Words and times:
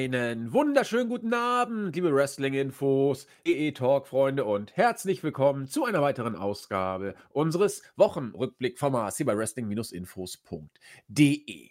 Einen 0.00 0.52
wunderschönen 0.54 1.10
guten 1.10 1.34
Abend, 1.34 1.94
liebe 1.94 2.14
Wrestling-Infos, 2.14 3.26
EE-Talk-Freunde 3.44 4.46
und 4.46 4.74
herzlich 4.74 5.22
willkommen 5.22 5.68
zu 5.68 5.84
einer 5.84 6.00
weiteren 6.00 6.36
Ausgabe 6.36 7.14
unseres 7.28 7.82
Wochenrückblick-Formats 7.96 9.18
hier 9.18 9.26
bei 9.26 9.36
Wrestling-Infos.de. 9.36 11.68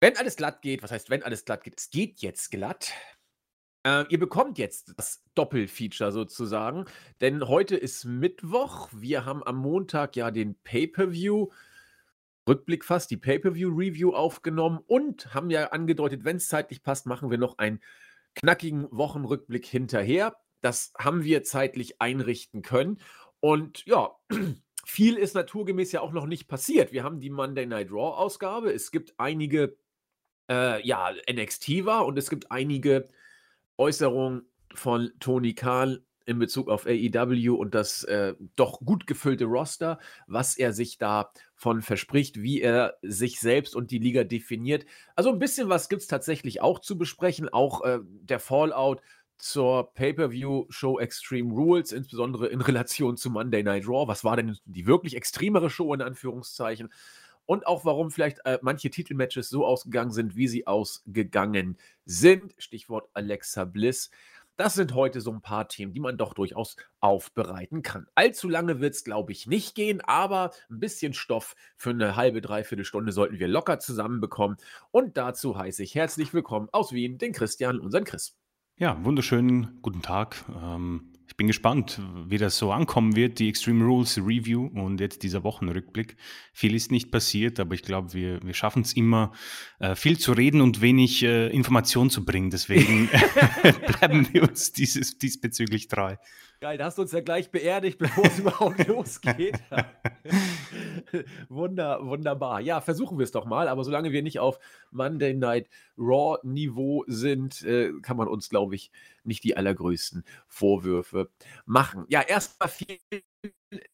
Wenn 0.00 0.16
alles 0.16 0.36
glatt 0.36 0.62
geht, 0.62 0.84
was 0.84 0.92
heißt, 0.92 1.10
wenn 1.10 1.24
alles 1.24 1.44
glatt 1.44 1.64
geht? 1.64 1.80
Es 1.80 1.90
geht 1.90 2.20
jetzt 2.20 2.52
glatt. 2.52 2.92
Äh, 3.84 4.04
ihr 4.08 4.20
bekommt 4.20 4.58
jetzt 4.58 4.94
das 4.96 5.24
Doppelfeature 5.34 6.12
sozusagen, 6.12 6.84
denn 7.20 7.48
heute 7.48 7.74
ist 7.74 8.04
Mittwoch. 8.04 8.88
Wir 8.92 9.24
haben 9.24 9.42
am 9.42 9.56
Montag 9.56 10.14
ja 10.14 10.30
den 10.30 10.54
Pay-Per-View. 10.62 11.48
Rückblick 12.48 12.84
fast, 12.84 13.10
die 13.10 13.16
Pay-Per-View-Review 13.16 14.14
aufgenommen 14.14 14.80
und 14.86 15.32
haben 15.34 15.50
ja 15.50 15.68
angedeutet, 15.68 16.24
wenn 16.24 16.36
es 16.36 16.48
zeitlich 16.48 16.82
passt, 16.82 17.06
machen 17.06 17.30
wir 17.30 17.38
noch 17.38 17.58
einen 17.58 17.80
knackigen 18.34 18.88
Wochenrückblick 18.90 19.66
hinterher. 19.66 20.36
Das 20.60 20.92
haben 20.98 21.24
wir 21.24 21.44
zeitlich 21.44 22.00
einrichten 22.00 22.62
können. 22.62 22.98
Und 23.40 23.84
ja, 23.86 24.16
viel 24.84 25.16
ist 25.16 25.34
naturgemäß 25.34 25.92
ja 25.92 26.00
auch 26.00 26.12
noch 26.12 26.26
nicht 26.26 26.48
passiert. 26.48 26.92
Wir 26.92 27.04
haben 27.04 27.20
die 27.20 27.30
Monday 27.30 27.66
Night 27.66 27.90
Raw-Ausgabe. 27.90 28.72
Es 28.72 28.90
gibt 28.90 29.14
einige, 29.18 29.76
äh, 30.50 30.84
ja, 30.86 31.12
NXT 31.30 31.84
war 31.84 32.06
und 32.06 32.18
es 32.18 32.28
gibt 32.28 32.50
einige 32.50 33.08
Äußerungen 33.78 34.46
von 34.74 35.12
Tony 35.20 35.54
Khan 35.54 36.04
in 36.26 36.38
Bezug 36.38 36.68
auf 36.68 36.86
AEW 36.86 37.54
und 37.54 37.74
das 37.74 38.04
äh, 38.04 38.34
doch 38.56 38.80
gut 38.80 39.06
gefüllte 39.06 39.44
Roster, 39.44 39.98
was 40.26 40.56
er 40.56 40.72
sich 40.72 40.98
davon 40.98 41.82
verspricht, 41.82 42.42
wie 42.42 42.60
er 42.60 42.98
sich 43.02 43.40
selbst 43.40 43.76
und 43.76 43.90
die 43.90 43.98
Liga 43.98 44.24
definiert. 44.24 44.84
Also 45.16 45.30
ein 45.30 45.38
bisschen 45.38 45.68
was 45.68 45.88
gibt 45.88 46.02
es 46.02 46.08
tatsächlich 46.08 46.60
auch 46.60 46.78
zu 46.78 46.98
besprechen, 46.98 47.48
auch 47.48 47.84
äh, 47.84 48.00
der 48.02 48.40
Fallout 48.40 49.00
zur 49.42 49.92
Pay-per-view-Show 49.94 51.00
Extreme 51.00 51.52
Rules, 51.52 51.90
insbesondere 51.90 52.46
in 52.46 52.60
Relation 52.60 53.16
zu 53.16 53.28
Monday 53.28 53.64
Night 53.64 53.88
Raw. 53.88 54.06
Was 54.06 54.22
war 54.22 54.36
denn 54.36 54.56
die 54.66 54.86
wirklich 54.86 55.16
extremere 55.16 55.68
Show 55.68 55.92
in 55.94 56.00
Anführungszeichen? 56.00 56.92
Und 57.44 57.66
auch 57.66 57.84
warum 57.84 58.12
vielleicht 58.12 58.38
äh, 58.44 58.60
manche 58.62 58.88
Titelmatches 58.88 59.48
so 59.48 59.66
ausgegangen 59.66 60.12
sind, 60.12 60.36
wie 60.36 60.46
sie 60.46 60.68
ausgegangen 60.68 61.76
sind. 62.04 62.54
Stichwort 62.56 63.08
Alexa 63.14 63.64
Bliss. 63.64 64.10
Das 64.62 64.74
sind 64.74 64.94
heute 64.94 65.20
so 65.20 65.32
ein 65.32 65.40
paar 65.40 65.66
Themen, 65.66 65.92
die 65.92 65.98
man 65.98 66.16
doch 66.16 66.34
durchaus 66.34 66.76
aufbereiten 67.00 67.82
kann. 67.82 68.06
Allzu 68.14 68.48
lange 68.48 68.78
wird 68.78 68.94
es, 68.94 69.02
glaube 69.02 69.32
ich, 69.32 69.48
nicht 69.48 69.74
gehen, 69.74 70.00
aber 70.02 70.52
ein 70.70 70.78
bisschen 70.78 71.14
Stoff 71.14 71.56
für 71.76 71.90
eine 71.90 72.14
halbe, 72.14 72.40
dreiviertel 72.40 72.84
Stunde 72.84 73.10
sollten 73.10 73.40
wir 73.40 73.48
locker 73.48 73.80
zusammenbekommen. 73.80 74.58
Und 74.92 75.16
dazu 75.16 75.58
heiße 75.58 75.82
ich 75.82 75.96
herzlich 75.96 76.32
willkommen 76.32 76.68
aus 76.70 76.92
Wien 76.92 77.18
den 77.18 77.32
Christian, 77.32 77.80
unseren 77.80 78.04
Chris. 78.04 78.38
Ja, 78.76 79.04
wunderschönen 79.04 79.80
guten 79.82 80.00
Tag. 80.00 80.44
Ähm, 80.48 81.11
bin 81.42 81.48
gespannt, 81.48 82.00
wie 82.28 82.38
das 82.38 82.56
so 82.56 82.70
ankommen 82.70 83.16
wird, 83.16 83.40
die 83.40 83.48
Extreme 83.48 83.84
Rules 83.84 84.16
Review 84.16 84.70
und 84.74 85.00
jetzt 85.00 85.24
dieser 85.24 85.42
Wochenrückblick. 85.42 86.16
Viel 86.52 86.72
ist 86.72 86.92
nicht 86.92 87.10
passiert, 87.10 87.58
aber 87.58 87.74
ich 87.74 87.82
glaube, 87.82 88.14
wir, 88.14 88.40
wir 88.44 88.54
schaffen 88.54 88.82
es 88.82 88.92
immer, 88.92 89.32
äh, 89.80 89.96
viel 89.96 90.20
zu 90.20 90.34
reden 90.34 90.60
und 90.60 90.80
wenig 90.80 91.24
äh, 91.24 91.48
Information 91.48 92.10
zu 92.10 92.24
bringen. 92.24 92.50
Deswegen 92.50 93.08
bleiben 93.98 94.28
wir 94.30 94.44
uns 94.44 94.70
dieses, 94.70 95.18
diesbezüglich 95.18 95.88
treu. 95.88 96.14
Geil, 96.60 96.78
da 96.78 96.84
hast 96.84 96.98
du 96.98 97.02
uns 97.02 97.10
ja 97.10 97.18
gleich 97.18 97.50
beerdigt, 97.50 97.98
bevor 97.98 98.24
es 98.24 98.38
überhaupt 98.38 98.86
losgeht. 98.86 99.58
Wunder, 101.48 102.06
wunderbar. 102.06 102.60
Ja, 102.60 102.80
versuchen 102.80 103.18
wir 103.18 103.24
es 103.24 103.32
doch 103.32 103.44
mal, 103.44 103.68
aber 103.68 103.84
solange 103.84 104.12
wir 104.12 104.22
nicht 104.22 104.38
auf 104.40 104.58
Monday 104.90 105.34
Night 105.34 105.68
Raw-Niveau 105.98 107.04
sind, 107.06 107.62
äh, 107.62 107.92
kann 108.02 108.16
man 108.16 108.28
uns, 108.28 108.48
glaube 108.48 108.74
ich, 108.74 108.90
nicht 109.24 109.44
die 109.44 109.56
allergrößten 109.56 110.24
Vorwürfe 110.48 111.30
machen. 111.66 112.04
Ja, 112.08 112.22
erstmal 112.22 112.68
vielen 112.68 112.98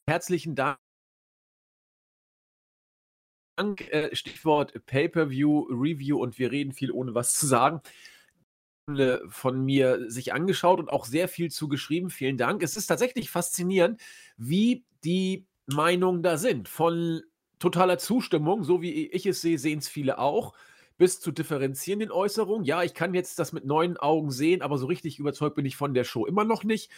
herzlichen 0.08 0.54
Dank. 0.54 0.78
Äh, 3.58 4.14
Stichwort 4.14 4.72
Pay-per-View, 4.86 5.66
Review 5.70 6.18
und 6.22 6.38
wir 6.38 6.52
reden 6.52 6.72
viel 6.72 6.92
ohne 6.92 7.14
was 7.14 7.32
zu 7.34 7.46
sagen 7.46 7.82
von 9.28 9.64
mir 9.64 10.10
sich 10.10 10.32
angeschaut 10.32 10.78
und 10.80 10.88
auch 10.90 11.04
sehr 11.04 11.28
viel 11.28 11.50
zu 11.50 11.68
geschrieben. 11.68 12.10
Vielen 12.10 12.38
Dank. 12.38 12.62
Es 12.62 12.76
ist 12.76 12.86
tatsächlich 12.86 13.30
faszinierend, 13.30 14.00
wie 14.38 14.84
die 15.04 15.46
Meinungen 15.68 16.22
da 16.22 16.36
sind. 16.36 16.68
Von 16.68 17.22
totaler 17.58 17.98
Zustimmung, 17.98 18.64
so 18.64 18.82
wie 18.82 19.08
ich 19.08 19.26
es 19.26 19.40
sehe, 19.40 19.58
sehen 19.58 19.78
es 19.78 19.88
viele 19.88 20.18
auch, 20.18 20.54
bis 20.96 21.20
zu 21.20 21.30
differenzierenden 21.30 22.10
Äußerungen. 22.10 22.64
Ja, 22.64 22.82
ich 22.82 22.94
kann 22.94 23.14
jetzt 23.14 23.38
das 23.38 23.52
mit 23.52 23.64
neuen 23.64 23.96
Augen 23.96 24.30
sehen, 24.30 24.62
aber 24.62 24.78
so 24.78 24.86
richtig 24.86 25.18
überzeugt 25.18 25.56
bin 25.56 25.66
ich 25.66 25.76
von 25.76 25.94
der 25.94 26.04
Show 26.04 26.26
immer 26.26 26.44
noch 26.44 26.64
nicht. 26.64 26.90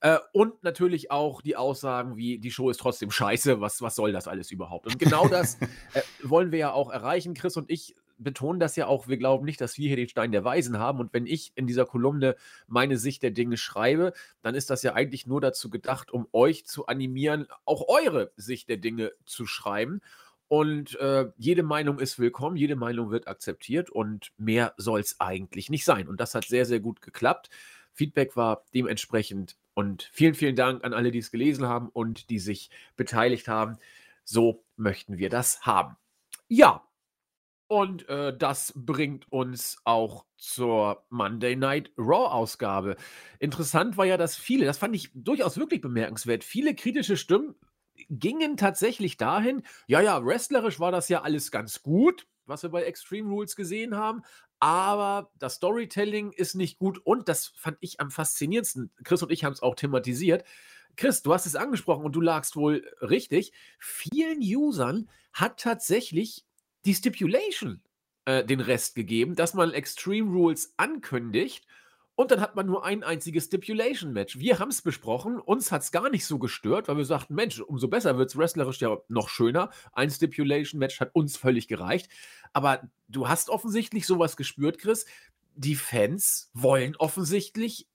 Äh, 0.00 0.18
und 0.32 0.62
natürlich 0.62 1.10
auch 1.10 1.42
die 1.42 1.56
Aussagen 1.56 2.16
wie, 2.16 2.38
die 2.38 2.52
Show 2.52 2.70
ist 2.70 2.78
trotzdem 2.78 3.10
scheiße, 3.10 3.60
was, 3.60 3.82
was 3.82 3.96
soll 3.96 4.12
das 4.12 4.28
alles 4.28 4.52
überhaupt? 4.52 4.86
Und 4.86 4.98
genau 4.98 5.26
das 5.26 5.54
äh, 5.94 6.02
wollen 6.22 6.52
wir 6.52 6.58
ja 6.58 6.72
auch 6.72 6.90
erreichen. 6.90 7.34
Chris 7.34 7.56
und 7.56 7.70
ich 7.70 7.96
betonen 8.18 8.60
das 8.60 8.76
ja 8.76 8.86
auch, 8.86 9.08
wir 9.08 9.16
glauben 9.16 9.44
nicht, 9.44 9.60
dass 9.60 9.78
wir 9.78 9.88
hier 9.88 9.96
den 9.96 10.08
Stein 10.08 10.32
der 10.32 10.44
Weisen 10.44 10.78
haben. 10.78 11.00
Und 11.00 11.12
wenn 11.12 11.26
ich 11.26 11.52
in 11.54 11.66
dieser 11.66 11.86
Kolumne 11.86 12.36
meine 12.66 12.98
Sicht 12.98 13.22
der 13.22 13.30
Dinge 13.30 13.56
schreibe, 13.56 14.12
dann 14.42 14.54
ist 14.54 14.70
das 14.70 14.82
ja 14.82 14.94
eigentlich 14.94 15.26
nur 15.26 15.40
dazu 15.40 15.70
gedacht, 15.70 16.10
um 16.10 16.26
euch 16.32 16.66
zu 16.66 16.86
animieren, 16.86 17.46
auch 17.64 17.88
eure 17.88 18.32
Sicht 18.36 18.68
der 18.68 18.76
Dinge 18.78 19.12
zu 19.24 19.46
schreiben. 19.46 20.00
Und 20.48 20.98
äh, 20.98 21.26
jede 21.36 21.62
Meinung 21.62 21.98
ist 21.98 22.18
willkommen, 22.18 22.56
jede 22.56 22.76
Meinung 22.76 23.10
wird 23.10 23.28
akzeptiert 23.28 23.90
und 23.90 24.32
mehr 24.38 24.72
soll 24.78 25.00
es 25.00 25.20
eigentlich 25.20 25.68
nicht 25.68 25.84
sein. 25.84 26.08
Und 26.08 26.20
das 26.20 26.34
hat 26.34 26.46
sehr, 26.46 26.64
sehr 26.64 26.80
gut 26.80 27.02
geklappt. 27.02 27.50
Feedback 27.92 28.34
war 28.34 28.64
dementsprechend 28.74 29.56
und 29.74 30.08
vielen, 30.12 30.34
vielen 30.34 30.56
Dank 30.56 30.84
an 30.84 30.94
alle, 30.94 31.10
die 31.10 31.18
es 31.18 31.30
gelesen 31.30 31.66
haben 31.66 31.88
und 31.90 32.30
die 32.30 32.38
sich 32.38 32.70
beteiligt 32.96 33.46
haben. 33.46 33.76
So 34.24 34.64
möchten 34.76 35.18
wir 35.18 35.28
das 35.28 35.62
haben. 35.62 35.96
Ja, 36.48 36.87
und 37.68 38.08
äh, 38.08 38.36
das 38.36 38.72
bringt 38.74 39.30
uns 39.30 39.78
auch 39.84 40.24
zur 40.36 41.04
Monday 41.10 41.54
Night 41.54 41.92
Raw-Ausgabe. 41.96 42.96
Interessant 43.38 43.96
war 43.96 44.06
ja, 44.06 44.16
dass 44.16 44.36
viele, 44.36 44.64
das 44.64 44.78
fand 44.78 44.96
ich 44.96 45.10
durchaus 45.14 45.58
wirklich 45.58 45.80
bemerkenswert, 45.80 46.44
viele 46.44 46.74
kritische 46.74 47.16
Stimmen 47.16 47.54
gingen 48.08 48.56
tatsächlich 48.56 49.16
dahin, 49.16 49.62
ja, 49.86 50.00
ja, 50.00 50.24
wrestlerisch 50.24 50.80
war 50.80 50.92
das 50.92 51.08
ja 51.08 51.22
alles 51.22 51.50
ganz 51.50 51.82
gut, 51.82 52.26
was 52.46 52.62
wir 52.62 52.70
bei 52.70 52.84
Extreme 52.84 53.28
Rules 53.30 53.56
gesehen 53.56 53.96
haben, 53.96 54.22
aber 54.60 55.30
das 55.38 55.54
Storytelling 55.54 56.32
ist 56.32 56.54
nicht 56.54 56.78
gut 56.78 56.98
und 57.04 57.28
das 57.28 57.48
fand 57.56 57.76
ich 57.80 58.00
am 58.00 58.10
faszinierendsten. 58.10 58.90
Chris 59.04 59.22
und 59.22 59.30
ich 59.30 59.44
haben 59.44 59.52
es 59.52 59.62
auch 59.62 59.74
thematisiert. 59.74 60.44
Chris, 60.96 61.22
du 61.22 61.32
hast 61.32 61.46
es 61.46 61.54
angesprochen 61.54 62.04
und 62.04 62.12
du 62.12 62.20
lagst 62.20 62.56
wohl 62.56 62.84
richtig. 63.00 63.52
Vielen 63.78 64.40
Usern 64.40 65.08
hat 65.32 65.60
tatsächlich 65.60 66.44
die 66.84 66.94
Stipulation 66.94 67.82
äh, 68.24 68.44
den 68.44 68.60
Rest 68.60 68.94
gegeben, 68.94 69.34
dass 69.34 69.54
man 69.54 69.72
Extreme 69.72 70.30
Rules 70.30 70.74
ankündigt 70.76 71.66
und 72.18 72.32
dann 72.32 72.40
hat 72.40 72.56
man 72.56 72.66
nur 72.66 72.84
ein 72.84 73.04
einziges 73.04 73.44
Stipulation-Match. 73.44 74.40
Wir 74.40 74.58
haben 74.58 74.70
es 74.70 74.82
besprochen, 74.82 75.38
uns 75.38 75.70
hat 75.70 75.82
es 75.82 75.92
gar 75.92 76.10
nicht 76.10 76.26
so 76.26 76.40
gestört, 76.40 76.88
weil 76.88 76.96
wir 76.96 77.04
sagten, 77.04 77.36
Mensch, 77.36 77.60
umso 77.60 77.86
besser 77.86 78.18
wird 78.18 78.30
es 78.30 78.36
wrestlerisch 78.36 78.80
ja 78.80 78.98
noch 79.06 79.28
schöner. 79.28 79.70
Ein 79.92 80.10
Stipulation-Match 80.10 80.98
hat 80.98 81.14
uns 81.14 81.36
völlig 81.36 81.68
gereicht. 81.68 82.10
Aber 82.52 82.90
du 83.06 83.28
hast 83.28 83.50
offensichtlich 83.50 84.04
sowas 84.04 84.36
gespürt, 84.36 84.78
Chris. 84.78 85.06
Die 85.54 85.76
Fans 85.76 86.50
wollen 86.54 86.96
offensichtlich 86.96 87.86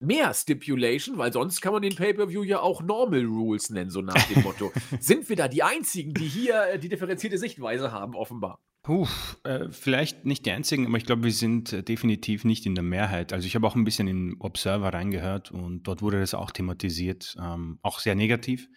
mehr 0.00 0.32
Stipulation, 0.34 1.18
weil 1.18 1.32
sonst 1.32 1.60
kann 1.60 1.72
man 1.72 1.82
den 1.82 1.94
Pay-Per-View 1.94 2.42
ja 2.42 2.60
auch 2.60 2.82
Normal 2.82 3.24
Rules 3.24 3.70
nennen, 3.70 3.90
so 3.90 4.00
nach 4.00 4.22
dem 4.28 4.42
Motto. 4.42 4.72
Sind 5.00 5.28
wir 5.28 5.36
da 5.36 5.46
die 5.46 5.62
Einzigen, 5.62 6.14
die 6.14 6.26
hier 6.26 6.64
äh, 6.64 6.78
die 6.78 6.88
differenzierte 6.88 7.38
Sichtweise 7.38 7.92
haben, 7.92 8.14
offenbar? 8.14 8.60
Puh, 8.82 9.06
äh, 9.44 9.68
vielleicht 9.70 10.24
nicht 10.24 10.46
die 10.46 10.52
einzigen, 10.52 10.86
aber 10.86 10.96
ich 10.96 11.04
glaube, 11.04 11.24
wir 11.24 11.32
sind 11.32 11.72
äh, 11.74 11.82
definitiv 11.82 12.44
nicht 12.44 12.64
in 12.64 12.74
der 12.74 12.82
Mehrheit. 12.82 13.34
Also 13.34 13.46
ich 13.46 13.54
habe 13.54 13.66
auch 13.66 13.76
ein 13.76 13.84
bisschen 13.84 14.08
in 14.08 14.36
Observer 14.40 14.94
reingehört 14.94 15.50
und 15.50 15.82
dort 15.82 16.00
wurde 16.00 16.18
das 16.18 16.32
auch 16.32 16.50
thematisiert, 16.50 17.36
ähm, 17.38 17.78
auch 17.82 17.98
sehr 17.98 18.14
negativ. 18.14 18.68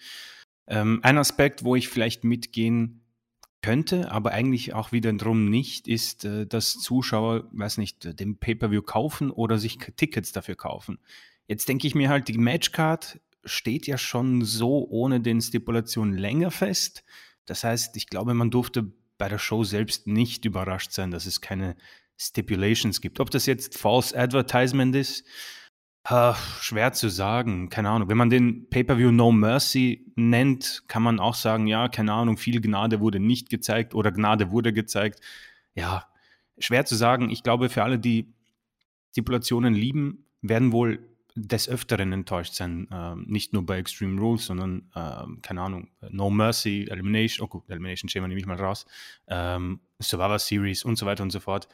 Ähm, 0.68 1.00
ein 1.04 1.18
Aspekt, 1.18 1.64
wo 1.64 1.76
ich 1.76 1.88
vielleicht 1.88 2.26
mitgehen 2.26 3.03
könnte, 3.64 4.12
aber 4.12 4.32
eigentlich 4.32 4.74
auch 4.76 4.92
wiederum 4.92 5.50
nicht, 5.50 5.88
ist, 5.88 6.26
äh, 6.26 6.46
dass 6.46 6.74
Zuschauer, 6.74 7.50
weiß 7.52 7.80
nicht, 7.80 8.20
den 8.20 8.38
Pay-per-view 8.38 8.84
kaufen 8.84 9.32
oder 9.32 9.58
sich 9.58 9.80
Tickets 9.96 10.32
dafür 10.32 10.56
kaufen. 10.56 11.00
Jetzt 11.48 11.68
denke 11.68 11.88
ich 11.88 11.96
mir 11.96 12.10
halt, 12.10 12.28
die 12.28 12.38
Matchcard 12.38 13.20
steht 13.44 13.88
ja 13.88 13.98
schon 13.98 14.44
so 14.44 14.88
ohne 14.90 15.20
den 15.20 15.42
Stipulationen 15.42 16.16
länger 16.16 16.52
fest. 16.52 17.04
Das 17.46 17.64
heißt, 17.64 17.98
ich 17.98 18.08
glaube, 18.08 18.34
man 18.34 18.52
durfte 18.52 18.92
bei 19.18 19.28
der 19.28 19.40
Show 19.40 19.64
selbst 19.64 20.08
nicht 20.08 20.46
überrascht 20.46 20.92
sein, 20.92 21.12
dass 21.12 21.26
es 21.26 21.42
keine 21.42 21.76
Stipulations 22.18 23.02
gibt. 23.02 23.20
Ob 23.20 23.32
das 23.32 23.46
jetzt 23.46 23.78
False 23.78 24.18
Advertisement 24.18 24.96
ist, 24.96 25.26
äh, 26.10 26.34
schwer 26.60 26.94
zu 26.94 27.10
sagen. 27.10 27.70
Keine 27.70 27.90
Ahnung. 27.90 28.10
Wenn 28.10 28.18
man 28.18 28.30
den 28.30 28.70
Pay-per-view 28.70 29.12
No 29.12 29.32
Mercy 29.32 30.06
nennt, 30.16 30.84
kann 30.88 31.04
man 31.04 31.20
auch 31.20 31.36
sagen, 31.36 31.68
ja, 31.68 31.88
keine 31.88 32.14
Ahnung, 32.14 32.38
viel 32.38 32.62
Gnade 32.62 33.00
wurde 33.00 33.20
nicht 33.20 33.50
gezeigt 33.50 33.96
oder 33.96 34.12
Gnade 34.12 34.52
wurde 34.52 34.74
gezeigt. 34.74 35.20
Ja, 35.76 36.06
schwer 36.58 36.86
zu 36.86 36.96
sagen. 36.96 37.30
Ich 37.30 37.44
glaube, 37.44 37.70
für 37.70 37.84
alle, 37.84 38.00
die 38.00 38.34
Stipulationen 39.12 39.74
lieben, 39.74 40.26
werden 40.42 40.72
wohl 40.72 41.00
des 41.36 41.68
Öfteren 41.68 42.12
enttäuscht 42.14 42.54
sein. 42.54 42.88
Ähm, 42.92 43.26
nicht 43.28 43.54
nur 43.54 43.66
bei 43.66 43.78
Extreme 43.78 44.20
Rules, 44.20 44.46
sondern, 44.46 44.92
ähm, 44.96 45.40
keine 45.42 45.62
Ahnung, 45.62 45.90
No 46.10 46.30
Mercy, 46.30 46.88
Elimination, 46.90 47.46
oh 47.46 47.48
gut, 47.48 47.70
Elimination 47.70 48.10
Chamber 48.10 48.28
nehme 48.28 48.40
ich 48.40 48.46
mal 48.46 48.58
raus, 48.58 48.86
ähm, 49.28 49.80
Survivor 50.00 50.38
Series 50.38 50.84
und 50.84 50.98
so 50.98 51.06
weiter 51.06 51.24
und 51.24 51.32
so 51.32 51.40
fort. 51.40 51.68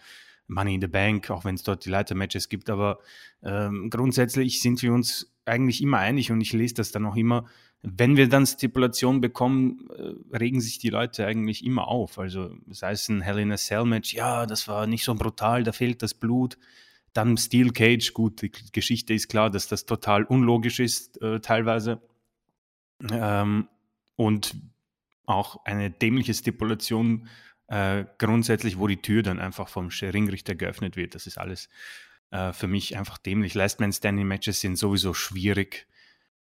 Money 0.50 0.76
in 0.76 0.82
the 0.82 0.88
Bank, 0.88 1.30
auch 1.30 1.46
wenn 1.46 1.56
es 1.56 1.64
dort 1.64 1.86
die 1.86 1.90
Leitermatches 1.90 2.50
gibt, 2.50 2.70
aber 2.70 3.00
ähm, 3.44 3.90
grundsätzlich 3.90 4.62
sind 4.62 4.82
wir 4.82 4.94
uns 4.94 5.32
eigentlich 5.46 5.82
immer 5.82 6.00
einig 6.00 6.32
und 6.32 6.42
ich 6.42 6.54
lese 6.54 6.76
das 6.76 6.92
dann 6.92 7.06
auch 7.06 7.16
immer, 7.16 7.46
wenn 7.82 8.18
wir 8.18 8.28
dann 8.28 8.46
Stipulationen 8.46 9.22
bekommen, 9.22 9.88
äh, 9.96 10.36
regen 10.38 10.60
sich 10.60 10.80
die 10.80 10.90
Leute 10.90 11.26
eigentlich 11.26 11.64
immer 11.64 11.88
auf. 11.88 12.20
Also 12.20 12.54
sei 12.70 12.92
es 12.92 13.08
ein 13.08 13.22
Hell 13.22 13.40
in 13.40 13.52
a 13.52 13.58
Cell 13.58 13.86
Match, 13.86 14.14
ja, 14.14 14.46
das 14.46 14.68
war 14.68 14.86
nicht 14.86 15.04
so 15.04 15.16
brutal, 15.16 15.64
da 15.64 15.72
fehlt 15.72 16.02
das 16.04 16.14
Blut. 16.14 16.58
Dann 17.14 17.38
Steel 17.38 17.72
Cage, 17.72 18.14
gut, 18.14 18.42
die 18.42 18.52
Geschichte 18.72 19.14
ist 19.14 19.30
klar, 19.30 19.50
dass 19.50 19.68
das 19.68 19.86
total 19.86 20.26
unlogisch 20.26 20.80
ist 20.80 21.22
äh, 21.22 21.40
teilweise. 21.40 22.02
Ähm, 23.10 23.68
und 24.16 24.56
auch 25.26 25.64
eine 25.64 25.90
dämliche 25.90 26.34
Stipulation 26.34 27.28
äh, 27.70 28.06
grundsätzlich, 28.18 28.78
wo 28.78 28.88
die 28.88 29.02
Tür 29.02 29.24
dann 29.24 29.40
einfach 29.40 29.70
vom 29.70 29.90
Ringrichter 29.90 30.56
geöffnet 30.56 30.96
wird. 30.96 31.16
Das 31.16 31.28
ist 31.28 31.38
alles 31.38 31.70
äh, 32.32 32.52
für 32.52 32.68
mich 32.68 32.98
einfach 32.98 33.18
dämlich. 33.18 33.54
Last 33.54 33.80
Man 33.80 33.94
Standing 33.94 34.28
Matches 34.28 34.60
sind 34.60 34.76
sowieso 34.76 35.14
schwierig. 35.14 35.88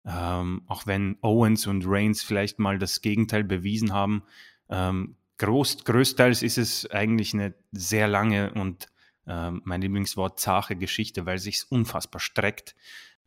Ähm, 0.05 0.63
auch 0.67 0.87
wenn 0.87 1.17
Owens 1.21 1.67
und 1.67 1.83
Reigns 1.85 2.23
vielleicht 2.23 2.57
mal 2.57 2.79
das 2.79 3.01
Gegenteil 3.01 3.43
bewiesen 3.43 3.93
haben. 3.93 4.23
Ähm, 4.69 5.17
groß, 5.37 5.83
größtenteils 5.83 6.41
ist 6.41 6.57
es 6.57 6.89
eigentlich 6.89 7.33
eine 7.33 7.53
sehr 7.71 8.07
lange 8.07 8.53
und 8.53 8.87
ähm, 9.27 9.61
mein 9.65 9.81
Lieblingswort 9.81 10.39
zache 10.39 10.75
Geschichte, 10.75 11.25
weil 11.25 11.37
sich 11.37 11.63
unfassbar 11.69 12.19
streckt. 12.21 12.75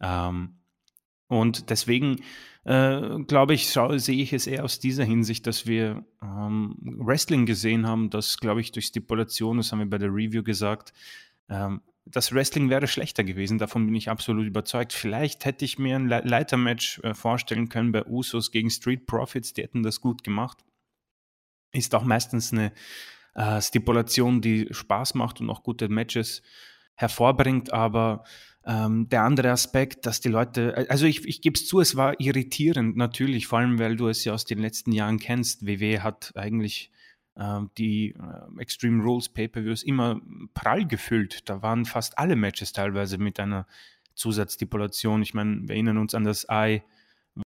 Ähm, 0.00 0.56
und 1.32 1.70
deswegen 1.70 2.16
äh, 2.64 3.18
glaube 3.26 3.54
ich, 3.54 3.68
sehe 3.68 4.22
ich 4.22 4.32
es 4.32 4.46
eher 4.46 4.64
aus 4.64 4.78
dieser 4.78 5.04
Hinsicht, 5.04 5.46
dass 5.46 5.66
wir 5.66 6.04
ähm, 6.22 6.76
Wrestling 6.80 7.46
gesehen 7.46 7.86
haben, 7.86 8.10
das, 8.10 8.38
glaube 8.38 8.60
ich, 8.60 8.70
durch 8.70 8.86
Stipulation, 8.86 9.56
das 9.56 9.72
haben 9.72 9.78
wir 9.78 9.90
bei 9.90 9.98
der 9.98 10.10
Review 10.10 10.42
gesagt, 10.42 10.92
ähm, 11.48 11.80
das 12.04 12.34
Wrestling 12.34 12.68
wäre 12.68 12.86
schlechter 12.86 13.24
gewesen, 13.24 13.58
davon 13.58 13.86
bin 13.86 13.94
ich 13.94 14.10
absolut 14.10 14.46
überzeugt. 14.46 14.92
Vielleicht 14.92 15.44
hätte 15.44 15.64
ich 15.64 15.78
mir 15.78 15.96
ein 15.96 16.08
Le 16.08 16.20
Leitermatch 16.24 16.98
äh, 17.02 17.14
vorstellen 17.14 17.68
können 17.68 17.92
bei 17.92 18.04
Usos 18.04 18.50
gegen 18.50 18.70
Street 18.70 19.06
Profits, 19.06 19.54
die 19.54 19.62
hätten 19.62 19.82
das 19.82 20.00
gut 20.00 20.22
gemacht. 20.22 20.58
Ist 21.72 21.94
auch 21.94 22.04
meistens 22.04 22.52
eine 22.52 22.72
äh, 23.34 23.60
Stipulation, 23.62 24.42
die 24.42 24.68
Spaß 24.70 25.14
macht 25.14 25.40
und 25.40 25.48
auch 25.48 25.62
gute 25.62 25.88
Matches 25.88 26.42
hervorbringt, 26.94 27.72
aber 27.72 28.24
ähm, 28.64 29.08
der 29.08 29.22
andere 29.22 29.50
Aspekt, 29.50 30.06
dass 30.06 30.20
die 30.20 30.28
Leute, 30.28 30.86
also 30.88 31.06
ich, 31.06 31.26
ich 31.26 31.40
gebe 31.40 31.54
es 31.54 31.66
zu, 31.66 31.80
es 31.80 31.96
war 31.96 32.20
irritierend 32.20 32.96
natürlich, 32.96 33.46
vor 33.46 33.58
allem 33.58 33.78
weil 33.78 33.96
du 33.96 34.08
es 34.08 34.24
ja 34.24 34.32
aus 34.32 34.44
den 34.44 34.58
letzten 34.58 34.92
Jahren 34.92 35.18
kennst. 35.18 35.66
WW 35.66 36.00
hat 36.00 36.32
eigentlich 36.36 36.92
äh, 37.34 37.60
die 37.76 38.10
äh, 38.10 38.60
Extreme 38.60 39.02
Rules 39.02 39.28
Pay-per-Views 39.28 39.82
immer 39.82 40.20
prall 40.54 40.86
gefüllt. 40.86 41.48
Da 41.48 41.62
waren 41.62 41.84
fast 41.84 42.18
alle 42.18 42.36
Matches 42.36 42.72
teilweise 42.72 43.18
mit 43.18 43.40
einer 43.40 43.66
Zusatzstipulation. 44.14 45.22
Ich 45.22 45.34
meine, 45.34 45.62
wir 45.62 45.74
erinnern 45.74 45.98
uns 45.98 46.14
an 46.14 46.24
das 46.24 46.44
Eye 46.44 46.82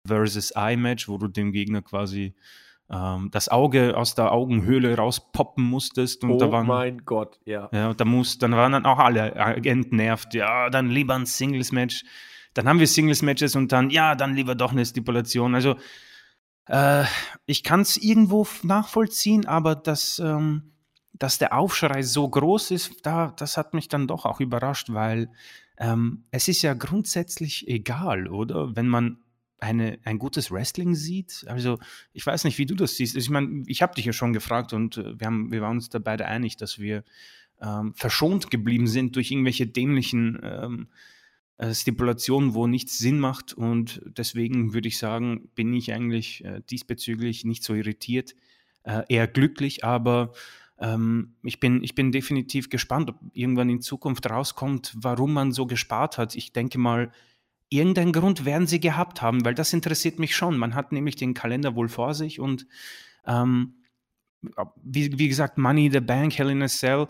versus 0.06 0.51
Eye 0.51 0.77
Match, 0.77 1.07
wo 1.07 1.18
du 1.18 1.27
dem 1.27 1.51
Gegner 1.51 1.81
quasi 1.81 2.33
ähm, 2.90 3.30
das 3.32 3.50
Auge 3.50 3.98
aus 3.98 4.16
der 4.16 4.32
Augenhöhle 4.32 4.96
rauspoppen 4.96 5.64
musstest. 5.64 6.24
Und 6.24 6.32
oh 6.32 6.38
da 6.38 6.52
waren, 6.52 6.68
mein 6.68 7.06
Gott, 7.06 7.40
ja. 7.46 7.70
Ja, 7.72 7.94
da 7.94 8.06
muss, 8.06 8.38
dann 8.38 8.52
waren 8.52 8.74
dann 8.74 8.86
auch 8.86 9.00
alle 9.00 9.32
entnervt. 9.32 10.34
Ja, 10.34 10.70
dann 10.70 10.90
lieber 10.90 11.16
ein 11.16 11.26
Singles-Match. 11.26 12.04
Dann 12.54 12.68
haben 12.68 12.80
wir 12.80 12.88
Singles-Matches 12.88 13.56
und 13.56 13.72
dann, 13.72 13.90
ja, 13.90 14.16
dann 14.16 14.36
lieber 14.36 14.56
doch 14.56 14.72
eine 14.72 14.86
Stipulation. 14.86 15.56
Also, 15.56 15.76
äh, 16.68 17.04
ich 17.46 17.64
kann 17.64 17.82
es 17.82 17.98
irgendwo 17.98 18.48
nachvollziehen, 18.64 19.46
aber 19.46 19.76
dass, 19.76 20.20
ähm, 20.20 20.72
dass 21.14 21.38
der 21.38 21.58
Aufschrei 21.58 22.02
so 22.02 22.28
groß 22.30 22.72
ist, 22.72 23.06
da, 23.06 23.34
das 23.36 23.58
hat 23.58 23.74
mich 23.74 23.88
dann 23.88 24.08
doch 24.08 24.26
auch 24.26 24.40
überrascht, 24.40 24.90
weil 24.92 25.30
ähm, 25.78 26.26
es 26.31 26.48
ist 26.48 26.62
ja 26.62 26.74
grundsätzlich 26.74 27.68
egal, 27.68 28.28
oder? 28.28 28.76
Wenn 28.76 28.88
man 28.88 29.18
eine, 29.66 29.98
ein 30.04 30.20
gutes 30.20 30.52
Wrestling 30.52 30.94
sieht. 30.94 31.44
Also 31.48 31.80
ich 32.14 32.26
weiß 32.26 32.44
nicht, 32.44 32.58
wie 32.60 32.68
du 32.68 32.76
das 32.76 32.96
siehst. 32.96 33.16
Ich 33.16 33.30
meine, 33.30 33.64
ich 33.66 33.82
habe 33.82 33.96
dich 33.96 34.06
ja 34.06 34.14
schon 34.14 34.32
gefragt 34.32 34.74
und 34.74 34.98
äh, 34.98 35.20
wir, 35.20 35.28
haben, 35.28 35.52
wir 35.52 35.62
waren 35.62 35.78
uns 35.78 35.90
da 35.90 36.00
beide 36.00 36.28
einig, 36.28 36.56
dass 36.58 36.78
wir 36.80 37.04
ähm, 37.62 37.94
verschont 37.96 38.52
geblieben 38.52 38.88
sind 38.88 39.16
durch 39.16 39.32
irgendwelche 39.32 39.66
dämlichen 39.66 40.40
ähm, 40.44 40.88
äh, 41.58 41.74
Stipulationen, 41.74 42.54
wo 42.54 42.68
nichts 42.68 43.00
Sinn 43.00 43.20
macht. 43.20 43.54
Und 43.54 44.02
deswegen 44.06 44.74
würde 44.74 44.88
ich 44.88 45.00
sagen, 45.00 45.50
bin 45.56 45.74
ich 45.74 45.92
eigentlich 45.92 46.46
äh, 46.46 46.62
diesbezüglich 46.70 47.44
nicht 47.44 47.64
so 47.64 47.74
irritiert, 47.74 48.36
äh, 48.84 49.02
eher 49.10 49.28
glücklich, 49.28 49.84
aber 49.84 50.34
ähm, 50.78 51.34
ich, 51.42 51.60
bin, 51.60 51.84
ich 51.84 51.96
bin 51.96 52.12
definitiv 52.12 52.70
gespannt, 52.70 53.10
ob 53.10 53.16
irgendwann 53.34 53.70
in 53.70 53.82
Zukunft 53.82 54.30
rauskommt, 54.30 54.94
warum 54.96 55.34
man 55.34 55.52
so 55.54 55.66
gespart 55.66 56.20
hat. 56.20 56.36
Ich 56.36 56.54
denke 56.54 56.78
mal, 56.78 57.12
irgendeinen 57.70 58.14
Grund 58.14 58.46
werden 58.46 58.68
sie 58.68 58.80
gehabt 58.80 59.22
haben, 59.22 59.44
weil 59.46 59.56
das 59.56 59.74
interessiert 59.74 60.20
mich 60.20 60.36
schon. 60.36 60.58
Man 60.58 60.76
hat 60.76 60.92
nämlich 60.92 61.16
den 61.16 61.34
Kalender 61.34 61.76
wohl 61.76 61.90
vor 61.90 62.14
sich 62.14 62.40
und 62.40 62.68
ähm, 63.26 63.76
wie, 64.84 65.18
wie, 65.18 65.28
gesagt, 65.28 65.58
Money 65.58 65.88
in 65.88 65.92
the 65.92 66.00
Bank, 66.00 66.38
Hell 66.38 66.52
in 66.52 66.62
a 66.62 66.68
Cell, 66.68 67.08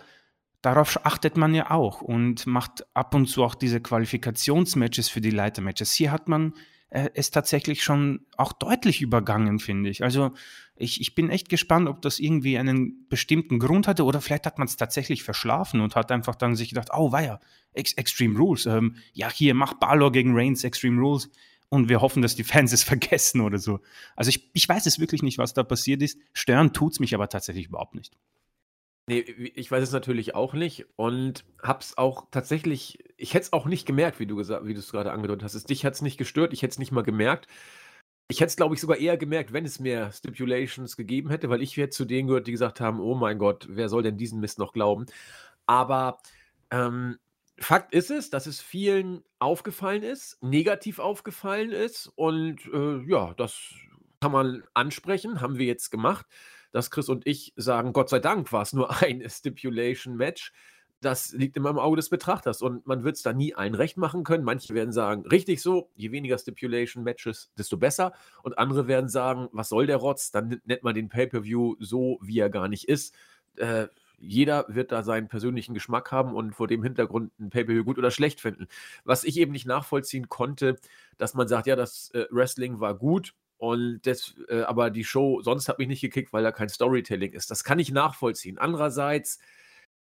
darauf 0.62 1.06
achtet 1.06 1.38
man 1.38 1.54
ja 1.54 1.72
auch 1.72 2.02
und 2.02 2.48
macht 2.48 2.86
ab 2.96 3.13
und 3.13 3.28
zu 3.28 3.44
auch 3.44 3.56
diese 3.56 3.81
Qualifikationsmatches 3.81 5.10
für 5.10 5.22
die 5.22 5.31
Leitermatches. 5.31 5.92
Hier 5.94 6.12
hat 6.12 6.30
man 6.30 6.54
äh, 6.89 7.09
es 7.13 7.31
tatsächlich 7.31 7.83
schon 7.83 8.25
auch 8.37 8.53
deutlich 8.53 9.01
übergangen, 9.01 9.59
finde 9.59 9.89
ich. 9.89 10.03
Also 10.03 10.31
ich, 10.75 11.01
ich 11.01 11.15
bin 11.15 11.29
echt 11.29 11.49
gespannt, 11.49 11.87
ob 11.87 12.01
das 12.01 12.19
irgendwie 12.19 12.57
einen 12.57 13.07
bestimmten 13.09 13.59
Grund 13.59 13.87
hatte 13.87 14.03
oder 14.03 14.21
vielleicht 14.21 14.45
hat 14.45 14.57
man 14.57 14.67
es 14.67 14.77
tatsächlich 14.77 15.23
verschlafen 15.23 15.81
und 15.81 15.95
hat 15.95 16.11
einfach 16.11 16.35
dann 16.35 16.55
sich 16.55 16.69
gedacht, 16.69 16.89
oh 16.93 17.11
weia, 17.11 17.39
Ex 17.73 17.93
Extreme 17.93 18.37
Rules, 18.37 18.65
ähm, 18.65 18.95
ja 19.13 19.29
hier, 19.31 19.53
mach 19.53 19.73
Balor 19.75 20.11
gegen 20.11 20.35
Reigns 20.35 20.63
Extreme 20.63 20.99
Rules 21.01 21.29
und 21.69 21.89
wir 21.89 22.01
hoffen, 22.01 22.21
dass 22.21 22.35
die 22.35 22.43
Fans 22.43 22.71
es 22.71 22.83
vergessen 22.85 23.42
oder 23.42 23.57
so. 23.57 23.80
Also 24.15 24.30
ich, 24.30 24.49
ich 24.54 24.68
weiß 24.68 24.85
es 24.85 24.99
wirklich 24.99 25.23
nicht, 25.23 25.37
was 25.37 25.54
da 25.54 25.63
passiert 25.63 26.01
ist. 26.01 26.19
Stören 26.33 26.73
tut 26.73 26.94
es 26.94 26.99
mich 26.99 27.15
aber 27.15 27.30
tatsächlich 27.30 27.68
überhaupt 27.68 27.95
nicht. 27.95 28.15
Nee, 29.07 29.19
ich 29.19 29.69
weiß 29.69 29.83
es 29.83 29.92
natürlich 29.92 30.33
auch 30.33 30.54
nicht 30.54 30.88
und 30.95 31.45
hab's 31.62 31.95
auch 31.95 32.26
tatsächlich, 32.31 33.04
ich 33.18 33.35
hätte 33.35 33.44
es 33.44 33.54
auch 33.54 33.68
nicht 33.68 33.85
gemerkt, 33.85 34.19
wie 34.19 34.26
du 34.26 34.35
gesagt, 34.35 34.66
wie 34.66 34.74
du 34.74 34.80
es 34.80 34.92
gerade 34.92 35.12
angedeutet 35.12 35.44
hast. 35.44 35.69
Dich 35.69 35.85
hat 35.85 35.94
es 35.94 36.02
nicht 36.02 36.18
gestört, 36.18 36.54
ich 36.54 36.64
hätte 36.64 36.71
es 36.71 36.80
nicht 36.80 36.92
mal 36.92 37.04
gemerkt. 37.04 37.47
Ich 38.30 38.40
hätte 38.42 38.47
es, 38.47 38.56
glaube 38.56 38.74
ich, 38.74 38.81
sogar 38.81 38.97
eher 38.97 39.18
gemerkt, 39.18 39.54
wenn 39.54 39.66
es 39.66 39.80
mehr 39.80 40.12
Stipulations 40.12 40.97
gegeben 40.97 41.30
hätte, 41.30 41.50
weil 41.52 41.62
ich 41.62 41.78
wäre 41.78 41.90
zu 41.90 42.06
denen 42.06 42.28
gehört, 42.28 42.47
die 42.47 42.52
gesagt 42.52 42.81
haben, 42.81 43.00
oh 43.00 43.14
mein 43.14 43.38
Gott, 43.38 43.68
wer 43.69 43.90
soll 43.90 44.02
denn 44.02 44.18
diesen 44.18 44.40
Mist 44.40 44.57
noch 44.57 44.74
glauben? 44.74 45.06
Aber 45.68 46.19
ähm, 46.71 47.19
Fakt 47.59 47.94
ist 47.94 48.09
es, 48.09 48.31
dass 48.31 48.47
es 48.47 48.59
vielen 48.59 49.24
aufgefallen 49.38 50.04
ist, 50.04 50.42
negativ 50.44 50.97
aufgefallen 50.97 51.71
ist 51.71 52.07
und 52.16 52.66
äh, 52.74 53.04
ja, 53.07 53.35
das 53.35 53.59
kann 54.19 54.31
man 54.31 54.64
ansprechen, 54.74 55.42
haben 55.42 55.59
wir 55.59 55.68
jetzt 55.68 55.92
gemacht 55.92 56.26
dass 56.75 56.91
Chris 56.91 57.07
und 57.07 57.25
ich 57.25 57.53
sagen, 57.55 57.94
Gott 57.94 58.09
sei 58.09 58.19
Dank 58.19 58.51
war 58.51 58.61
es 58.61 58.73
nur 58.73 58.89
ein 59.01 59.23
Stipulation-Match. 59.25 60.51
Das 60.99 61.31
liegt 61.31 61.55
immer 61.55 61.69
im 61.69 61.79
Auge 61.79 61.95
des 61.95 62.09
Betrachters 62.09 62.61
und 62.61 62.85
man 62.85 63.05
wird 63.05 63.15
es 63.15 63.21
da 63.21 63.31
nie 63.31 63.55
allen 63.55 63.75
recht 63.75 63.95
machen 63.95 64.25
können. 64.25 64.44
Manche 64.44 64.73
werden 64.73 64.91
sagen, 64.91 65.25
richtig 65.25 65.61
so, 65.61 65.89
je 65.95 66.11
weniger 66.11 66.37
Stipulation-Matches, 66.37 67.53
desto 67.57 67.77
besser. 67.77 68.11
Und 68.44 68.57
andere 68.57 68.89
werden 68.89 69.07
sagen, 69.07 69.47
was 69.53 69.69
soll 69.69 69.87
der 69.87 69.97
Rotz? 69.97 70.31
Dann 70.31 70.59
nennt 70.65 70.83
man 70.83 70.95
den 70.95 71.07
Pay-Per-View 71.07 71.75
so, 71.79 72.19
wie 72.21 72.39
er 72.39 72.49
gar 72.49 72.67
nicht 72.67 72.89
ist. 72.89 73.15
Äh, 73.55 73.87
jeder 74.17 74.65
wird 74.67 74.91
da 74.91 75.03
seinen 75.03 75.29
persönlichen 75.29 75.73
Geschmack 75.73 76.11
haben 76.11 76.35
und 76.35 76.55
vor 76.55 76.67
dem 76.67 76.83
Hintergrund 76.83 77.31
ein 77.39 77.51
Pay-Per-View 77.51 77.85
gut 77.85 77.97
oder 77.97 78.11
schlecht 78.11 78.41
finden. 78.41 78.67
Was 79.05 79.23
ich 79.23 79.37
eben 79.37 79.53
nicht 79.53 79.65
nachvollziehen 79.65 80.27
konnte, 80.27 80.75
dass 81.17 81.35
man 81.35 81.47
sagt, 81.47 81.67
ja, 81.67 81.77
das 81.77 82.11
äh, 82.11 82.25
Wrestling 82.31 82.81
war 82.81 82.95
gut, 82.95 83.33
und 83.57 84.02
das, 84.04 84.35
äh, 84.50 84.62
aber 84.62 84.90
die 84.90 85.04
Show 85.04 85.42
sonst 85.42 85.69
hat 85.69 85.80
mich 85.80 85.88
nicht 85.88 86.02
gekickt, 86.02 86.33
weil 86.33 86.44
da 86.44 86.52
kein 86.52 86.69
Storytelling 86.69 87.33
ist. 87.33 87.52
Das 87.52 87.64
kann 87.64 87.80
ich 87.80 87.92
nachvollziehen. 87.92 88.57
Andererseits 88.57 89.40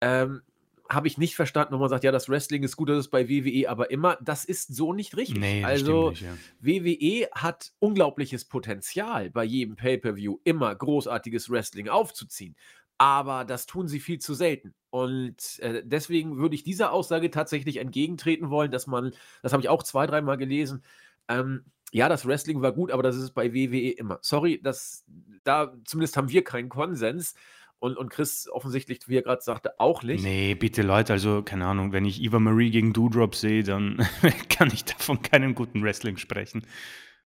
ähm, 0.02 0.42
habe 0.90 1.08
ich 1.08 1.18
nicht 1.18 1.36
verstanden, 1.36 1.74
wenn 1.74 1.80
man 1.80 1.90
sagt, 1.90 2.04
ja, 2.04 2.12
das 2.12 2.30
Wrestling 2.30 2.64
ist 2.64 2.76
gut, 2.76 2.90
das 2.90 3.00
ist 3.00 3.10
bei 3.10 3.30
WWE, 3.30 3.70
aber 3.70 3.92
immer, 3.92 4.18
das 4.22 4.46
ist 4.46 4.76
so 4.76 4.94
nicht 4.94 5.16
richtig. 5.18 5.40
Nee, 5.40 5.64
also 5.64 6.12
nicht, 6.12 6.22
ja. 6.22 6.38
WWE 6.60 7.30
hat 7.34 7.72
unglaubliches 7.80 8.46
Potenzial, 8.46 9.30
bei 9.30 9.44
jedem 9.44 9.76
Pay-per-View 9.76 10.40
immer 10.44 10.74
großartiges 10.76 11.50
Wrestling 11.50 11.90
aufzuziehen. 11.90 12.56
Aber 12.98 13.44
das 13.44 13.66
tun 13.66 13.88
sie 13.88 14.00
viel 14.00 14.20
zu 14.20 14.34
selten. 14.34 14.74
Und 14.90 15.60
äh, 15.60 15.82
deswegen 15.84 16.38
würde 16.38 16.56
ich 16.56 16.64
dieser 16.64 16.92
Aussage 16.92 17.32
tatsächlich 17.32 17.78
entgegentreten 17.78 18.50
wollen, 18.50 18.72
dass 18.72 18.88
man, 18.88 19.14
das 19.42 19.52
habe 19.52 19.62
ich 19.62 19.70
auch 19.70 19.84
zwei, 19.84 20.06
dreimal 20.06 20.38
gelesen, 20.38 20.84
ähm, 21.28 21.66
ja, 21.94 22.10
das 22.10 22.26
Wrestling 22.26 22.62
war 22.64 22.72
gut, 22.72 22.92
aber 22.92 23.04
das 23.04 23.16
ist 23.16 23.32
bei 23.32 23.54
WWE 23.54 23.92
immer. 23.92 24.18
Sorry, 24.22 24.60
das, 24.62 25.06
da 25.44 25.74
zumindest 25.86 26.18
haben 26.18 26.30
wir 26.30 26.44
keinen 26.44 26.70
Konsens. 26.70 27.36
Und, 27.78 27.98
und 27.98 28.10
Chris 28.10 28.48
offensichtlich, 28.50 29.10
wie 29.10 29.18
er 29.18 29.24
gerade 29.24 29.42
sagte, 29.42 29.78
auch 29.78 30.04
nicht. 30.04 30.24
Nee, 30.24 30.56
bitte 30.56 30.84
Leute, 30.84 31.12
also 31.12 31.44
keine 31.44 31.66
Ahnung, 31.66 31.92
wenn 31.92 32.06
ich 32.06 32.22
Eva 32.22 32.40
Marie 32.40 32.72
gegen 32.72 32.94
Doudrop 32.94 33.36
sehe, 33.36 33.62
dann 33.62 33.98
kann 34.50 34.70
ich 34.74 34.86
davon 34.86 35.22
keinen 35.22 35.54
guten 35.54 35.84
Wrestling 35.84 36.16
sprechen. 36.16 36.66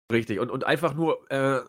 Richtig. 0.10 0.40
Und, 0.40 0.50
und 0.50 0.64
einfach 0.64 0.96
nur 0.96 1.30
äh, 1.30 1.60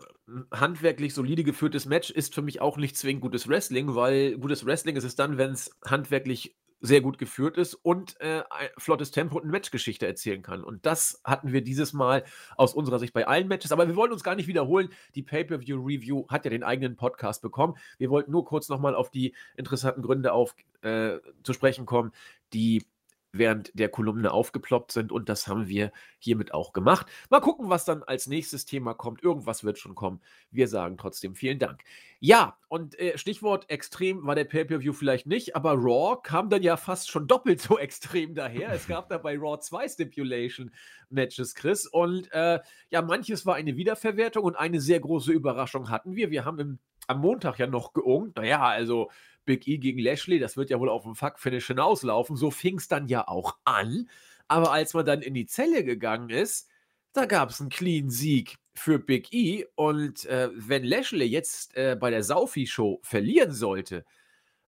handwerklich 0.52 1.12
solide 1.12 1.42
geführtes 1.42 1.86
Match 1.86 2.10
ist 2.10 2.34
für 2.34 2.42
mich 2.42 2.60
auch 2.60 2.76
nicht 2.76 2.96
zwingend 2.96 3.20
gutes 3.20 3.48
Wrestling, 3.48 3.96
weil 3.96 4.38
gutes 4.38 4.64
Wrestling 4.64 4.94
ist 4.94 5.04
es 5.04 5.16
dann, 5.16 5.38
wenn 5.38 5.50
es 5.50 5.76
handwerklich 5.84 6.56
sehr 6.80 7.00
gut 7.00 7.18
geführt 7.18 7.56
ist 7.56 7.74
und 7.74 8.20
äh, 8.20 8.42
ein 8.50 8.68
flottes 8.78 9.10
Tempo 9.10 9.36
und 9.36 9.42
eine 9.42 9.52
Matchgeschichte 9.52 10.06
erzählen 10.06 10.42
kann. 10.42 10.62
Und 10.62 10.86
das 10.86 11.20
hatten 11.24 11.52
wir 11.52 11.62
dieses 11.62 11.92
Mal 11.92 12.24
aus 12.56 12.74
unserer 12.74 12.98
Sicht 12.98 13.12
bei 13.12 13.26
allen 13.26 13.48
Matches. 13.48 13.72
Aber 13.72 13.88
wir 13.88 13.96
wollen 13.96 14.12
uns 14.12 14.22
gar 14.22 14.36
nicht 14.36 14.46
wiederholen. 14.46 14.90
Die 15.14 15.22
Pay-Per-View-Review 15.22 16.26
hat 16.28 16.44
ja 16.44 16.50
den 16.50 16.62
eigenen 16.62 16.96
Podcast 16.96 17.42
bekommen. 17.42 17.76
Wir 17.98 18.10
wollten 18.10 18.30
nur 18.30 18.44
kurz 18.44 18.68
nochmal 18.68 18.94
auf 18.94 19.10
die 19.10 19.34
interessanten 19.56 20.02
Gründe 20.02 20.32
auf, 20.32 20.54
äh, 20.82 21.18
zu 21.42 21.52
sprechen 21.52 21.86
kommen, 21.86 22.12
die 22.52 22.84
während 23.32 23.70
der 23.78 23.88
Kolumne 23.88 24.32
aufgeploppt 24.32 24.92
sind 24.92 25.12
und 25.12 25.28
das 25.28 25.46
haben 25.46 25.68
wir 25.68 25.92
hiermit 26.18 26.54
auch 26.54 26.72
gemacht. 26.72 27.06
Mal 27.30 27.40
gucken, 27.40 27.68
was 27.68 27.84
dann 27.84 28.02
als 28.02 28.26
nächstes 28.26 28.64
Thema 28.64 28.94
kommt. 28.94 29.22
Irgendwas 29.22 29.64
wird 29.64 29.78
schon 29.78 29.94
kommen. 29.94 30.20
Wir 30.50 30.68
sagen 30.68 30.96
trotzdem 30.96 31.34
vielen 31.34 31.58
Dank. 31.58 31.82
Ja, 32.20 32.56
und 32.68 32.98
äh, 32.98 33.16
Stichwort 33.16 33.70
extrem 33.70 34.26
war 34.26 34.34
der 34.34 34.44
Pay-Per-View 34.44 34.92
vielleicht 34.92 35.26
nicht, 35.26 35.54
aber 35.54 35.74
Raw 35.74 36.18
kam 36.22 36.50
dann 36.50 36.62
ja 36.62 36.76
fast 36.76 37.10
schon 37.10 37.28
doppelt 37.28 37.60
so 37.60 37.78
extrem 37.78 38.34
daher. 38.34 38.72
Es 38.72 38.88
gab 38.88 39.08
da 39.08 39.18
bei 39.18 39.36
Raw 39.38 39.58
zwei 39.60 39.88
Stipulation-Matches, 39.88 41.54
Chris. 41.54 41.86
Und 41.86 42.32
äh, 42.32 42.60
ja, 42.90 43.02
manches 43.02 43.46
war 43.46 43.54
eine 43.54 43.76
Wiederverwertung 43.76 44.44
und 44.44 44.56
eine 44.56 44.80
sehr 44.80 45.00
große 45.00 45.32
Überraschung 45.32 45.90
hatten 45.90 46.16
wir. 46.16 46.30
Wir 46.30 46.44
haben 46.44 46.58
im, 46.58 46.78
am 47.06 47.20
Montag 47.20 47.58
ja 47.58 47.66
noch 47.66 47.92
geungt. 47.92 48.36
Naja, 48.36 48.62
also 48.62 49.10
Big 49.48 49.66
E 49.66 49.78
gegen 49.78 49.98
Lashley, 49.98 50.38
das 50.38 50.58
wird 50.58 50.68
ja 50.68 50.78
wohl 50.78 50.90
auf 50.90 51.04
dem 51.04 51.14
Fuck-Finish 51.14 51.68
hinauslaufen. 51.68 52.36
So 52.36 52.50
fing 52.50 52.76
es 52.76 52.86
dann 52.86 53.08
ja 53.08 53.26
auch 53.26 53.56
an. 53.64 54.10
Aber 54.46 54.72
als 54.72 54.92
man 54.92 55.06
dann 55.06 55.22
in 55.22 55.32
die 55.32 55.46
Zelle 55.46 55.84
gegangen 55.84 56.28
ist, 56.28 56.68
da 57.14 57.24
gab 57.24 57.48
es 57.48 57.58
einen 57.58 57.70
clean 57.70 58.10
Sieg 58.10 58.58
für 58.74 58.98
Big 58.98 59.32
E. 59.32 59.64
Und 59.74 60.26
äh, 60.26 60.50
wenn 60.52 60.84
Lashley 60.84 61.24
jetzt 61.24 61.74
äh, 61.78 61.96
bei 61.98 62.10
der 62.10 62.22
Saufi-Show 62.22 63.00
verlieren 63.02 63.52
sollte, 63.52 64.04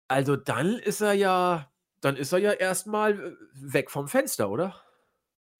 also 0.09 0.35
dann 0.35 0.77
ist 0.77 0.99
er 0.99 1.13
ja, 1.13 1.71
dann 2.01 2.17
ist 2.17 2.33
er 2.33 2.39
ja 2.39 2.51
erstmal 2.51 3.13
äh, 3.13 3.33
weg 3.53 3.89
vom 3.89 4.09
Fenster, 4.09 4.49
oder? 4.49 4.75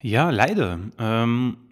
Ja, 0.02 0.28
leider. 0.28 0.78
Ähm, 0.98 1.65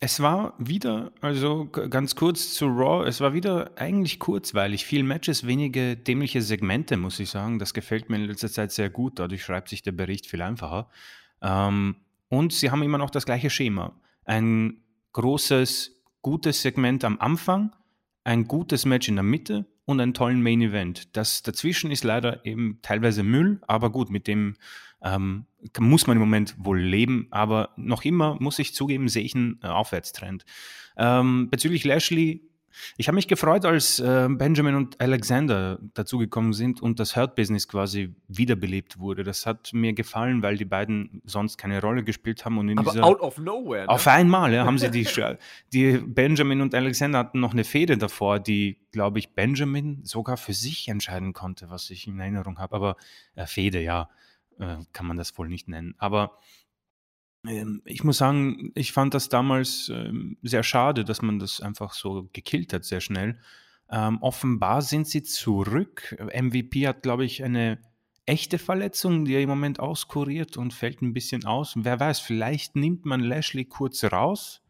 es 0.00 0.20
war 0.20 0.54
wieder, 0.58 1.12
also 1.22 1.66
ganz 1.66 2.14
kurz 2.16 2.52
zu 2.52 2.66
Raw, 2.66 3.08
es 3.08 3.20
war 3.20 3.32
wieder 3.32 3.70
eigentlich 3.76 4.18
kurzweilig. 4.18 4.84
Viel 4.84 5.02
Matches, 5.02 5.46
wenige 5.46 5.96
dämliche 5.96 6.42
Segmente, 6.42 6.96
muss 6.96 7.18
ich 7.18 7.30
sagen. 7.30 7.58
Das 7.58 7.72
gefällt 7.72 8.10
mir 8.10 8.16
in 8.16 8.24
letzter 8.24 8.50
Zeit 8.50 8.72
sehr 8.72 8.90
gut. 8.90 9.18
Dadurch 9.18 9.42
schreibt 9.42 9.68
sich 9.68 9.82
der 9.82 9.92
Bericht 9.92 10.26
viel 10.26 10.42
einfacher. 10.42 10.88
Ähm, 11.40 11.96
und 12.28 12.52
sie 12.52 12.70
haben 12.70 12.82
immer 12.82 12.98
noch 12.98 13.10
das 13.10 13.24
gleiche 13.24 13.48
Schema. 13.48 13.98
Ein 14.24 14.82
großes, 15.12 16.02
gutes 16.20 16.60
Segment 16.60 17.02
am 17.04 17.18
Anfang, 17.18 17.74
ein 18.24 18.46
gutes 18.46 18.84
Match 18.84 19.08
in 19.08 19.14
der 19.14 19.22
Mitte 19.22 19.64
und 19.86 20.00
einen 20.00 20.12
tollen 20.12 20.42
Main 20.42 20.60
Event. 20.60 21.16
Das 21.16 21.42
dazwischen 21.42 21.90
ist 21.90 22.04
leider 22.04 22.44
eben 22.44 22.80
teilweise 22.82 23.22
Müll, 23.22 23.60
aber 23.66 23.90
gut, 23.90 24.10
mit 24.10 24.26
dem 24.26 24.56
ähm, 25.02 25.46
muss 25.78 26.06
man 26.06 26.16
im 26.16 26.20
Moment 26.20 26.54
wohl 26.58 26.80
leben, 26.80 27.28
aber 27.30 27.70
noch 27.76 28.04
immer, 28.04 28.36
muss 28.40 28.58
ich 28.58 28.74
zugeben, 28.74 29.08
sehe 29.08 29.24
ich 29.24 29.34
einen 29.34 29.60
äh, 29.62 29.68
Aufwärtstrend. 29.68 30.44
Ähm, 30.96 31.48
bezüglich 31.50 31.84
Lashley, 31.84 32.42
ich 32.96 33.08
habe 33.08 33.16
mich 33.16 33.28
gefreut, 33.28 33.64
als 33.64 33.98
äh, 33.98 34.28
Benjamin 34.30 34.74
und 34.74 35.00
Alexander 35.00 35.78
dazugekommen 35.94 36.52
sind 36.52 36.82
und 36.82 37.00
das 37.00 37.16
Hurt-Business 37.16 37.68
quasi 37.68 38.14
wiederbelebt 38.28 38.98
wurde. 38.98 39.24
Das 39.24 39.46
hat 39.46 39.72
mir 39.72 39.92
gefallen, 39.92 40.42
weil 40.42 40.56
die 40.56 40.64
beiden 40.64 41.22
sonst 41.24 41.56
keine 41.56 41.80
Rolle 41.80 42.04
gespielt 42.04 42.44
haben. 42.44 42.58
Und 42.58 42.68
in 42.68 42.78
Aber 42.78 42.92
dieser, 42.92 43.04
out 43.04 43.20
of 43.20 43.38
nowhere. 43.38 43.82
Ne? 43.82 43.88
Auf 43.88 44.06
einmal 44.06 44.52
ja, 44.52 44.64
haben 44.64 44.78
sie 44.78 44.90
die, 44.90 45.06
die 45.72 45.98
Benjamin 45.98 46.60
und 46.60 46.74
Alexander 46.74 47.18
hatten 47.20 47.40
noch 47.40 47.52
eine 47.52 47.64
Fehde 47.64 47.96
davor, 47.96 48.40
die, 48.40 48.78
glaube 48.92 49.18
ich, 49.18 49.30
Benjamin 49.34 50.00
sogar 50.04 50.36
für 50.36 50.52
sich 50.52 50.88
entscheiden 50.88 51.32
konnte, 51.32 51.70
was 51.70 51.90
ich 51.90 52.06
in 52.06 52.20
Erinnerung 52.20 52.58
habe. 52.58 52.76
Aber 52.76 52.96
äh, 53.34 53.46
Fehde, 53.46 53.80
ja 53.80 54.08
äh, 54.58 54.78
kann 54.92 55.06
man 55.06 55.16
das 55.16 55.36
wohl 55.38 55.48
nicht 55.48 55.68
nennen. 55.68 55.94
Aber 55.98 56.38
ähm, 57.46 57.82
ich 57.84 58.04
muss 58.04 58.18
sagen, 58.18 58.72
ich 58.74 58.92
fand 58.92 59.14
das 59.14 59.28
damals 59.28 59.90
ähm, 59.92 60.36
sehr 60.42 60.62
schade, 60.62 61.04
dass 61.04 61.22
man 61.22 61.38
das 61.38 61.60
einfach 61.60 61.92
so 61.92 62.28
gekillt 62.32 62.72
hat, 62.72 62.84
sehr 62.84 63.00
schnell. 63.00 63.38
Ähm, 63.90 64.18
offenbar 64.20 64.82
sind 64.82 65.06
sie 65.06 65.22
zurück. 65.22 66.16
MVP 66.18 66.88
hat, 66.88 67.02
glaube 67.02 67.24
ich, 67.24 67.44
eine 67.44 67.78
echte 68.26 68.58
Verletzung, 68.58 69.24
die 69.24 69.34
er 69.34 69.42
im 69.42 69.48
Moment 69.48 69.78
auskuriert 69.78 70.56
und 70.56 70.74
fällt 70.74 71.00
ein 71.00 71.12
bisschen 71.12 71.44
aus. 71.44 71.74
wer 71.76 72.00
weiß, 72.00 72.18
vielleicht 72.18 72.74
nimmt 72.74 73.04
man 73.04 73.20
Lashley 73.20 73.64
kurz 73.64 74.02
raus, 74.04 74.62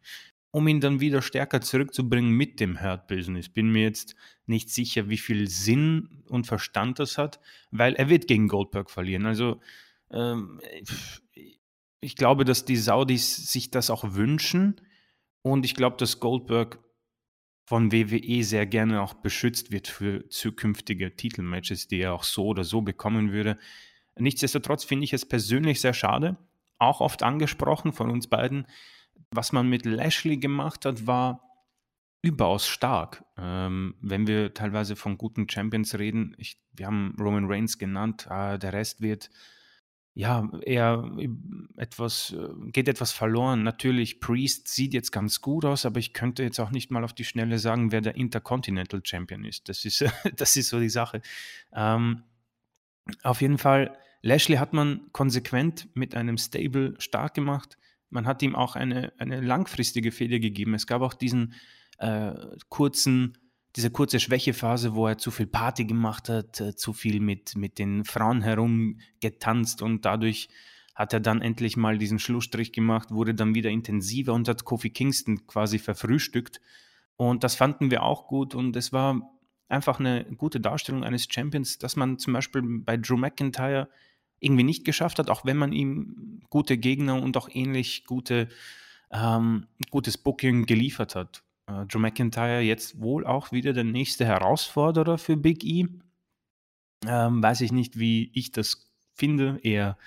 um 0.57 0.67
ihn 0.67 0.81
dann 0.81 0.99
wieder 0.99 1.21
stärker 1.21 1.61
zurückzubringen 1.61 2.31
mit 2.31 2.59
dem 2.59 2.81
Hurt 2.81 3.05
Business. 3.05 3.47
Bin 3.47 3.69
mir 3.71 3.83
jetzt 3.83 4.15
nicht 4.47 4.71
sicher, 4.71 5.07
wie 5.07 5.19
viel 5.19 5.47
Sinn 5.47 6.23
und 6.29 6.47
Verstand 6.47 6.97
das 6.97 7.19
hat, 7.19 7.39
weil 7.69 7.93
er 7.93 8.09
wird 8.09 8.27
gegen 8.27 8.47
Goldberg 8.47 8.89
verlieren. 8.89 9.27
Also 9.27 9.61
ähm, 10.09 10.59
ich 11.99 12.15
glaube, 12.15 12.43
dass 12.43 12.65
die 12.65 12.75
Saudis 12.75 13.51
sich 13.51 13.69
das 13.69 13.91
auch 13.91 14.15
wünschen 14.15 14.81
und 15.43 15.63
ich 15.63 15.75
glaube, 15.75 15.97
dass 15.97 16.19
Goldberg 16.19 16.79
von 17.65 17.91
WWE 17.91 18.43
sehr 18.43 18.65
gerne 18.65 19.03
auch 19.03 19.13
beschützt 19.13 19.69
wird 19.71 19.87
für 19.87 20.27
zukünftige 20.29 21.15
Titelmatches, 21.15 21.87
die 21.87 21.99
er 21.99 22.15
auch 22.15 22.23
so 22.23 22.47
oder 22.47 22.63
so 22.63 22.81
bekommen 22.81 23.31
würde. 23.31 23.59
Nichtsdestotrotz 24.17 24.85
finde 24.85 25.03
ich 25.03 25.13
es 25.13 25.23
persönlich 25.23 25.81
sehr 25.81 25.93
schade, 25.93 26.35
auch 26.79 26.99
oft 26.99 27.21
angesprochen 27.21 27.93
von 27.93 28.09
uns 28.09 28.25
beiden, 28.25 28.65
was 29.31 29.51
man 29.51 29.69
mit 29.69 29.85
Lashley 29.85 30.37
gemacht 30.37 30.85
hat, 30.85 31.07
war 31.07 31.43
überaus 32.21 32.67
stark. 32.67 33.23
Ähm, 33.37 33.95
wenn 34.01 34.27
wir 34.27 34.53
teilweise 34.53 34.95
von 34.95 35.17
guten 35.17 35.49
Champions 35.49 35.97
reden, 35.97 36.35
ich, 36.37 36.59
wir 36.73 36.87
haben 36.87 37.15
Roman 37.19 37.45
Reigns 37.45 37.77
genannt, 37.77 38.27
äh, 38.29 38.57
der 38.57 38.73
Rest 38.73 39.01
wird 39.01 39.29
ja 40.13 40.49
eher 40.63 41.11
etwas, 41.77 42.31
äh, 42.33 42.71
geht 42.71 42.87
etwas 42.87 43.11
verloren. 43.11 43.61
Natürlich, 43.61 44.19
Priest 44.19 44.67
sieht 44.67 44.93
jetzt 44.93 45.11
ganz 45.11 45.41
gut 45.41 45.63
aus, 45.63 45.85
aber 45.85 45.99
ich 45.99 46.13
könnte 46.13 46.41
jetzt 46.41 46.59
auch 46.59 46.71
nicht 46.71 46.89
mal 46.89 47.03
auf 47.03 47.13
die 47.13 47.23
Schnelle 47.23 47.59
sagen, 47.59 47.91
wer 47.91 48.01
der 48.01 48.15
Intercontinental 48.15 49.01
Champion 49.03 49.45
ist. 49.45 49.69
Das 49.69 49.85
ist, 49.85 50.03
das 50.35 50.57
ist 50.57 50.69
so 50.69 50.79
die 50.79 50.89
Sache. 50.89 51.21
Ähm, 51.71 52.23
auf 53.21 53.41
jeden 53.41 53.59
Fall, 53.59 53.95
Lashley 54.23 54.57
hat 54.57 54.73
man 54.73 55.01
konsequent 55.11 55.87
mit 55.93 56.15
einem 56.15 56.37
Stable 56.37 56.95
stark 56.97 57.35
gemacht 57.35 57.77
man 58.09 58.25
hat 58.25 58.41
ihm 58.41 58.55
auch 58.55 58.75
eine, 58.75 59.13
eine 59.17 59.41
langfristige 59.41 60.11
Fehde 60.11 60.39
gegeben. 60.39 60.73
Es 60.73 60.87
gab 60.87 61.01
auch 61.01 61.13
diesen 61.13 61.53
äh, 61.97 62.33
kurzen, 62.69 63.37
diese 63.75 63.91
kurze 63.91 64.19
Schwächephase, 64.19 64.95
wo 64.95 65.07
er 65.07 65.17
zu 65.17 65.31
viel 65.31 65.47
Party 65.47 65.85
gemacht 65.85 66.29
hat, 66.29 66.61
äh, 66.61 66.75
zu 66.75 66.93
viel 66.93 67.19
mit, 67.19 67.55
mit 67.55 67.79
den 67.79 68.05
Frauen 68.05 68.41
herumgetanzt 68.41 69.81
und 69.81 70.05
dadurch 70.05 70.49
hat 70.95 71.13
er 71.13 71.19
dann 71.19 71.41
endlich 71.41 71.77
mal 71.77 71.99
diesen 71.99 72.17
Schlussstrich 72.17 72.71
gemacht, 72.71 73.11
wurde 73.11 73.35
dann 73.35 73.53
wieder 73.53 73.69
intensiver 73.69 74.33
und 74.33 74.47
hat 74.47 74.65
Kofi 74.65 74.89
Kingston 74.89 75.45
quasi 75.45 75.77
verfrühstückt. 75.77 76.59
Und 77.17 77.43
das 77.43 77.55
fanden 77.55 77.91
wir 77.91 78.01
auch 78.01 78.27
gut 78.27 78.55
und 78.55 78.75
es 78.75 78.91
war 78.91 79.21
einfach 79.69 79.99
eine 79.99 80.25
gute 80.37 80.59
Darstellung 80.59 81.03
eines 81.03 81.27
Champions, 81.29 81.77
dass 81.77 81.95
man 81.95 82.17
zum 82.17 82.33
Beispiel 82.33 82.63
bei 82.63 82.97
Drew 82.97 83.17
McIntyre 83.17 83.89
irgendwie 84.39 84.63
nicht 84.63 84.85
geschafft 84.85 85.19
hat, 85.19 85.29
auch 85.29 85.45
wenn 85.45 85.57
man 85.57 85.71
ihm 85.71 86.41
gute 86.49 86.77
Gegner 86.77 87.21
und 87.21 87.37
auch 87.37 87.49
ähnlich 87.51 88.05
gute, 88.05 88.47
ähm, 89.11 89.67
gutes 89.89 90.17
Booking 90.17 90.65
geliefert 90.65 91.15
hat. 91.15 91.43
Äh, 91.67 91.83
Joe 91.83 92.01
McIntyre 92.01 92.61
jetzt 92.61 92.99
wohl 93.01 93.25
auch 93.25 93.51
wieder 93.51 93.73
der 93.73 93.83
nächste 93.83 94.25
Herausforderer 94.25 95.17
für 95.17 95.37
Big 95.37 95.63
E. 95.63 95.87
Ähm, 97.05 97.43
weiß 97.43 97.61
ich 97.61 97.71
nicht, 97.71 97.99
wie 97.99 98.31
ich 98.33 98.51
das 98.51 98.91
finde. 99.13 99.59
Eher 99.63 99.97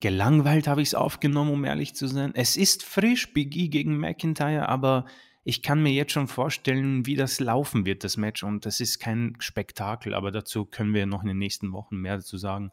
gelangweilt 0.00 0.66
habe 0.66 0.82
ich 0.82 0.88
es 0.88 0.94
aufgenommen, 0.94 1.52
um 1.52 1.64
ehrlich 1.64 1.94
zu 1.94 2.06
sein. 2.06 2.32
Es 2.34 2.56
ist 2.56 2.82
frisch, 2.82 3.32
Big 3.32 3.56
E 3.56 3.68
gegen 3.68 3.98
McIntyre, 3.98 4.68
aber 4.68 5.06
ich 5.44 5.62
kann 5.62 5.82
mir 5.82 5.92
jetzt 5.92 6.12
schon 6.12 6.28
vorstellen, 6.28 7.06
wie 7.06 7.16
das 7.16 7.40
laufen 7.40 7.84
wird, 7.84 8.04
das 8.04 8.16
Match. 8.16 8.42
Und 8.42 8.64
das 8.64 8.80
ist 8.80 9.00
kein 9.00 9.36
Spektakel, 9.40 10.14
aber 10.14 10.30
dazu 10.30 10.64
können 10.64 10.94
wir 10.94 11.06
noch 11.06 11.22
in 11.22 11.28
den 11.28 11.38
nächsten 11.38 11.72
Wochen 11.72 11.96
mehr 11.96 12.16
dazu 12.16 12.36
sagen. 12.36 12.70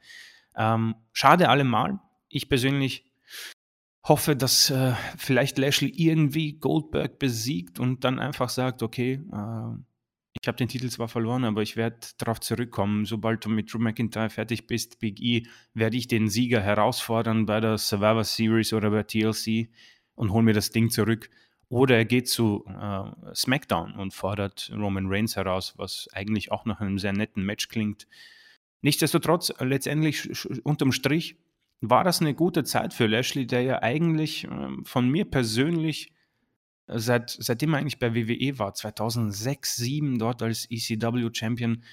Ähm, 0.56 0.96
schade 1.14 1.50
allemal. 1.50 2.00
Ich 2.30 2.50
persönlich 2.50 3.06
hoffe, 4.04 4.36
dass 4.36 4.70
äh, 4.70 4.94
vielleicht 5.18 5.58
Lashley 5.58 5.90
irgendwie 5.96 6.54
Goldberg 6.54 7.20
besiegt 7.20 7.80
und 7.80 8.04
dann 8.04 8.20
einfach 8.20 8.50
sagt, 8.50 8.82
okay, 8.84 9.22
äh, 9.32 9.78
ich 10.42 10.48
habe 10.48 10.58
den 10.58 10.70
Titel 10.70 10.90
zwar 10.90 11.10
verloren, 11.10 11.44
aber 11.44 11.62
ich 11.62 11.76
werde 11.76 12.00
darauf 12.18 12.40
zurückkommen. 12.40 13.06
Sobald 13.06 13.44
du 13.44 13.50
mit 13.50 13.74
Drew 13.74 13.80
McIntyre 13.80 14.30
fertig 14.30 14.68
bist, 14.68 15.00
Big 15.00 15.20
E, 15.22 15.44
werde 15.74 15.98
ich 15.98 16.08
den 16.08 16.30
Sieger 16.30 16.62
herausfordern 16.62 17.46
bei 17.46 17.60
der 17.60 17.78
Survivor 17.78 18.24
Series 18.24 18.72
oder 18.74 18.90
bei 18.90 19.04
TLC 19.04 19.70
und 20.16 20.32
hole 20.32 20.44
mir 20.44 20.54
das 20.54 20.72
Ding 20.72 20.90
zurück. 20.90 21.30
oder 21.72 21.98
er 21.98 22.06
geht 22.06 22.28
zu 22.28 22.66
äh, 22.68 23.36
SmackDown 23.36 23.94
und 23.94 24.14
fordert 24.14 24.72
Roman 24.74 25.06
Reigns 25.08 25.36
heraus, 25.36 25.74
was 25.78 26.08
eigentlich 26.14 26.52
auch 26.52 26.66
nach 26.66 26.82
einem 26.82 26.98
sehr 26.98 27.14
netten 27.14 27.44
Match 27.44 27.70
klingt. 27.70 28.08
Nichtsdestotrotz, 28.82 29.54
letztendlich 29.60 30.48
unterm 30.64 30.92
Strich 30.92 31.38
war 31.82 32.04
das 32.04 32.22
eine 32.22 32.34
gute 32.34 32.64
Zeit 32.64 32.94
für 32.94 33.08
Lashley, 33.08 33.48
der 33.48 33.62
ja 33.62 33.82
eigentlich 33.82 34.46
äh, 34.46 34.50
von 34.84 35.10
mir 35.10 35.26
persönlich 35.26 36.12
seit, 36.88 37.30
seitdem 37.30 37.74
er 37.74 37.80
eigentlich 37.80 38.00
bei 38.00 38.16
WWE 38.16 38.60
war, 38.60 38.74
2006, 38.74 39.76
2007 39.76 40.20
dort 40.20 40.42
als 40.42 40.68
ECW 40.70 41.30
Champion, 41.34 41.84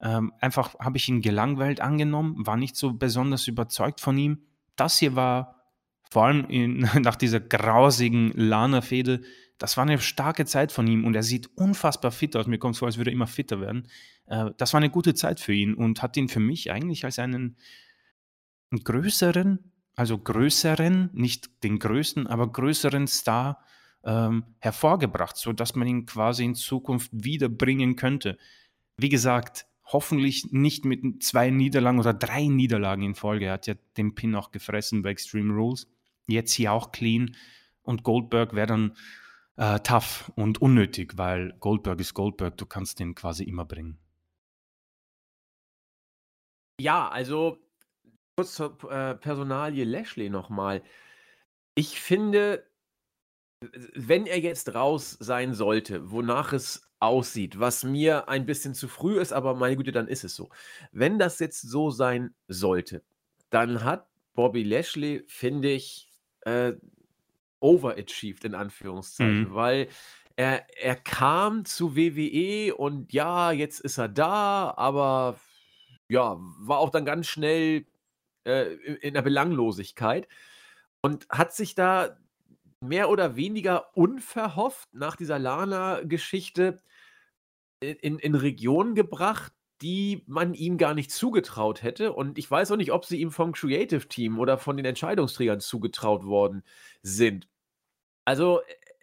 ähm, 0.00 0.32
einfach 0.40 0.78
habe 0.78 0.96
ich 0.96 1.08
ihn 1.08 1.20
gelangweilt 1.20 1.80
angenommen, 1.80 2.46
war 2.46 2.56
nicht 2.56 2.76
so 2.76 2.92
besonders 2.92 3.48
überzeugt 3.48 4.00
von 4.00 4.16
ihm. 4.16 4.42
Das 4.76 4.98
hier 4.98 5.16
war 5.16 5.56
vor 6.10 6.26
allem 6.26 6.46
in, 6.48 6.88
nach 7.02 7.16
dieser 7.16 7.40
grausigen 7.40 8.32
Lana-Fehde, 8.34 9.22
das 9.58 9.76
war 9.76 9.84
eine 9.84 9.98
starke 9.98 10.46
Zeit 10.46 10.72
von 10.72 10.86
ihm 10.86 11.04
und 11.04 11.14
er 11.14 11.22
sieht 11.22 11.50
unfassbar 11.56 12.12
fit 12.12 12.36
aus. 12.36 12.46
Mir 12.46 12.58
kommt 12.58 12.74
es 12.74 12.78
vor, 12.78 12.86
als 12.86 12.96
würde 12.96 13.10
er 13.10 13.14
immer 13.14 13.26
fitter 13.26 13.60
werden. 13.60 13.88
Äh, 14.26 14.50
das 14.56 14.72
war 14.72 14.78
eine 14.78 14.90
gute 14.90 15.14
Zeit 15.14 15.40
für 15.40 15.52
ihn 15.52 15.74
und 15.74 16.02
hat 16.02 16.16
ihn 16.16 16.28
für 16.28 16.40
mich 16.40 16.70
eigentlich 16.70 17.04
als 17.04 17.18
einen, 17.18 17.56
größeren, 18.70 19.72
also 19.96 20.18
größeren, 20.18 21.10
nicht 21.14 21.64
den 21.64 21.78
größten, 21.78 22.26
aber 22.26 22.52
größeren 22.52 23.06
Star 23.06 23.64
ähm, 24.04 24.44
hervorgebracht, 24.58 25.38
sodass 25.38 25.74
man 25.74 25.88
ihn 25.88 26.04
quasi 26.04 26.44
in 26.44 26.54
Zukunft 26.54 27.10
wiederbringen 27.12 27.96
könnte. 27.96 28.36
Wie 28.98 29.08
gesagt, 29.08 29.66
hoffentlich 29.84 30.52
nicht 30.52 30.84
mit 30.84 31.22
zwei 31.22 31.48
Niederlagen 31.48 31.98
oder 31.98 32.12
drei 32.12 32.46
Niederlagen 32.46 33.02
in 33.02 33.14
Folge. 33.14 33.46
Er 33.46 33.54
hat 33.54 33.66
ja 33.66 33.74
den 33.96 34.14
Pin 34.14 34.34
auch 34.34 34.50
gefressen 34.50 35.02
bei 35.02 35.10
Extreme 35.10 35.54
Rules 35.54 35.86
jetzt 36.28 36.52
hier 36.52 36.72
auch 36.72 36.92
clean 36.92 37.34
und 37.82 38.02
Goldberg 38.02 38.54
wäre 38.54 38.66
dann 38.66 38.96
äh, 39.58 39.80
tough 39.80 40.32
und 40.36 40.62
unnötig, 40.62 41.18
weil 41.18 41.52
Goldberg 41.60 42.00
ist 42.00 42.14
Goldberg, 42.14 42.56
du 42.56 42.64
kannst 42.64 43.00
den 43.00 43.14
quasi 43.14 43.44
immer 43.44 43.64
bringen. 43.64 43.98
Ja, 46.80 47.08
also 47.08 47.58
kurz 48.36 48.54
zur 48.54 48.78
äh, 48.90 49.16
Personalie 49.16 49.84
Lashley 49.84 50.30
nochmal. 50.30 50.82
Ich 51.74 52.00
finde, 52.00 52.70
wenn 53.94 54.26
er 54.26 54.38
jetzt 54.38 54.74
raus 54.74 55.16
sein 55.18 55.54
sollte, 55.54 56.12
wonach 56.12 56.52
es 56.52 56.88
aussieht, 57.00 57.58
was 57.58 57.82
mir 57.82 58.28
ein 58.28 58.46
bisschen 58.46 58.74
zu 58.74 58.86
früh 58.86 59.20
ist, 59.20 59.32
aber 59.32 59.54
meine 59.54 59.76
Güte, 59.76 59.90
dann 59.90 60.06
ist 60.06 60.22
es 60.22 60.36
so. 60.36 60.50
Wenn 60.92 61.18
das 61.18 61.40
jetzt 61.40 61.62
so 61.62 61.90
sein 61.90 62.34
sollte, 62.46 63.02
dann 63.50 63.82
hat 63.82 64.08
Bobby 64.34 64.62
Lashley, 64.62 65.24
finde 65.26 65.70
ich, 65.70 66.12
äh, 66.42 66.74
overachieved, 67.60 68.44
in 68.44 68.54
Anführungszeichen, 68.54 69.50
mhm. 69.50 69.54
weil 69.54 69.88
er, 70.36 70.66
er 70.78 70.96
kam 70.96 71.64
zu 71.64 71.96
WWE 71.96 72.74
und 72.74 73.12
ja, 73.12 73.50
jetzt 73.50 73.80
ist 73.80 73.98
er 73.98 74.08
da, 74.08 74.72
aber 74.76 75.38
ja, 76.08 76.36
war 76.60 76.78
auch 76.78 76.90
dann 76.90 77.04
ganz 77.04 77.26
schnell 77.26 77.84
äh, 78.44 78.72
in 78.74 79.14
der 79.14 79.22
Belanglosigkeit 79.22 80.28
und 81.02 81.28
hat 81.28 81.54
sich 81.54 81.74
da 81.74 82.16
mehr 82.80 83.10
oder 83.10 83.36
weniger 83.36 83.96
unverhofft 83.96 84.94
nach 84.94 85.16
dieser 85.16 85.38
Lana-Geschichte 85.38 86.78
in, 87.80 88.18
in 88.18 88.34
Regionen 88.34 88.94
gebracht, 88.94 89.52
die 89.82 90.24
man 90.26 90.54
ihm 90.54 90.76
gar 90.76 90.94
nicht 90.94 91.10
zugetraut 91.10 91.82
hätte. 91.82 92.12
Und 92.12 92.38
ich 92.38 92.50
weiß 92.50 92.72
auch 92.72 92.76
nicht, 92.76 92.92
ob 92.92 93.04
sie 93.04 93.20
ihm 93.20 93.30
vom 93.30 93.52
Creative 93.52 94.08
Team 94.08 94.38
oder 94.38 94.58
von 94.58 94.76
den 94.76 94.86
Entscheidungsträgern 94.86 95.60
zugetraut 95.60 96.24
worden 96.24 96.64
sind. 97.02 97.48
Also 98.24 98.60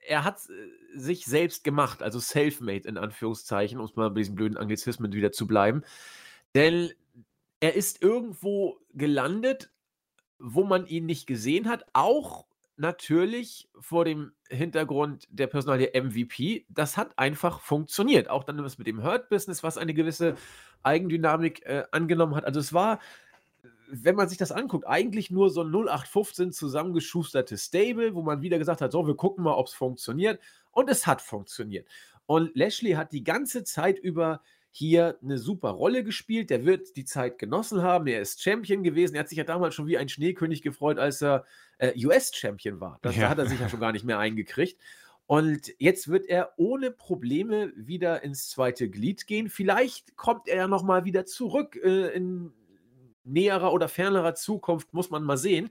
er 0.08 0.24
hat 0.24 0.38
äh, 0.50 1.00
sich 1.00 1.26
selbst 1.26 1.64
gemacht, 1.64 2.04
also 2.04 2.20
self-made 2.20 2.88
in 2.88 2.98
Anführungszeichen, 2.98 3.80
um 3.80 3.86
es 3.86 3.96
mal 3.96 4.10
bei 4.10 4.20
diesen 4.20 4.36
blöden 4.36 4.58
Anglizismen 4.58 5.14
wieder 5.14 5.32
zu 5.32 5.48
bleiben. 5.48 5.84
Denn 6.54 6.92
er 7.60 7.76
ist 7.76 8.02
irgendwo 8.02 8.80
gelandet, 8.94 9.72
wo 10.40 10.64
man 10.64 10.86
ihn 10.88 11.06
nicht 11.06 11.28
gesehen 11.28 11.70
hat, 11.70 11.86
auch 11.94 12.45
natürlich 12.78 13.70
vor 13.80 14.06
dem 14.06 14.34
Hintergrund 14.50 15.28
der 15.30 15.48
Personalie 15.48 15.92
MVP, 15.94 16.66
das 16.70 16.98
hat 16.98 17.18
einfach 17.18 17.60
funktioniert. 17.60 18.30
Auch 18.30 18.44
dann 18.44 18.64
was 18.64 18.78
mit 18.78 18.88
dem 18.88 19.04
Hurt-Business, 19.04 19.64
was 19.64 19.78
eine 19.78 19.94
gewisse 19.94 20.36
Eigendynamik 20.84 21.66
äh, 21.66 21.84
angenommen 21.92 22.36
hat. 22.36 22.46
Also 22.46 22.60
es 22.60 22.74
war, 22.74 23.00
wenn 23.90 24.16
man 24.16 24.30
sich 24.30 24.38
das 24.38 24.52
anguckt, 24.52 24.86
eigentlich 24.88 25.32
nur 25.32 25.50
so 25.50 25.62
ein 25.62 25.72
0815 25.72 26.52
zusammengeschustertes 26.52 27.66
Stable, 27.66 28.14
wo 28.16 28.22
man 28.22 28.42
wieder 28.42 28.58
gesagt 28.58 28.82
hat, 28.82 28.92
so, 28.92 29.08
wir 29.08 29.16
gucken 29.16 29.44
mal, 29.44 29.54
ob 29.54 29.68
es 29.68 29.74
funktioniert. 29.74 30.40
Und 30.72 30.90
es 30.90 31.08
hat 31.08 31.22
funktioniert. 31.22 31.88
Und 32.26 32.56
Lashley 32.56 32.94
hat 32.94 33.14
die 33.14 33.24
ganze 33.24 33.64
Zeit 33.64 34.00
über 34.00 34.42
hier 34.78 35.18
eine 35.24 35.38
super 35.38 35.70
Rolle 35.70 36.04
gespielt. 36.04 36.50
Der 36.50 36.66
wird 36.66 36.98
die 36.98 37.06
Zeit 37.06 37.40
genossen 37.40 37.82
haben. 37.82 38.08
Er 38.08 38.20
ist 38.20 38.44
Champion 38.44 38.84
gewesen. 38.84 39.16
Er 39.16 39.22
hat 39.22 39.30
sich 39.30 39.38
ja 39.38 39.46
damals 39.46 39.74
schon 39.74 39.88
wie 39.88 39.98
ein 39.98 40.10
Schneekönig 40.10 40.62
gefreut, 40.62 41.00
als 41.00 41.22
er 41.22 41.46
äh, 41.78 41.94
US-Champion 42.06 42.82
war. 42.82 43.00
Das, 43.02 43.16
ja. 43.16 43.24
Da 43.24 43.30
hat 43.30 43.38
er 43.38 43.46
sich 43.46 43.58
ja 43.58 43.70
schon 43.70 43.80
gar 43.80 43.94
nicht 43.94 44.04
mehr 44.04 44.20
eingekriegt. 44.20 44.78
Und 45.28 45.74
jetzt 45.80 46.10
wird 46.10 46.26
er 46.26 46.56
ohne 46.58 46.92
Probleme 46.92 47.72
wieder 47.78 48.22
ins 48.22 48.50
zweite 48.50 48.90
Glied 48.90 49.28
gehen. 49.28 49.48
Vielleicht 49.48 50.18
kommt 50.18 50.50
er 50.50 50.58
ja 50.58 50.68
nochmal 50.68 51.06
wieder 51.06 51.26
zurück 51.26 51.78
äh, 51.82 52.10
in 52.10 52.52
näherer 53.24 53.72
oder 53.72 53.88
fernerer 53.88 54.36
Zukunft, 54.36 54.94
muss 54.94 55.10
man 55.10 55.24
mal 55.24 55.38
sehen. 55.38 55.70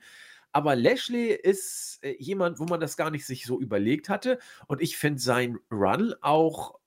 Aber 0.50 0.76
Lashley 0.76 1.26
ist 1.26 1.98
äh, 2.00 2.16
jemand, 2.18 2.58
wo 2.58 2.64
man 2.64 2.80
das 2.80 2.96
gar 2.96 3.10
nicht 3.10 3.26
sich 3.26 3.44
so 3.44 3.60
überlegt 3.60 4.08
hatte. 4.08 4.38
Und 4.66 4.80
ich 4.80 4.96
finde 4.96 5.20
sein 5.20 5.58
Run 5.70 6.14
auch 6.22 6.78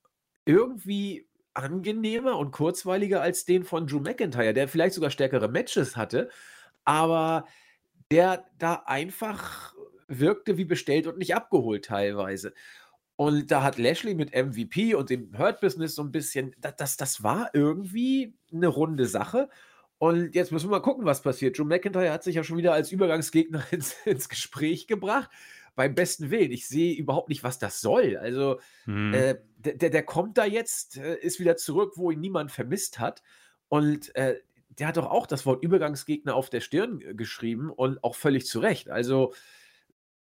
irgendwie 0.46 1.27
angenehmer 1.58 2.38
und 2.38 2.52
kurzweiliger 2.52 3.22
als 3.22 3.46
den 3.46 3.64
von 3.64 3.88
Drew 3.88 4.00
McIntyre, 4.00 4.54
der 4.54 4.68
vielleicht 4.68 4.96
sogar 4.96 5.10
stärkere 5.10 5.48
Matches 5.48 5.98
hatte, 5.98 6.30
aber 6.86 7.46
der 8.12 8.46
da 8.60 8.84
einfach 8.86 9.74
wirkte 10.08 10.58
wie 10.58 10.66
bestellt 10.66 11.08
und 11.08 11.18
nicht 11.18 11.36
abgeholt 11.36 11.86
teilweise. 11.86 12.54
Und 13.16 13.52
da 13.52 13.64
hat 13.64 13.80
Lashley 13.80 14.14
mit 14.14 14.36
MVP 14.36 14.94
und 14.94 15.10
dem 15.10 15.36
Hurt 15.38 15.60
Business 15.60 15.96
so 15.96 16.04
ein 16.04 16.12
bisschen, 16.12 16.56
das, 16.60 16.98
das 16.98 17.24
war 17.24 17.50
irgendwie 17.54 18.36
eine 18.54 18.68
runde 18.68 19.08
Sache. 19.08 19.50
Und 19.98 20.36
jetzt 20.36 20.52
müssen 20.52 20.68
wir 20.68 20.78
mal 20.78 20.82
gucken, 20.82 21.06
was 21.06 21.24
passiert. 21.24 21.58
Drew 21.58 21.66
McIntyre 21.66 22.12
hat 22.12 22.24
sich 22.24 22.36
ja 22.36 22.44
schon 22.44 22.58
wieder 22.58 22.74
als 22.74 22.92
Übergangsgegner 22.92 23.64
ins, 23.72 23.96
ins 24.06 24.30
Gespräch 24.30 24.86
gebracht 24.86 25.32
beim 25.78 25.94
besten 25.94 26.32
Willen. 26.32 26.52
Ich 26.52 26.68
sehe 26.68 26.96
überhaupt 26.96 27.30
nicht, 27.30 27.44
was 27.44 27.60
das 27.60 27.80
soll. 27.80 28.18
Also, 28.18 28.60
mhm. 28.88 29.14
äh, 29.14 29.36
der, 29.58 29.92
der 29.92 30.04
kommt 30.04 30.38
da 30.38 30.44
jetzt, 30.44 30.98
äh, 30.98 31.16
ist 31.20 31.40
wieder 31.40 31.56
zurück, 31.56 31.94
wo 31.96 32.10
ihn 32.12 32.20
niemand 32.20 32.52
vermisst 32.52 33.00
hat. 33.00 33.22
Und 33.70 34.14
äh, 34.16 34.42
der 34.70 34.88
hat 34.88 34.98
doch 34.98 35.06
auch 35.06 35.28
das 35.28 35.46
Wort 35.46 35.64
Übergangsgegner 35.64 36.36
auf 36.36 36.50
der 36.50 36.62
Stirn 36.62 37.00
geschrieben 37.16 37.70
und 37.70 38.04
auch 38.04 38.16
völlig 38.16 38.48
zu 38.48 38.60
Recht. 38.60 38.90
Also, 38.90 39.34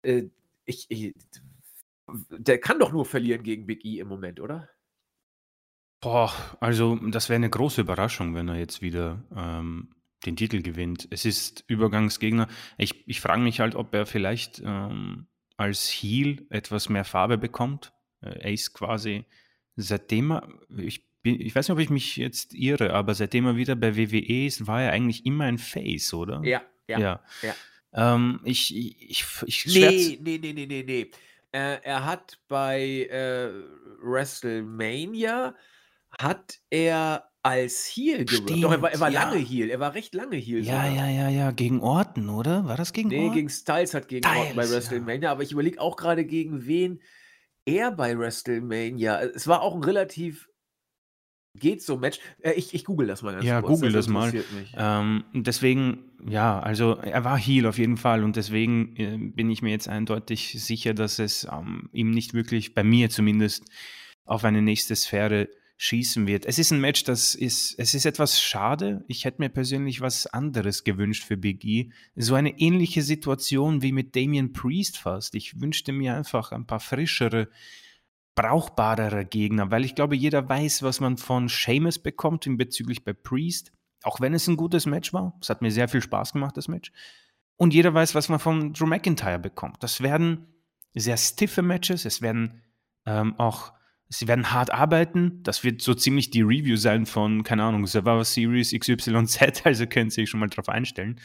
äh, 0.04 0.26
ich, 0.66 0.86
ich, 0.90 1.16
der 2.30 2.60
kann 2.60 2.78
doch 2.78 2.92
nur 2.92 3.06
verlieren 3.06 3.42
gegen 3.42 3.66
Big 3.66 3.84
E 3.84 4.00
im 4.00 4.08
Moment, 4.08 4.40
oder? 4.40 4.70
Boah, 6.00 6.32
also 6.60 6.96
das 7.10 7.28
wäre 7.28 7.38
eine 7.38 7.50
große 7.50 7.82
Überraschung, 7.82 8.36
wenn 8.36 8.48
er 8.50 8.56
jetzt 8.56 8.84
wieder 8.84 9.24
ähm, 9.36 9.96
den 10.28 10.36
Titel 10.36 10.62
gewinnt. 10.62 11.08
Es 11.10 11.26
ist 11.26 11.64
Übergangsgegner. 11.68 12.48
Ich, 12.78 13.08
ich 13.08 13.20
frage 13.20 13.42
mich 13.42 13.60
halt, 13.60 13.74
ob 13.74 13.94
er 13.96 14.06
vielleicht 14.06 14.62
ähm, 14.64 15.29
als 15.60 15.90
Heel 15.90 16.46
etwas 16.50 16.90
mehr 16.90 17.04
Farbe 17.04 17.38
bekommt. 17.38 17.92
Äh, 18.22 18.54
ist 18.54 18.74
quasi, 18.74 19.26
seitdem 19.76 20.32
er, 20.32 20.48
ich, 20.78 21.06
bin, 21.22 21.40
ich 21.42 21.54
weiß 21.54 21.68
nicht, 21.68 21.74
ob 21.74 21.80
ich 21.80 21.90
mich 21.90 22.16
jetzt 22.16 22.54
irre, 22.54 22.94
aber 22.94 23.14
seitdem 23.14 23.46
er 23.46 23.58
wieder 23.58 23.76
bei 23.76 23.98
WWE 23.98 24.46
ist, 24.46 24.68
war 24.68 24.84
er 24.84 24.92
eigentlich 24.94 25.26
immer 25.26 25.46
ein 25.46 25.58
Face, 25.58 26.14
oder? 26.14 26.42
Ja, 26.44 26.62
ja. 26.88 27.00
ja. 27.00 27.24
ja. 27.42 27.56
Ähm, 27.94 28.40
ich, 28.46 28.76
ich, 28.76 29.26
ich, 29.46 29.66
nee, 29.66 30.18
nee, 30.22 30.38
nee, 30.38 30.54
nee, 30.54 30.66
nee, 30.66 30.84
nee. 30.84 31.12
Äh, 31.52 31.82
er 31.82 32.06
hat 32.06 32.40
bei 32.48 33.08
äh, 33.10 33.52
WrestleMania 34.02 35.56
hat 36.20 36.60
er 36.70 37.30
als 37.42 37.86
Heel 37.86 38.26
gewirkt. 38.26 38.64
Doch, 38.64 38.72
er 38.72 38.82
war, 38.82 38.92
er 38.92 39.00
war 39.00 39.10
ja. 39.10 39.24
lange 39.24 39.38
Heel. 39.38 39.70
Er 39.70 39.80
war 39.80 39.94
recht 39.94 40.14
lange 40.14 40.36
Heel. 40.36 40.60
Ja, 40.60 40.84
sogar. 40.84 40.90
ja, 40.90 41.10
ja, 41.10 41.30
ja. 41.30 41.52
Gegen 41.52 41.80
Orton, 41.80 42.30
oder? 42.30 42.66
War 42.66 42.76
das 42.76 42.92
gegen 42.92 43.10
nee, 43.10 43.18
Orton? 43.18 43.30
Nee, 43.30 43.36
gegen 43.36 43.50
Styles 43.50 43.94
hat 43.94 44.08
gegen 44.10 44.28
Styles, 44.28 44.40
Orton 44.42 44.56
bei 44.56 44.70
WrestleMania. 44.70 45.24
Ja. 45.24 45.32
Aber 45.32 45.44
ich 45.44 45.52
überlege 45.52 45.80
auch 45.80 45.96
gerade, 45.96 46.26
gegen 46.26 46.66
wen 46.68 47.02
er 47.66 47.92
bei 47.92 48.18
WrestleMania. 48.18 49.22
Es 49.22 49.48
war 49.48 49.62
auch 49.62 49.76
ein 49.76 49.84
relativ 49.84 50.50
geht 51.56 51.82
so 51.82 51.98
Match. 51.98 52.20
Äh, 52.42 52.52
ich, 52.52 52.74
ich 52.74 52.84
google 52.84 53.08
das 53.08 53.22
mal 53.22 53.34
ganz 53.34 53.46
ja, 53.46 53.62
kurz. 53.62 53.70
Ja, 53.70 53.76
google 53.76 53.92
das, 53.94 54.06
das 54.06 54.14
mal. 54.14 54.34
Ähm, 54.78 55.24
deswegen, 55.34 56.12
ja, 56.28 56.60
also 56.60 56.96
er 56.96 57.24
war 57.24 57.38
Heel 57.38 57.66
auf 57.66 57.78
jeden 57.78 57.98
Fall 57.98 58.24
und 58.24 58.36
deswegen 58.36 58.96
äh, 58.98 59.18
bin 59.18 59.50
ich 59.50 59.62
mir 59.62 59.72
jetzt 59.72 59.88
eindeutig 59.88 60.62
sicher, 60.62 60.94
dass 60.94 61.20
es 61.20 61.48
ähm, 61.52 61.90
ihm 61.92 62.12
nicht 62.12 62.34
wirklich, 62.34 62.74
bei 62.74 62.84
mir 62.84 63.10
zumindest, 63.10 63.66
auf 64.26 64.44
eine 64.44 64.62
nächste 64.62 64.96
Sphäre 64.96 65.50
schießen 65.82 66.28
wird. 66.28 66.46
Es 66.46 66.60
ist 66.60 66.72
ein 66.72 66.82
Match, 66.82 67.06
das 67.06 67.36
ist, 67.36 67.74
es 67.80 67.94
ist 67.94 68.06
etwas 68.06 68.42
schade. 68.42 69.06
Ich 69.08 69.24
hätte 69.24 69.42
mir 69.42 69.48
persönlich 69.48 70.02
was 70.02 70.28
anderes 70.28 70.84
gewünscht 70.84 71.24
für 71.24 71.38
Big 71.38 71.64
E. 71.64 71.90
So 72.18 72.36
eine 72.36 72.60
ähnliche 72.60 73.02
Situation 73.02 73.82
wie 73.82 73.94
mit 73.94 74.14
Damian 74.14 74.52
Priest 74.52 74.98
fast. 74.98 75.36
Ich 75.36 75.62
wünschte 75.62 75.94
mir 75.94 76.16
einfach 76.16 76.52
ein 76.52 76.68
paar 76.68 76.82
frischere, 76.82 77.48
brauchbarere 78.36 79.24
Gegner, 79.24 79.72
weil 79.72 79.86
ich 79.86 79.96
glaube, 79.96 80.18
jeder 80.18 80.50
weiß, 80.50 80.84
was 80.84 81.00
man 81.00 81.16
von 81.16 81.48
Seamus 81.48 81.98
bekommt 81.98 82.46
bezüglich 82.58 83.06
bei 83.06 83.14
Priest. 83.14 83.72
Auch 84.04 84.20
wenn 84.20 84.34
es 84.34 84.48
ein 84.48 84.58
gutes 84.58 84.86
Match 84.86 85.14
war. 85.14 85.38
Es 85.42 85.50
hat 85.50 85.62
mir 85.62 85.72
sehr 85.72 85.88
viel 85.88 86.02
Spaß 86.02 86.34
gemacht, 86.34 86.58
das 86.58 86.68
Match. 86.68 86.92
Und 87.56 87.74
jeder 87.74 87.94
weiß, 87.94 88.16
was 88.16 88.28
man 88.28 88.40
von 88.40 88.74
Drew 88.74 88.86
McIntyre 88.86 89.40
bekommt. 89.40 89.82
Das 89.82 90.02
werden 90.02 90.46
sehr 90.94 91.16
stiffe 91.16 91.62
Matches. 91.62 92.04
Es 92.04 92.22
werden 92.22 92.62
ähm, 93.06 93.40
auch, 93.40 93.72
sie 94.10 94.28
werden 94.28 94.52
hart 94.52 94.74
arbeiten. 94.74 95.42
Das 95.44 95.64
wird 95.64 95.82
so 95.82 95.94
ziemlich 95.94 96.32
die 96.32 96.42
Review 96.42 96.76
sein 96.76 97.06
von, 97.06 97.44
keine 97.44 97.64
Ahnung, 97.64 97.86
Survivor 97.88 98.26
Series 98.26 98.74
XYZ. 98.78 99.62
Also 99.64 99.86
können 99.86 100.10
Sie 100.10 100.22
sich 100.22 100.30
schon 100.30 100.40
mal 100.40 100.50
drauf 100.50 100.68
einstellen. 100.68 101.20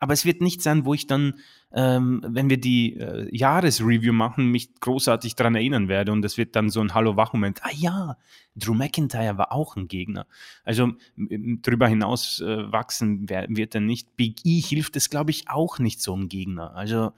Aber 0.00 0.12
es 0.12 0.24
wird 0.24 0.40
nicht 0.40 0.62
sein, 0.62 0.84
wo 0.84 0.94
ich 0.94 1.08
dann, 1.08 1.34
ähm, 1.72 2.22
wenn 2.24 2.48
wir 2.48 2.60
die 2.60 2.96
äh, 2.96 3.28
Jahresreview 3.36 4.12
machen, 4.12 4.46
mich 4.46 4.78
großartig 4.78 5.34
daran 5.34 5.56
erinnern 5.56 5.88
werde 5.88 6.12
und 6.12 6.24
es 6.24 6.38
wird 6.38 6.54
dann 6.54 6.70
so 6.70 6.80
ein 6.80 6.94
Hallo-Wach-Moment. 6.94 7.64
Ah 7.64 7.72
ja, 7.74 8.16
Drew 8.54 8.74
McIntyre 8.74 9.36
war 9.38 9.50
auch 9.50 9.74
ein 9.74 9.88
Gegner. 9.88 10.28
Also 10.62 10.92
darüber 11.16 11.88
hinaus 11.88 12.40
äh, 12.40 12.70
wachsen 12.70 13.28
wird 13.28 13.74
er 13.74 13.80
nicht. 13.80 14.16
Big 14.16 14.44
E 14.44 14.60
hilft 14.60 14.94
es, 14.94 15.10
glaube 15.10 15.32
ich, 15.32 15.50
auch 15.50 15.80
nicht 15.80 16.00
so 16.00 16.16
ein 16.16 16.28
Gegner. 16.28 16.76
Also 16.76 17.12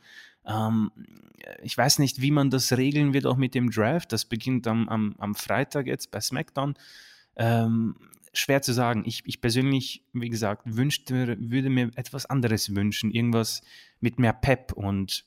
ähm, 0.47 0.91
ich 1.63 1.77
weiß 1.77 1.99
nicht, 1.99 2.21
wie 2.21 2.31
man 2.31 2.51
das 2.51 2.77
regeln 2.77 3.13
wird, 3.13 3.27
auch 3.27 3.37
mit 3.37 3.55
dem 3.55 3.71
Draft. 3.71 4.13
Das 4.13 4.25
beginnt 4.25 4.67
am, 4.67 4.89
am, 4.89 5.15
am 5.19 5.35
Freitag 5.35 5.87
jetzt 5.87 6.11
bei 6.11 6.21
SmackDown. 6.21 6.75
Ähm, 7.37 7.97
schwer 8.33 8.63
zu 8.63 8.73
sagen. 8.73 9.05
Ich, 9.07 9.23
ich 9.27 9.41
persönlich, 9.41 10.05
wie 10.13 10.29
gesagt, 10.29 10.63
wünschte, 10.65 11.37
würde 11.41 11.71
mir 11.71 11.91
etwas 11.97 12.27
anderes 12.27 12.75
wünschen. 12.75 13.11
Irgendwas 13.11 13.63
mit 14.01 14.19
mehr 14.19 14.33
Pep 14.33 14.73
und 14.73 15.25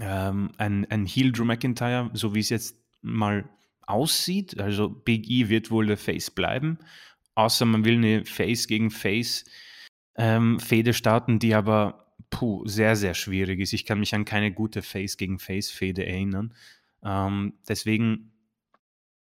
ähm, 0.00 0.50
ein, 0.56 0.90
ein 0.90 1.06
Heel 1.06 1.32
Drew 1.32 1.44
McIntyre, 1.44 2.10
so 2.14 2.34
wie 2.34 2.40
es 2.40 2.48
jetzt 2.48 2.76
mal 3.02 3.48
aussieht. 3.82 4.58
Also 4.60 4.88
Big 4.88 5.28
E 5.28 5.48
wird 5.48 5.70
wohl 5.70 5.86
der 5.86 5.98
Face 5.98 6.30
bleiben, 6.30 6.78
außer 7.34 7.64
man 7.64 7.84
will 7.84 7.96
eine 7.96 8.24
Face 8.24 8.66
gegen 8.66 8.90
Face 8.90 9.44
ähm, 10.16 10.60
Fehde 10.60 10.92
starten, 10.92 11.38
die 11.38 11.54
aber 11.54 12.09
puh, 12.30 12.66
sehr, 12.66 12.96
sehr 12.96 13.14
schwierig 13.14 13.60
ist. 13.60 13.72
Ich 13.72 13.84
kann 13.84 14.00
mich 14.00 14.14
an 14.14 14.24
keine 14.24 14.52
gute 14.52 14.82
Face 14.82 15.16
gegen 15.16 15.38
Face 15.38 15.70
Fehde 15.70 16.06
erinnern. 16.06 16.54
Ähm, 17.04 17.54
deswegen 17.68 18.32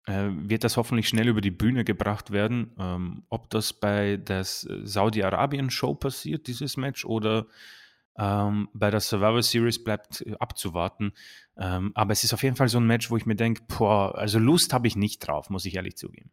äh, 0.07 0.29
wird 0.31 0.65
das 0.65 0.77
hoffentlich 0.77 1.09
schnell 1.09 1.29
über 1.29 1.41
die 1.41 1.51
Bühne 1.51 1.85
gebracht 1.85 2.31
werden. 2.31 2.73
Ähm, 2.79 3.23
ob 3.29 3.51
das 3.51 3.73
bei 3.73 4.17
der 4.17 4.45
Saudi-Arabien-Show 4.45 5.95
passiert, 5.95 6.47
dieses 6.47 6.77
Match, 6.77 7.05
oder 7.05 7.47
ähm, 8.19 8.69
bei 8.73 8.91
der 8.91 9.01
Survivor 9.01 9.43
Series 9.43 9.83
bleibt 9.83 10.23
äh, 10.23 10.35
abzuwarten. 10.39 11.13
Ähm, 11.57 11.93
aber 11.95 12.13
es 12.13 12.25
ist 12.25 12.33
auf 12.33 12.43
jeden 12.43 12.57
Fall 12.57 12.69
so 12.69 12.79
ein 12.79 12.87
Match, 12.87 13.11
wo 13.11 13.17
ich 13.17 13.27
mir 13.27 13.37
denke, 13.37 13.63
boah, 13.67 14.17
also 14.17 14.39
Lust 14.39 14.73
habe 14.73 14.87
ich 14.87 14.97
nicht 14.97 15.19
drauf, 15.21 15.51
muss 15.51 15.65
ich 15.65 15.77
ehrlich 15.77 15.97
zugeben. 15.97 16.31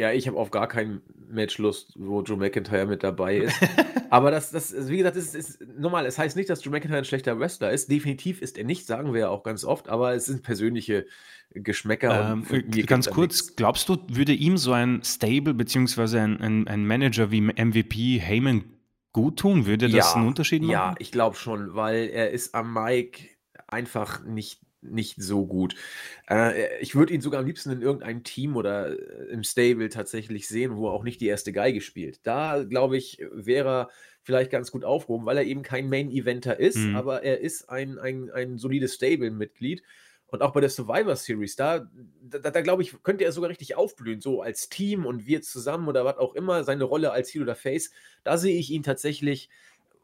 Ja, 0.00 0.12
ich 0.12 0.26
habe 0.26 0.38
auf 0.38 0.50
gar 0.50 0.66
kein 0.66 1.02
Match 1.28 1.58
Lust, 1.58 1.92
wo 1.94 2.22
Drew 2.22 2.36
McIntyre 2.36 2.86
mit 2.86 3.02
dabei 3.02 3.36
ist. 3.36 3.60
Aber 4.08 4.30
das, 4.30 4.50
das, 4.50 4.88
wie 4.88 4.96
gesagt, 4.96 5.14
ist, 5.14 5.34
ist 5.34 5.60
normal. 5.76 6.06
Es 6.06 6.18
heißt 6.18 6.38
nicht, 6.38 6.48
dass 6.48 6.62
Drew 6.62 6.70
McIntyre 6.70 6.96
ein 6.96 7.04
schlechter 7.04 7.38
Wrestler 7.38 7.70
ist. 7.70 7.90
Definitiv 7.90 8.40
ist 8.40 8.56
er 8.56 8.64
nicht, 8.64 8.86
sagen 8.86 9.12
wir 9.12 9.20
ja 9.20 9.28
auch 9.28 9.42
ganz 9.42 9.62
oft, 9.62 9.90
aber 9.90 10.14
es 10.14 10.24
sind 10.24 10.42
persönliche 10.42 11.04
Geschmäcker. 11.50 12.32
Ähm, 12.32 12.46
ganz 12.86 13.10
kurz, 13.10 13.42
nichts. 13.42 13.56
glaubst 13.56 13.90
du, 13.90 13.98
würde 14.08 14.32
ihm 14.32 14.56
so 14.56 14.72
ein 14.72 15.02
Stable 15.04 15.52
beziehungsweise 15.52 16.22
ein, 16.22 16.40
ein, 16.40 16.66
ein 16.66 16.86
Manager 16.86 17.30
wie 17.30 17.42
MVP 17.42 18.20
Heyman 18.20 18.64
gut 19.12 19.38
tun? 19.38 19.66
Würde 19.66 19.90
das 19.90 20.14
ja, 20.14 20.14
einen 20.14 20.28
Unterschied 20.28 20.62
machen? 20.62 20.72
Ja, 20.72 20.94
ich 20.98 21.12
glaube 21.12 21.36
schon, 21.36 21.74
weil 21.74 22.08
er 22.08 22.30
ist 22.30 22.54
am 22.54 22.72
Mike 22.72 23.28
einfach 23.68 24.24
nicht 24.24 24.62
nicht 24.82 25.22
so 25.22 25.46
gut. 25.46 25.74
Äh, 26.28 26.80
ich 26.80 26.94
würde 26.94 27.12
ihn 27.12 27.20
sogar 27.20 27.40
am 27.40 27.46
liebsten 27.46 27.70
in 27.70 27.82
irgendeinem 27.82 28.22
Team 28.22 28.56
oder 28.56 28.90
äh, 28.90 29.30
im 29.30 29.44
Stable 29.44 29.88
tatsächlich 29.88 30.48
sehen, 30.48 30.76
wo 30.76 30.88
er 30.88 30.92
auch 30.92 31.04
nicht 31.04 31.20
die 31.20 31.26
erste 31.26 31.52
Geige 31.52 31.80
spielt. 31.80 32.26
Da, 32.26 32.64
glaube 32.64 32.96
ich, 32.96 33.18
wäre 33.32 33.68
er 33.68 33.90
vielleicht 34.22 34.50
ganz 34.50 34.70
gut 34.70 34.84
aufgehoben, 34.84 35.26
weil 35.26 35.38
er 35.38 35.44
eben 35.44 35.62
kein 35.62 35.88
Main-Eventer 35.88 36.58
ist, 36.58 36.76
mhm. 36.76 36.96
aber 36.96 37.22
er 37.22 37.40
ist 37.40 37.68
ein, 37.68 37.98
ein, 37.98 38.30
ein 38.30 38.58
solides 38.58 38.94
Stable-Mitglied. 38.94 39.82
Und 40.26 40.42
auch 40.42 40.52
bei 40.52 40.60
der 40.60 40.70
Survivor 40.70 41.16
Series, 41.16 41.56
da, 41.56 41.88
da, 42.22 42.38
da 42.38 42.60
glaube 42.60 42.82
ich, 42.82 43.02
könnte 43.02 43.24
er 43.24 43.32
sogar 43.32 43.50
richtig 43.50 43.74
aufblühen, 43.74 44.20
so 44.20 44.42
als 44.42 44.68
Team 44.68 45.04
und 45.04 45.26
wir 45.26 45.42
zusammen 45.42 45.88
oder 45.88 46.04
was 46.04 46.18
auch 46.18 46.36
immer, 46.36 46.62
seine 46.62 46.84
Rolle 46.84 47.10
als 47.10 47.30
Heel 47.30 47.42
oder 47.42 47.56
Face. 47.56 47.90
Da 48.22 48.38
sehe 48.38 48.56
ich 48.56 48.70
ihn 48.70 48.84
tatsächlich 48.84 49.48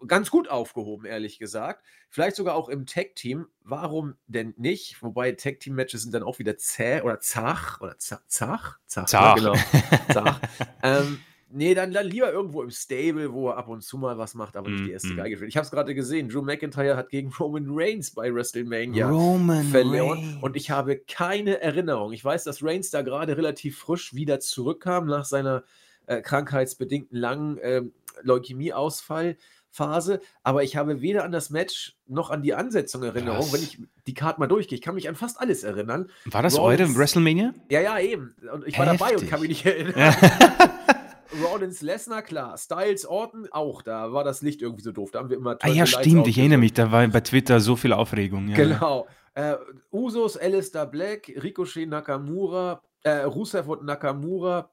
ganz 0.07 0.31
gut 0.31 0.49
aufgehoben, 0.49 1.07
ehrlich 1.07 1.39
gesagt. 1.39 1.85
Vielleicht 2.09 2.37
sogar 2.37 2.55
auch 2.55 2.69
im 2.69 2.87
Tag-Team. 2.87 3.47
Warum 3.63 4.15
denn 4.27 4.55
nicht? 4.57 5.03
Wobei 5.03 5.33
Tag-Team-Matches 5.33 6.03
sind 6.03 6.15
dann 6.15 6.23
auch 6.23 6.39
wieder 6.39 6.57
zäh 6.57 7.03
oder 7.03 7.21
zach 7.21 7.81
oder 7.81 7.99
zach. 7.99 8.21
Zach? 8.27 8.79
Zach, 8.87 9.07
zach. 9.07 9.21
Ja, 9.21 9.35
genau. 9.35 9.55
zach. 10.13 10.41
ähm, 10.83 11.21
nee, 11.51 11.75
dann, 11.75 11.93
dann 11.93 12.07
lieber 12.07 12.33
irgendwo 12.33 12.63
im 12.63 12.71
Stable, 12.71 13.33
wo 13.33 13.49
er 13.49 13.57
ab 13.57 13.69
und 13.69 13.83
zu 13.83 13.99
mal 13.99 14.19
was 14.19 14.35
macht, 14.35 14.57
aber 14.57 14.71
nicht 14.71 14.87
die 14.87 14.93
erste 14.93 15.09
mm 15.09 15.13
-hmm. 15.13 15.17
Geige 15.17 15.37
spielt. 15.37 15.49
Ich 15.51 15.57
habe 15.57 15.65
es 15.65 15.71
gerade 15.71 15.95
gesehen. 15.95 16.29
Drew 16.29 16.43
McIntyre 16.43 16.97
hat 16.97 17.11
gegen 17.11 17.33
Roman 17.33 17.67
Reigns 17.69 18.13
bei 18.13 18.33
WrestleMania 18.33 19.09
Roman 19.09 19.65
verloren. 19.65 20.19
Reigns. 20.19 20.43
Und 20.43 20.57
ich 20.57 20.71
habe 20.71 20.99
keine 20.99 21.61
Erinnerung. 21.61 22.13
Ich 22.13 22.25
weiß, 22.25 22.45
dass 22.45 22.63
Reigns 22.63 22.91
da 22.91 23.03
gerade 23.03 23.37
relativ 23.37 23.79
frisch 23.79 24.15
wieder 24.15 24.41
zurückkam 24.41 25.07
nach 25.07 25.25
seiner 25.25 25.65
äh, 26.07 26.21
krankheitsbedingten 26.23 27.19
langen 27.19 27.59
äh, 27.59 27.83
Leukämieausfall. 28.23 29.37
Phase, 29.77 30.21
aber 30.43 30.63
ich 30.63 30.77
habe 30.77 31.03
weder 31.03 31.25
an 31.25 31.33
das 31.33 31.51
Match 31.51 31.97
noch 32.07 32.31
an 32.31 32.43
die 32.43 32.55
Ansetzung 32.55 33.03
Erinnerung, 33.03 33.41
Krass. 33.41 33.53
wenn 33.53 33.63
ich 33.63 33.79
die 34.07 34.15
Karte 34.15 34.41
mal 34.41 34.47
durchgehe. 34.47 34.77
Ich 34.77 34.83
kann 34.83 34.95
mich 34.95 35.09
an 35.09 35.15
fast 35.15 35.39
alles 35.39 35.65
erinnern. 35.65 36.11
War 36.25 36.43
das 36.43 36.59
Rollins, 36.59 36.81
eure 36.81 36.99
WrestleMania? 36.99 37.55
Ja, 37.71 37.81
ja, 37.81 37.99
eben. 37.99 38.35
Und 38.53 38.67
ich 38.67 38.79
war 38.79 38.87
Heftig. 38.87 39.01
dabei 39.01 39.17
und 39.17 39.29
kann 39.29 39.41
mich 39.41 39.51
nicht 39.51 39.67
erinnern. 39.67 40.15
Rollins, 41.45 41.83
Lesnar, 41.83 42.23
klar. 42.23 42.57
Styles, 42.57 43.07
Orton, 43.07 43.49
auch. 43.51 43.83
Da 43.83 44.13
war 44.13 44.25
das 44.25 44.43
Licht 44.43 44.63
irgendwie 44.63 44.83
so 44.83 44.93
doof. 44.93 45.11
Da 45.11 45.19
haben 45.19 45.29
wir 45.29 45.37
immer 45.37 45.59
Ah 45.61 45.69
ja, 45.69 45.85
stimmt. 45.87 46.27
Ich 46.27 46.39
erinnere 46.39 46.59
mich. 46.59 46.73
Da 46.73 46.91
war 46.93 47.07
bei 47.09 47.21
Twitter 47.21 47.61
so 47.61 47.77
viel 47.77 47.93
Aufregung. 47.93 48.49
Ja. 48.49 48.57
Genau. 48.57 49.07
Äh, 49.35 49.57
Usos, 49.93 50.39
Alistair 50.39 50.87
Black, 50.87 51.29
Ricochet, 51.43 51.87
Nakamura, 51.87 52.81
äh, 53.03 53.25
Rusev 53.25 53.69
und 53.69 53.85
Nakamura, 53.85 54.71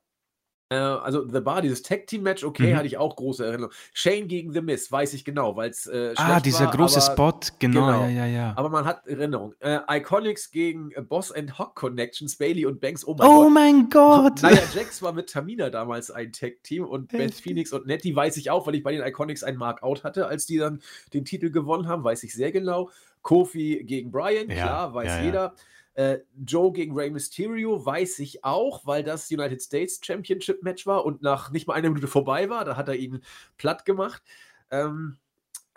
also 0.76 1.28
The 1.28 1.40
Bar, 1.40 1.62
dieses 1.62 1.82
Tag-Team-Match, 1.82 2.44
okay, 2.44 2.74
mhm. 2.74 2.78
hatte 2.78 2.88
ich 2.88 2.98
auch 2.98 3.16
große 3.16 3.46
Erinnerungen. 3.46 3.76
Shane 3.94 4.28
gegen 4.28 4.54
The 4.54 4.62
Miz, 4.62 4.92
weiß 4.92 5.14
ich 5.14 5.26
genau, 5.26 5.56
weil 5.56 5.70
es 5.70 5.88
äh, 5.88 6.14
Ah, 6.16 6.40
dieser 6.40 6.66
war, 6.66 6.72
große 6.76 7.02
Spot, 7.02 7.40
genau, 7.60 7.86
genau, 7.86 8.04
ja, 8.04 8.10
ja, 8.10 8.26
ja. 8.26 8.54
Aber 8.56 8.70
man 8.70 8.86
hat 8.86 9.08
Erinnerung. 9.08 9.54
Äh, 9.60 9.80
Iconics 9.90 10.52
gegen 10.52 10.92
äh, 10.92 11.02
Boss 11.02 11.32
and 11.32 11.58
Hock 11.60 11.76
Connections, 11.76 12.36
Bailey 12.38 12.66
und 12.66 12.82
Banks, 12.82 13.06
oh 13.06 13.16
mein 13.18 13.28
oh 13.28 13.44
Gott. 13.44 13.54
Mein 13.54 13.90
Gott! 13.90 14.42
Naja, 14.42 14.62
Jax 14.74 15.02
war 15.02 15.14
mit 15.14 15.30
Tamina 15.30 15.70
damals 15.70 16.12
ein 16.12 16.32
Tag-Team 16.32 16.86
und 16.86 17.10
Beth 17.10 17.34
Phoenix 17.34 17.74
und 17.74 17.86
Nettie 17.86 18.16
weiß 18.16 18.38
ich 18.38 18.50
auch, 18.50 18.68
weil 18.68 18.76
ich 18.76 18.84
bei 18.84 18.92
den 18.92 19.06
Iconics 19.06 19.44
ein 19.44 19.58
Markout 19.58 20.04
hatte, 20.04 20.28
als 20.28 20.46
die 20.46 20.58
dann 20.58 20.82
den 21.14 21.26
Titel 21.26 21.52
gewonnen 21.52 21.88
haben, 21.88 22.04
weiß 22.04 22.24
ich 22.24 22.34
sehr 22.34 22.52
genau. 22.52 22.90
Kofi 23.22 23.84
gegen 23.86 24.12
Brian, 24.12 24.50
ja, 24.50 24.56
klar, 24.56 24.94
weiß 24.94 25.08
ja, 25.08 25.24
jeder. 25.24 25.56
Äh, 25.96 26.20
Joe 26.46 26.72
gegen 26.72 26.96
Rey 26.96 27.10
Mysterio 27.10 27.86
weiß 27.86 28.20
ich 28.20 28.44
auch, 28.44 28.86
weil 28.86 29.04
das 29.04 29.30
United 29.30 29.62
States 29.62 30.00
Championship 30.04 30.64
Match 30.64 30.88
war 30.88 31.06
und 31.06 31.22
nach 31.22 31.52
nicht 31.52 31.68
mal 31.68 31.76
einer 31.76 31.90
Minute 31.90 32.08
vorbei 32.08 32.50
war. 32.50 32.66
Da 32.66 32.76
hat 32.76 32.88
er 32.88 32.96
ihn 32.96 33.22
platt 33.58 33.86
gemacht. 33.86 34.24
Ähm, 34.72 35.18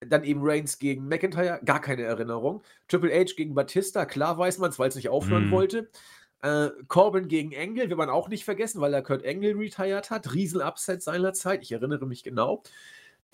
dann 0.00 0.24
eben 0.24 0.40
Reigns 0.42 0.79
gegen 0.79 1.09
McIntyre, 1.09 1.61
gar 1.64 1.81
keine 1.81 2.02
Erinnerung. 2.02 2.62
Triple 2.88 3.12
H 3.12 3.35
gegen 3.37 3.55
Batista, 3.55 4.05
klar 4.05 4.37
weiß 4.37 4.59
man 4.59 4.70
es, 4.70 4.79
weil 4.79 4.88
es 4.88 4.96
nicht 4.96 5.09
aufhören 5.09 5.48
mm. 5.48 5.50
wollte. 5.50 5.90
Äh, 6.42 6.68
Corbin 6.88 7.29
gegen 7.29 7.52
Engel, 7.52 7.88
will 7.88 7.96
man 7.96 8.11
auch 8.11 8.29
nicht 8.29 8.44
vergessen, 8.44 8.81
weil 8.81 8.92
er 8.92 9.02
Kurt 9.02 9.22
Engel 9.24 9.57
retired 9.57 10.11
hat. 10.11 10.35
Riesen-Upset 10.35 11.02
seiner 11.02 11.33
Zeit, 11.33 11.62
ich 11.62 11.72
erinnere 11.72 12.07
mich 12.07 12.22
genau. 12.22 12.62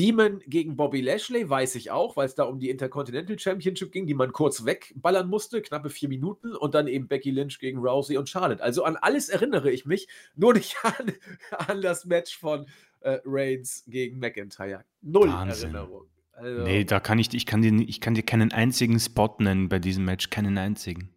Demon 0.01 0.41
gegen 0.47 0.77
Bobby 0.77 1.01
Lashley 1.01 1.49
weiß 1.49 1.75
ich 1.75 1.91
auch, 1.91 2.17
weil 2.17 2.27
es 2.27 2.35
da 2.35 2.45
um 2.45 2.59
die 2.59 2.71
Intercontinental 2.71 3.39
Championship 3.39 3.93
ging, 3.93 4.07
die 4.07 4.15
man 4.15 4.33
kurz 4.33 4.65
wegballern 4.65 5.29
musste, 5.29 5.63
knappe 5.63 5.91
vier 5.91 6.09
Minuten, 6.09 6.55
und 6.55 6.75
dann 6.75 6.89
eben 6.89 7.09
Becky 7.09 7.31
Lynch 7.31 7.59
gegen 7.59 7.79
Rousey 7.79 8.17
und 8.17 8.29
Charlotte. 8.29 8.63
Also 8.63 8.85
an 8.85 8.97
alles 8.97 9.29
erinnere 9.29 9.71
ich 9.71 9.85
mich, 9.85 10.09
nur 10.35 10.55
nicht 10.55 10.77
an, 10.83 11.13
an 11.51 11.83
das 11.83 12.05
Match 12.05 12.39
von 12.39 12.67
äh, 13.01 13.19
Reigns 13.25 13.85
gegen 13.87 14.19
McIntyre. 14.19 14.85
Null 15.03 15.29
Wahnsinn. 15.29 15.75
Erinnerung. 15.75 16.07
Also, 16.33 16.63
nee, 16.63 16.85
da 16.85 16.99
kann 16.99 17.19
ich, 17.19 17.33
ich 17.35 17.47
kann 17.47 17.63
dir, 17.63 17.73
ich 17.87 18.01
kann 18.01 18.15
dir 18.15 18.23
keinen 18.23 18.53
einzigen 18.53 18.99
Spot 18.99 19.37
nennen 19.39 19.69
bei 19.69 19.79
diesem 19.79 20.05
Match, 20.05 20.31
keinen 20.31 20.57
einzigen. 20.57 21.11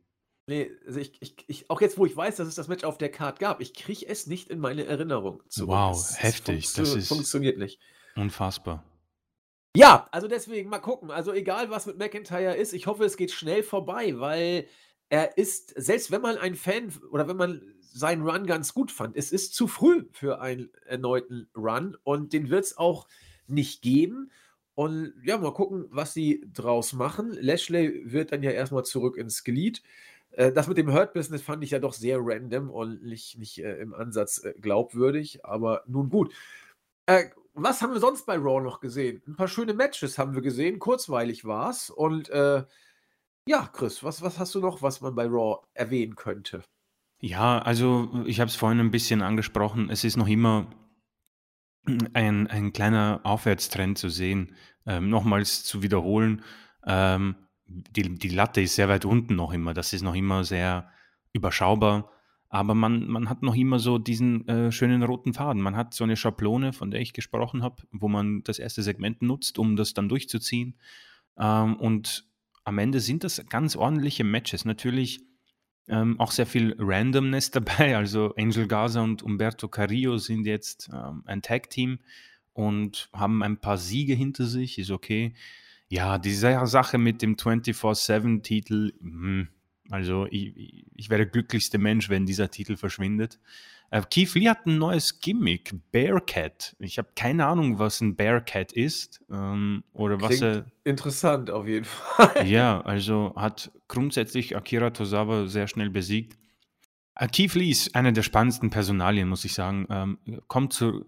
Nee, 0.47 0.69
also 0.85 0.99
ich, 0.99 1.13
ich, 1.21 1.35
ich, 1.47 1.69
auch 1.71 1.81
jetzt, 1.81 1.97
wo 1.97 2.05
ich 2.05 2.15
weiß, 2.15 2.35
dass 2.35 2.47
es 2.47 2.55
das 2.55 2.67
Match 2.67 2.83
auf 2.83 2.99
der 2.99 3.09
Card 3.09 3.39
gab, 3.39 3.61
ich 3.61 3.73
kriege 3.73 4.05
es 4.07 4.27
nicht 4.27 4.49
in 4.49 4.59
meine 4.59 4.85
Erinnerung. 4.85 5.41
Zurück. 5.47 5.69
Wow, 5.69 6.13
heftig. 6.17 6.71
das 6.73 6.93
ist 6.93 7.07
funktioniert 7.07 7.57
nicht. 7.57 7.79
Unfassbar. 8.15 8.83
Ja, 9.75 10.07
also 10.11 10.27
deswegen 10.27 10.69
mal 10.69 10.79
gucken. 10.79 11.11
Also 11.11 11.33
egal, 11.33 11.69
was 11.69 11.85
mit 11.85 11.97
McIntyre 11.97 12.55
ist, 12.55 12.73
ich 12.73 12.87
hoffe, 12.87 13.03
es 13.03 13.17
geht 13.17 13.31
schnell 13.31 13.61
vorbei, 13.61 14.17
weil 14.19 14.67
er 15.09 15.37
ist, 15.37 15.73
selbst 15.75 16.11
wenn 16.11 16.21
man 16.21 16.37
ein 16.37 16.55
Fan 16.55 16.93
oder 17.11 17.27
wenn 17.27 17.37
man 17.37 17.61
seinen 17.81 18.27
Run 18.27 18.45
ganz 18.45 18.73
gut 18.73 18.91
fand, 18.91 19.15
es 19.15 19.31
ist 19.31 19.53
zu 19.53 19.67
früh 19.67 20.05
für 20.11 20.39
einen 20.39 20.69
erneuten 20.85 21.49
Run 21.55 21.97
und 22.03 22.33
den 22.33 22.49
wird 22.49 22.65
es 22.65 22.77
auch 22.77 23.07
nicht 23.47 23.81
geben. 23.81 24.31
Und 24.75 25.13
ja, 25.23 25.37
mal 25.37 25.53
gucken, 25.53 25.85
was 25.89 26.13
sie 26.13 26.45
draus 26.53 26.93
machen. 26.93 27.31
Lashley 27.39 28.11
wird 28.11 28.31
dann 28.31 28.43
ja 28.43 28.51
erstmal 28.51 28.83
zurück 28.83 29.17
ins 29.17 29.43
Glied. 29.43 29.81
Äh, 30.31 30.51
das 30.51 30.67
mit 30.67 30.77
dem 30.77 30.91
Hurt-Business 30.91 31.41
fand 31.41 31.63
ich 31.63 31.71
ja 31.71 31.79
doch 31.79 31.93
sehr 31.93 32.19
random 32.21 32.69
und 32.69 33.03
nicht, 33.03 33.37
nicht 33.37 33.63
äh, 33.63 33.77
im 33.77 33.93
Ansatz 33.93 34.43
äh, 34.43 34.53
glaubwürdig, 34.59 35.45
aber 35.45 35.83
nun 35.87 36.09
gut. 36.09 36.33
Äh, 37.05 37.29
was 37.55 37.81
haben 37.81 37.93
wir 37.93 37.99
sonst 37.99 38.25
bei 38.25 38.35
Raw 38.37 38.61
noch 38.61 38.79
gesehen? 38.79 39.21
Ein 39.27 39.35
paar 39.35 39.47
schöne 39.47 39.73
Matches 39.73 40.17
haben 40.17 40.35
wir 40.35 40.41
gesehen, 40.41 40.79
kurzweilig 40.79 41.45
war 41.45 41.69
es. 41.69 41.89
Und 41.89 42.29
äh, 42.29 42.63
ja, 43.47 43.69
Chris, 43.73 44.03
was, 44.03 44.21
was 44.21 44.39
hast 44.39 44.55
du 44.55 44.59
noch, 44.59 44.81
was 44.81 45.01
man 45.01 45.15
bei 45.15 45.25
Raw 45.25 45.59
erwähnen 45.73 46.15
könnte? 46.15 46.63
Ja, 47.19 47.59
also 47.59 48.23
ich 48.25 48.39
habe 48.39 48.49
es 48.49 48.55
vorhin 48.55 48.79
ein 48.79 48.91
bisschen 48.91 49.21
angesprochen. 49.21 49.89
Es 49.89 50.03
ist 50.03 50.17
noch 50.17 50.27
immer 50.27 50.67
ein, 52.13 52.47
ein 52.47 52.73
kleiner 52.73 53.21
Aufwärtstrend 53.23 53.97
zu 53.97 54.09
sehen. 54.09 54.55
Ähm, 54.85 55.09
nochmals 55.09 55.63
zu 55.63 55.81
wiederholen, 55.81 56.43
ähm, 56.85 57.35
die, 57.65 58.15
die 58.15 58.29
Latte 58.29 58.61
ist 58.61 58.75
sehr 58.75 58.89
weit 58.89 59.05
unten 59.05 59.35
noch 59.35 59.53
immer. 59.53 59.73
Das 59.73 59.93
ist 59.93 60.03
noch 60.03 60.15
immer 60.15 60.43
sehr 60.43 60.91
überschaubar. 61.33 62.11
Aber 62.55 62.73
man, 62.73 63.05
man 63.07 63.27
hat 63.27 63.41
noch 63.41 63.53
immer 63.53 63.79
so 63.79 63.97
diesen 63.97 64.47
äh, 64.47 64.71
schönen 64.71 65.03
roten 65.03 65.33
Faden. 65.33 65.61
Man 65.61 65.75
hat 65.75 65.93
so 65.93 66.05
eine 66.05 66.15
Schablone, 66.15 66.71
von 66.71 66.89
der 66.89 67.01
ich 67.01 67.11
gesprochen 67.11 67.63
habe, 67.63 67.83
wo 67.91 68.07
man 68.07 68.43
das 68.45 68.59
erste 68.59 68.81
Segment 68.81 69.21
nutzt, 69.21 69.59
um 69.59 69.75
das 69.75 69.93
dann 69.93 70.07
durchzuziehen. 70.07 70.79
Ähm, 71.37 71.75
und 71.75 72.23
am 72.63 72.77
Ende 72.77 73.01
sind 73.01 73.25
das 73.25 73.45
ganz 73.49 73.75
ordentliche 73.75 74.23
Matches. 74.23 74.63
Natürlich 74.63 75.19
ähm, 75.89 76.17
auch 76.17 76.31
sehr 76.31 76.45
viel 76.45 76.73
Randomness 76.79 77.51
dabei. 77.51 77.97
Also 77.97 78.33
Angel 78.37 78.67
Gaza 78.69 79.01
und 79.01 79.21
Umberto 79.21 79.67
Carrillo 79.67 80.17
sind 80.17 80.45
jetzt 80.45 80.89
ähm, 80.93 81.23
ein 81.25 81.41
Tag-Team 81.41 81.99
und 82.53 83.09
haben 83.11 83.43
ein 83.43 83.57
paar 83.57 83.77
Siege 83.77 84.13
hinter 84.13 84.45
sich, 84.45 84.79
ist 84.79 84.91
okay. 84.91 85.33
Ja, 85.89 86.17
diese 86.17 86.65
Sache 86.67 86.99
mit 86.99 87.21
dem 87.21 87.35
24-7-Titel, 87.35 88.93
hm, 89.01 89.49
also 89.89 90.27
ich, 90.29 90.85
ich 90.95 91.09
wäre 91.09 91.19
der 91.19 91.31
glücklichste 91.31 91.77
Mensch, 91.77 92.09
wenn 92.09 92.25
dieser 92.25 92.49
Titel 92.49 92.75
verschwindet. 92.75 93.39
Äh, 93.91 94.01
Keith 94.09 94.33
Lee 94.35 94.49
hat 94.49 94.65
ein 94.65 94.77
neues 94.77 95.19
Gimmick, 95.19 95.73
Bearcat. 95.91 96.75
Ich 96.79 96.97
habe 96.97 97.09
keine 97.15 97.45
Ahnung, 97.45 97.79
was 97.79 98.01
ein 98.01 98.15
Bearcat 98.15 98.71
ist 98.71 99.21
ähm, 99.31 99.83
oder 99.93 100.17
Klingt 100.17 100.33
was 100.33 100.41
er. 100.41 100.65
Interessant 100.83 101.51
auf 101.51 101.67
jeden 101.67 101.85
Fall. 101.85 102.47
Ja, 102.47 102.81
also 102.81 103.33
hat 103.35 103.71
grundsätzlich 103.87 104.55
Akira 104.55 104.89
Tozawa 104.89 105.47
sehr 105.47 105.67
schnell 105.67 105.89
besiegt. 105.89 106.37
Äh, 107.15 107.27
Keith 107.27 107.53
Lee 107.53 107.69
ist 107.69 107.95
einer 107.95 108.11
der 108.11 108.23
spannendsten 108.23 108.69
Personalien, 108.69 109.29
muss 109.29 109.45
ich 109.45 109.53
sagen. 109.53 109.85
Ähm, 109.89 110.17
kommt 110.47 110.73
zu 110.73 111.05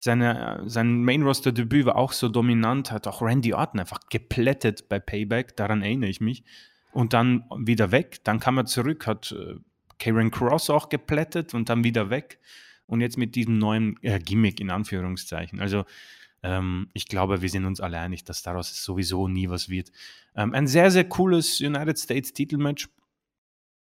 seine, 0.00 0.62
sein 0.66 1.02
Main-Roster-Debüt 1.02 1.86
war 1.86 1.96
auch 1.96 2.12
so 2.12 2.28
dominant, 2.28 2.92
hat 2.92 3.06
auch 3.06 3.20
Randy 3.20 3.52
Orton 3.52 3.80
einfach 3.80 4.00
geplättet 4.10 4.88
bei 4.88 5.00
Payback, 5.00 5.56
daran 5.56 5.82
erinnere 5.82 6.10
ich 6.10 6.20
mich. 6.20 6.44
Und 6.98 7.12
dann 7.12 7.44
wieder 7.56 7.92
weg, 7.92 8.24
dann 8.24 8.40
kam 8.40 8.56
er 8.58 8.66
zurück, 8.66 9.06
hat 9.06 9.30
äh, 9.30 9.54
Karen 10.00 10.32
Cross 10.32 10.68
auch 10.68 10.88
geplättet 10.88 11.54
und 11.54 11.68
dann 11.68 11.84
wieder 11.84 12.10
weg. 12.10 12.40
Und 12.86 13.00
jetzt 13.00 13.16
mit 13.16 13.36
diesem 13.36 13.56
neuen 13.56 14.02
äh, 14.02 14.18
Gimmick 14.18 14.58
in 14.58 14.68
Anführungszeichen. 14.68 15.60
Also 15.60 15.84
ähm, 16.42 16.88
ich 16.94 17.06
glaube, 17.06 17.40
wir 17.40 17.50
sind 17.50 17.66
uns 17.66 17.80
alle 17.80 18.00
einig, 18.00 18.24
dass 18.24 18.42
daraus 18.42 18.82
sowieso 18.82 19.28
nie 19.28 19.48
was 19.48 19.68
wird. 19.68 19.92
Ähm, 20.34 20.52
ein 20.54 20.66
sehr, 20.66 20.90
sehr 20.90 21.08
cooles 21.08 21.60
United 21.60 22.00
States 22.00 22.32
Titelmatch. 22.32 22.88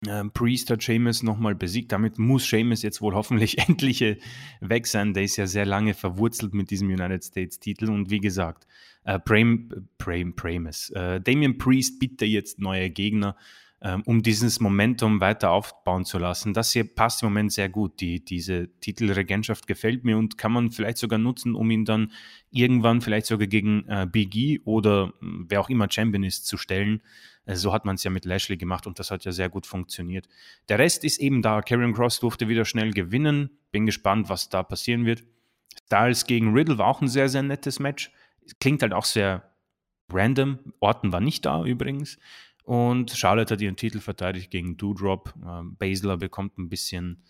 Ähm, 0.08 0.32
Priest 0.32 0.70
hat 0.70 0.82
Seamus 0.82 1.24
nochmal 1.24 1.56
besiegt. 1.56 1.92
Damit 1.92 2.18
muss 2.20 2.50
Seamus 2.50 2.84
jetzt 2.84 3.02
wohl 3.02 3.14
hoffentlich 3.16 3.58
endlich 3.68 4.02
äh, 4.02 4.18
weg 4.62 4.88
sein. 4.88 5.14
Der 5.14 5.24
ist 5.24 5.38
ja 5.38 5.48
sehr 5.48 5.66
lange 5.66 5.94
verwurzelt 5.94 6.54
mit 6.54 6.72
diesem 6.72 6.88
United 6.88 7.24
States 7.24 7.60
Titel. 7.60 7.90
Und 7.90 8.10
wie 8.10 8.20
gesagt, 8.20 8.66
äh, 9.04 9.20
Pram, 9.20 9.70
Pram, 9.98 10.36
Pramus, 10.36 10.90
äh, 10.92 11.20
Damian 11.20 11.58
Priest 11.58 12.00
bitte 12.00 12.26
jetzt 12.26 12.60
neue 12.60 12.90
Gegner. 12.90 13.36
Ähm, 13.82 14.04
um 14.06 14.22
dieses 14.22 14.60
Momentum 14.60 15.22
weiter 15.22 15.52
aufbauen 15.52 16.04
zu 16.04 16.18
lassen. 16.18 16.54
Das 16.54 16.72
hier 16.72 16.84
passt 16.84 17.24
im 17.24 17.30
Moment 17.30 17.54
sehr 17.54 17.70
gut. 17.70 18.02
Die, 18.02 18.24
diese 18.24 18.68
Titelregentschaft 18.82 19.68
gefällt 19.68 20.04
mir 20.04 20.18
und 20.18 20.38
kann 20.38 20.52
man 20.52 20.72
vielleicht 20.72 20.98
sogar 20.98 21.18
nutzen, 21.18 21.56
um 21.56 21.72
ihn 21.72 21.86
dann 21.86 22.12
irgendwann 22.52 23.00
vielleicht 23.00 23.28
sogar 23.28 23.48
gegen 23.48 23.88
äh, 23.88 24.06
Big 24.06 24.36
E 24.36 24.60
oder 24.65 25.13
hm, 25.22 25.46
wer 25.48 25.62
auch 25.62 25.70
immer 25.70 25.89
Champion 25.89 26.26
ist 26.26 26.46
zu 26.46 26.58
stellen. 26.58 27.02
Äh, 27.46 27.56
so 27.56 27.72
hat 27.72 27.86
man 27.86 27.96
es 27.96 28.04
ja 28.04 28.12
mit 28.12 28.26
Lashley 28.26 28.58
gemacht 28.58 28.86
und 28.86 29.00
das 29.00 29.12
hat 29.12 29.24
ja 29.24 29.32
sehr 29.32 29.48
gut 29.48 29.65
funktioniert. 29.65 30.28
Der 30.68 30.78
Rest 30.78 31.06
ist 31.06 31.22
eben 31.22 31.42
da. 31.42 31.62
Karen 31.62 31.94
Cross 31.94 32.20
durfte 32.20 32.50
wieder 32.50 32.65
schnell 32.65 32.92
gewinnen. 32.92 33.50
Bin 33.72 33.86
gespannt, 33.86 34.28
was 34.28 34.50
da 34.50 34.62
passieren 34.62 35.06
wird. 35.06 35.24
Styles 35.86 36.26
gegen 36.26 36.52
Riddle 36.52 36.78
war 36.80 36.88
auch 36.88 37.02
ein 37.02 37.08
sehr, 37.08 37.30
sehr 37.30 37.44
nettes 37.44 37.80
Match. 37.80 38.12
Klingt 38.60 38.82
halt 38.82 38.92
auch 38.92 39.06
sehr 39.06 39.50
random. 40.12 40.60
Orton 40.82 41.13
war 41.13 41.22
nicht 41.22 41.46
da 41.46 41.63
übrigens. 41.63 42.18
Und 42.70 43.10
Charlotte 43.10 43.56
hat 43.56 43.62
ihren 43.62 43.78
Titel 43.78 44.00
verteidigt 44.00 44.52
gegen 44.52 44.78
Doudrop. 44.78 45.34
Ähm, 45.44 45.76
Basler 45.80 46.18
bekommt 46.18 46.60
ein 46.60 46.70
bisschen 46.70 47.24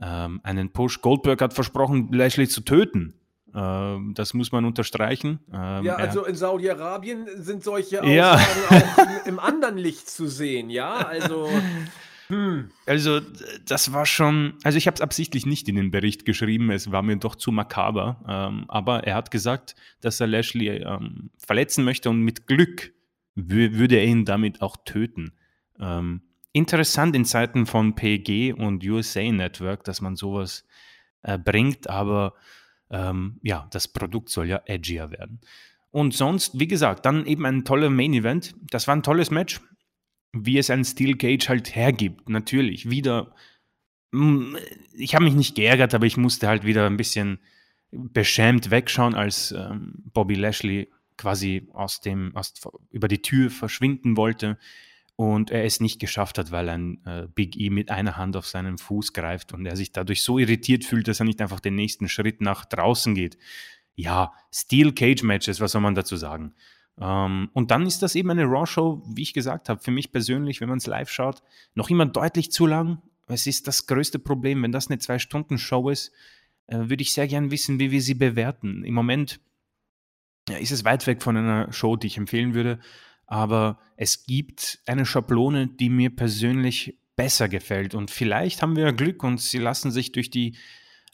ähm, 0.00 0.40
einen 0.42 0.72
Push. 0.72 1.02
Goldberg 1.02 1.42
hat 1.42 1.52
versprochen, 1.52 2.08
Lashley 2.12 2.48
zu 2.48 2.62
töten. 2.62 3.12
Ähm, 3.54 4.14
das 4.14 4.32
muss 4.32 4.52
man 4.52 4.64
unterstreichen. 4.64 5.40
Ähm, 5.52 5.84
ja, 5.84 5.96
also 5.96 6.24
in 6.24 6.34
Saudi-Arabien 6.34 7.28
sind 7.42 7.62
solche 7.62 7.98
Aussagen 8.02 8.14
ja. 8.14 8.36
auch 8.70 9.26
im, 9.26 9.38
anderen 9.38 9.76
Licht 9.76 10.08
zu 10.08 10.28
sehen, 10.28 10.70
ja? 10.70 10.94
Also. 10.94 11.50
Hm. 12.28 12.70
Also, 12.86 13.20
das 13.66 13.92
war 13.92 14.06
schon. 14.06 14.54
Also, 14.62 14.78
ich 14.78 14.86
habe 14.86 14.94
es 14.94 15.00
absichtlich 15.00 15.46
nicht 15.46 15.68
in 15.68 15.74
den 15.74 15.90
Bericht 15.90 16.24
geschrieben, 16.24 16.70
es 16.70 16.92
war 16.92 17.02
mir 17.02 17.16
doch 17.16 17.34
zu 17.34 17.50
makaber. 17.50 18.20
Ähm, 18.28 18.66
aber 18.68 19.02
er 19.02 19.16
hat 19.16 19.32
gesagt, 19.32 19.74
dass 20.00 20.20
er 20.20 20.28
Lashley 20.28 20.68
ähm, 20.68 21.30
verletzen 21.38 21.82
möchte 21.82 22.08
und 22.08 22.20
mit 22.20 22.46
Glück 22.46 22.92
würde 23.34 23.96
er 23.96 24.04
ihn 24.04 24.24
damit 24.24 24.62
auch 24.62 24.76
töten. 24.84 25.32
Ähm, 25.78 26.22
interessant 26.52 27.14
in 27.16 27.24
Zeiten 27.24 27.66
von 27.66 27.94
PG 27.94 28.52
und 28.52 28.84
USA 28.84 29.30
Network, 29.30 29.84
dass 29.84 30.00
man 30.00 30.16
sowas 30.16 30.66
äh, 31.22 31.38
bringt, 31.38 31.88
aber 31.88 32.34
ähm, 32.90 33.38
ja, 33.42 33.68
das 33.70 33.88
Produkt 33.88 34.30
soll 34.30 34.48
ja 34.48 34.62
edgier 34.66 35.10
werden. 35.10 35.40
Und 35.90 36.14
sonst, 36.14 36.58
wie 36.58 36.68
gesagt, 36.68 37.06
dann 37.06 37.26
eben 37.26 37.44
ein 37.46 37.64
toller 37.64 37.90
Main 37.90 38.14
Event. 38.14 38.54
Das 38.70 38.86
war 38.86 38.94
ein 38.94 39.02
tolles 39.02 39.30
Match, 39.30 39.60
wie 40.32 40.58
es 40.58 40.70
ein 40.70 40.84
Steel 40.84 41.16
Cage 41.16 41.48
halt 41.48 41.74
hergibt. 41.74 42.28
Natürlich, 42.28 42.90
wieder. 42.90 43.34
Mm, 44.12 44.56
ich 44.92 45.14
habe 45.14 45.24
mich 45.24 45.34
nicht 45.34 45.56
geärgert, 45.56 45.94
aber 45.94 46.06
ich 46.06 46.16
musste 46.16 46.48
halt 46.48 46.64
wieder 46.64 46.86
ein 46.86 46.96
bisschen 46.96 47.40
beschämt 47.90 48.70
wegschauen, 48.70 49.14
als 49.14 49.52
ähm, 49.52 49.94
Bobby 50.12 50.34
Lashley 50.34 50.88
quasi 51.20 51.68
aus 51.74 52.00
dem, 52.00 52.34
aus, 52.34 52.54
über 52.90 53.06
die 53.06 53.20
Tür 53.20 53.50
verschwinden 53.50 54.16
wollte 54.16 54.58
und 55.16 55.50
er 55.50 55.64
es 55.64 55.80
nicht 55.80 56.00
geschafft 56.00 56.38
hat, 56.38 56.50
weil 56.50 56.70
ein 56.70 57.04
äh, 57.04 57.28
Big 57.34 57.60
E 57.60 57.68
mit 57.68 57.90
einer 57.90 58.16
Hand 58.16 58.38
auf 58.38 58.46
seinen 58.46 58.78
Fuß 58.78 59.12
greift 59.12 59.52
und 59.52 59.66
er 59.66 59.76
sich 59.76 59.92
dadurch 59.92 60.22
so 60.22 60.38
irritiert 60.38 60.84
fühlt, 60.84 61.08
dass 61.08 61.20
er 61.20 61.26
nicht 61.26 61.42
einfach 61.42 61.60
den 61.60 61.74
nächsten 61.74 62.08
Schritt 62.08 62.40
nach 62.40 62.64
draußen 62.64 63.14
geht. 63.14 63.36
Ja, 63.94 64.32
Steel 64.50 64.92
Cage 64.92 65.22
Matches, 65.22 65.60
was 65.60 65.72
soll 65.72 65.82
man 65.82 65.94
dazu 65.94 66.16
sagen? 66.16 66.54
Ähm, 66.98 67.50
und 67.52 67.70
dann 67.70 67.86
ist 67.86 68.02
das 68.02 68.14
eben 68.14 68.30
eine 68.30 68.44
Raw-Show, 68.44 69.02
wie 69.14 69.22
ich 69.22 69.34
gesagt 69.34 69.68
habe, 69.68 69.82
für 69.82 69.90
mich 69.90 70.10
persönlich, 70.10 70.62
wenn 70.62 70.70
man 70.70 70.78
es 70.78 70.86
live 70.86 71.10
schaut, 71.10 71.42
noch 71.74 71.90
immer 71.90 72.06
deutlich 72.06 72.50
zu 72.50 72.66
lang. 72.66 73.02
Es 73.26 73.46
ist 73.46 73.68
das 73.68 73.86
größte 73.86 74.18
Problem, 74.20 74.62
wenn 74.62 74.72
das 74.72 74.88
eine 74.88 74.98
Zwei-Stunden-Show 74.98 75.90
ist, 75.90 76.12
äh, 76.66 76.78
würde 76.88 77.02
ich 77.02 77.12
sehr 77.12 77.28
gern 77.28 77.50
wissen, 77.50 77.78
wie 77.78 77.90
wir 77.90 78.00
sie 78.00 78.14
bewerten. 78.14 78.84
Im 78.84 78.94
Moment 78.94 79.38
ja, 80.50 80.58
ist 80.58 80.72
es 80.72 80.84
weit 80.84 81.06
weg 81.06 81.22
von 81.22 81.36
einer 81.36 81.72
Show, 81.72 81.96
die 81.96 82.08
ich 82.08 82.18
empfehlen 82.18 82.54
würde. 82.54 82.78
Aber 83.26 83.78
es 83.96 84.24
gibt 84.24 84.80
eine 84.86 85.06
Schablone, 85.06 85.68
die 85.68 85.88
mir 85.88 86.14
persönlich 86.14 86.98
besser 87.16 87.48
gefällt. 87.48 87.94
Und 87.94 88.10
vielleicht 88.10 88.62
haben 88.62 88.76
wir 88.76 88.92
Glück 88.92 89.22
und 89.22 89.40
sie 89.40 89.58
lassen 89.58 89.90
sich 89.90 90.12
durch 90.12 90.30
die 90.30 90.56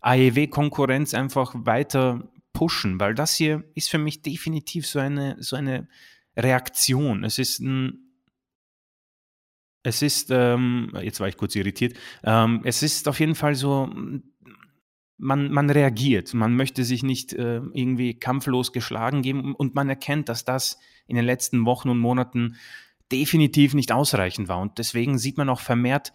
AEW-Konkurrenz 0.01 1.15
einfach 1.15 1.53
weiter 1.55 2.31
pushen, 2.53 2.99
weil 3.01 3.15
das 3.15 3.35
hier 3.35 3.65
ist 3.75 3.91
für 3.91 3.99
mich 3.99 4.23
definitiv 4.23 4.87
so 4.87 4.99
eine, 4.99 5.37
so 5.41 5.57
eine 5.57 5.89
Reaktion. 6.37 7.25
Es 7.25 7.39
ist 7.39 7.61
ein 7.61 8.03
es 9.83 10.03
ist, 10.03 10.33
ähm, 10.33 10.91
jetzt 11.01 11.21
war 11.21 11.29
ich 11.29 11.37
kurz 11.37 11.55
irritiert, 11.55 11.97
ähm, 12.25 12.63
es 12.65 12.83
ist 12.83 13.07
auf 13.07 13.21
jeden 13.21 13.37
Fall 13.37 13.55
so 13.55 13.89
man, 15.19 15.51
man 15.51 15.71
reagiert, 15.71 16.35
man 16.35 16.55
möchte 16.55 16.85
sich 16.85 17.03
nicht 17.03 17.33
äh, 17.33 17.61
irgendwie 17.73 18.15
kampflos 18.15 18.73
geschlagen 18.73 19.23
geben 19.23 19.55
und 19.55 19.75
man 19.75 19.89
erkennt, 19.89 20.29
dass 20.29 20.45
das 20.45 20.79
in 21.07 21.17
den 21.17 21.25
letzten 21.25 21.65
Wochen 21.65 21.89
und 21.89 21.99
Monaten 21.99 22.57
definitiv 23.11 23.75
nicht 23.75 23.93
ausreichend 23.93 24.49
war. 24.49 24.59
Und 24.61 24.79
deswegen 24.79 25.19
sieht 25.19 25.39
man 25.39 25.49
auch 25.49 25.61
vermehrt 25.61 26.13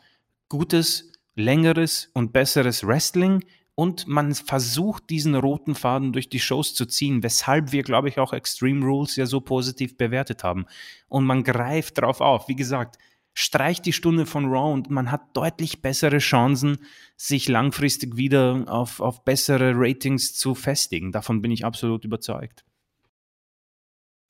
gutes, 0.49 1.13
längeres 1.35 2.11
und 2.13 2.33
besseres 2.33 2.85
Wrestling 2.85 3.43
und 3.73 4.07
man 4.07 4.35
versucht, 4.35 5.09
diesen 5.09 5.33
roten 5.33 5.75
Faden 5.75 6.11
durch 6.11 6.29
die 6.29 6.39
Shows 6.39 6.75
zu 6.75 6.85
ziehen, 6.85 7.23
weshalb 7.23 7.71
wir, 7.71 7.83
glaube 7.83 8.09
ich, 8.09 8.19
auch 8.19 8.33
Extreme 8.33 8.85
Rules 8.85 9.15
ja 9.15 9.25
so 9.25 9.41
positiv 9.41 9.97
bewertet 9.97 10.43
haben. 10.43 10.65
Und 11.07 11.25
man 11.25 11.43
greift 11.43 11.97
darauf 11.97 12.21
auf. 12.21 12.47
Wie 12.47 12.55
gesagt, 12.55 12.97
streicht 13.33 13.85
die 13.85 13.93
Stunde 13.93 14.25
von 14.25 14.45
Raw 14.45 14.73
und 14.73 14.89
man 14.89 15.11
hat 15.11 15.35
deutlich 15.35 15.81
bessere 15.81 16.17
Chancen, 16.17 16.79
sich 17.15 17.47
langfristig 17.47 18.17
wieder 18.17 18.65
auf, 18.67 18.99
auf 18.99 19.23
bessere 19.23 19.73
Ratings 19.75 20.33
zu 20.33 20.55
festigen. 20.55 21.11
Davon 21.11 21.41
bin 21.41 21.51
ich 21.51 21.65
absolut 21.65 22.03
überzeugt. 22.05 22.65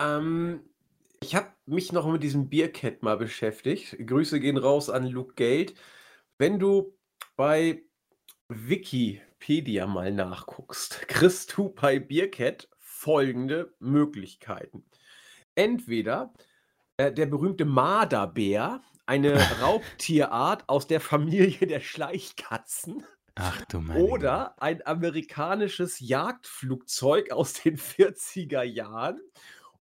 Ähm, 0.01 0.61
ich 1.23 1.35
habe 1.35 1.49
mich 1.65 1.91
noch 1.91 2.11
mit 2.11 2.23
diesem 2.23 2.49
Biercat 2.49 3.03
mal 3.03 3.17
beschäftigt. 3.17 3.95
Grüße 4.05 4.39
gehen 4.39 4.57
raus 4.57 4.89
an 4.89 5.05
Luke 5.07 5.35
Geld. 5.35 5.75
Wenn 6.37 6.59
du 6.59 6.97
bei 7.35 7.83
Wikipedia 8.49 9.87
mal 9.87 10.11
nachguckst, 10.11 11.01
kriegst 11.07 11.55
du 11.57 11.69
bei 11.69 11.99
Biercat 11.99 12.67
folgende 12.79 13.73
Möglichkeiten. 13.79 14.83
Entweder 15.55 16.33
äh, 16.97 17.11
der 17.11 17.25
berühmte 17.25 17.65
Marderbär, 17.65 18.81
eine 19.11 19.37
Raubtierart 19.59 20.69
aus 20.69 20.87
der 20.87 21.01
Familie 21.01 21.67
der 21.67 21.81
Schleichkatzen. 21.81 23.03
Ach 23.35 23.61
du 23.65 23.81
meine 23.81 24.01
Oder 24.01 24.55
ein 24.61 24.85
amerikanisches 24.87 25.99
Jagdflugzeug 25.99 27.33
aus 27.33 27.51
den 27.51 27.77
40er 27.77 28.63
Jahren. 28.63 29.19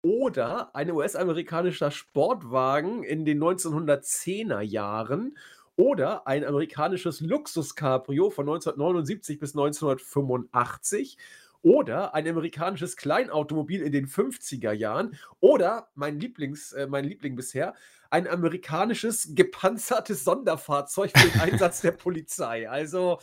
Oder 0.03 0.75
ein 0.75 0.91
US-amerikanischer 0.91 1.89
Sportwagen 1.89 3.03
in 3.03 3.25
den 3.25 3.43
1910er 3.43 4.61
Jahren. 4.61 5.35
Oder 5.75 6.27
ein 6.27 6.45
amerikanisches 6.45 7.19
Luxus-Cabrio 7.19 8.29
von 8.29 8.47
1979 8.47 9.39
bis 9.39 9.55
1985 9.55 11.17
oder 11.63 12.13
ein 12.13 12.27
amerikanisches 12.27 12.95
Kleinautomobil 12.95 13.81
in 13.81 13.91
den 13.91 14.05
50er 14.05 14.71
Jahren 14.71 15.17
oder 15.39 15.89
mein 15.95 16.19
Lieblings, 16.19 16.73
äh, 16.73 16.85
mein 16.85 17.05
Liebling 17.05 17.35
bisher, 17.35 17.73
ein 18.15 18.28
amerikanisches 18.30 19.36
gepanzertes 19.36 20.23
Sonderfahrzeug 20.23 21.12
für 21.13 21.28
den 21.28 21.41
Einsatz 21.41 21.82
der 21.82 21.91
Polizei. 21.91 22.69
Also 22.69 23.19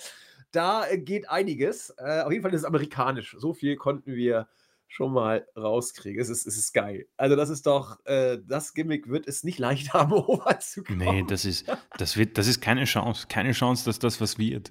da 0.51 0.87
äh, 0.87 0.99
geht 0.99 1.31
einiges. 1.31 1.95
Äh, 1.97 2.21
auf 2.21 2.31
jeden 2.31 2.43
Fall 2.43 2.53
ist 2.53 2.61
es 2.61 2.67
amerikanisch. 2.67 3.35
So 3.39 3.55
viel 3.55 3.77
konnten 3.77 4.15
wir 4.15 4.49
schon 4.93 5.15
mal 5.15 5.47
rauskriege. 5.57 6.21
Es 6.21 6.29
ist, 6.29 6.47
es 6.47 6.59
ist 6.59 6.75
geil. 6.75 7.07
Also, 7.17 7.35
das 7.35 7.49
ist 7.49 7.67
doch, 7.67 8.05
äh, 8.05 8.39
das 8.47 8.75
Gimmick 8.75 9.09
wird 9.09 9.27
es 9.27 9.43
nicht 9.43 9.59
leicht 9.59 9.95
haben, 9.95 10.13
Over 10.13 10.61
zu 10.61 10.85
kommen. 10.85 10.99
Nee, 10.99 11.25
das 11.27 11.47
ist, 11.47 11.65
das 11.97 12.19
wird, 12.19 12.37
das 12.37 12.47
ist 12.47 12.61
keine 12.61 12.85
Chance. 12.85 13.27
Keine 13.29 13.53
Chance, 13.53 13.87
dass 13.87 13.99
das 13.99 14.21
was 14.21 14.39
wird. 14.39 14.69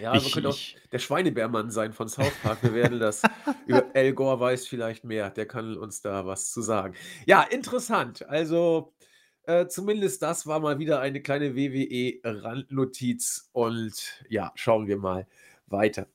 ja, 0.00 0.14
ich, 0.14 0.22
man 0.22 0.32
könnte 0.32 0.48
auch 0.48 0.58
der 0.90 0.98
Schweinebärmann 0.98 1.70
sein 1.70 1.92
von 1.92 2.08
South 2.08 2.32
Park. 2.42 2.62
Wir 2.62 2.72
werden 2.72 2.98
das 2.98 3.20
über 3.66 3.94
El 3.94 4.14
Gore 4.14 4.40
weiß 4.40 4.66
vielleicht 4.66 5.04
mehr. 5.04 5.28
Der 5.28 5.44
kann 5.44 5.76
uns 5.76 6.00
da 6.00 6.24
was 6.24 6.50
zu 6.50 6.62
sagen. 6.62 6.94
Ja, 7.26 7.42
interessant. 7.42 8.26
Also, 8.26 8.94
äh, 9.50 9.68
zumindest 9.68 10.22
das 10.22 10.46
war 10.46 10.60
mal 10.60 10.78
wieder 10.78 11.00
eine 11.00 11.20
kleine 11.20 11.56
WWE-Randnotiz. 11.56 13.50
Und 13.52 14.24
ja, 14.28 14.52
schauen 14.54 14.86
wir 14.86 14.96
mal 14.96 15.26
weiter. 15.66 16.06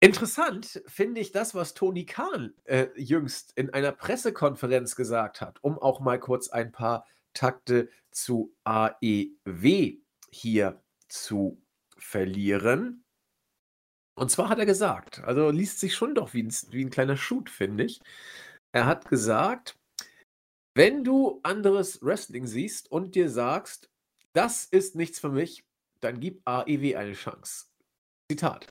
Interessant 0.00 0.82
finde 0.86 1.20
ich 1.20 1.32
das, 1.32 1.54
was 1.54 1.74
Tony 1.74 2.04
Khan 2.04 2.54
äh, 2.64 2.88
jüngst 2.96 3.52
in 3.56 3.70
einer 3.70 3.92
Pressekonferenz 3.92 4.96
gesagt 4.96 5.40
hat, 5.40 5.62
um 5.62 5.78
auch 5.78 6.00
mal 6.00 6.20
kurz 6.20 6.48
ein 6.48 6.70
paar 6.72 7.04
Takte 7.32 7.88
zu 8.10 8.54
AEW 8.64 9.96
hier 10.30 10.82
zu 11.08 11.60
verlieren. 11.96 13.04
Und 14.14 14.30
zwar 14.30 14.48
hat 14.48 14.58
er 14.58 14.66
gesagt, 14.66 15.22
also 15.24 15.50
liest 15.50 15.80
sich 15.80 15.94
schon 15.94 16.14
doch 16.14 16.34
wie 16.34 16.42
ein, 16.42 16.52
wie 16.70 16.84
ein 16.84 16.90
kleiner 16.90 17.16
Shoot, 17.16 17.50
finde 17.50 17.84
ich. 17.84 18.00
Er 18.72 18.86
hat 18.86 19.08
gesagt, 19.08 19.77
wenn 20.78 21.02
du 21.02 21.40
anderes 21.42 22.00
Wrestling 22.02 22.46
siehst 22.46 22.92
und 22.92 23.16
dir 23.16 23.28
sagst, 23.30 23.90
das 24.32 24.64
ist 24.64 24.94
nichts 24.94 25.18
für 25.18 25.28
mich, 25.28 25.64
dann 25.98 26.20
gib 26.20 26.40
AEW 26.44 26.94
eine 26.94 27.14
Chance. 27.14 27.64
Zitat. 28.30 28.68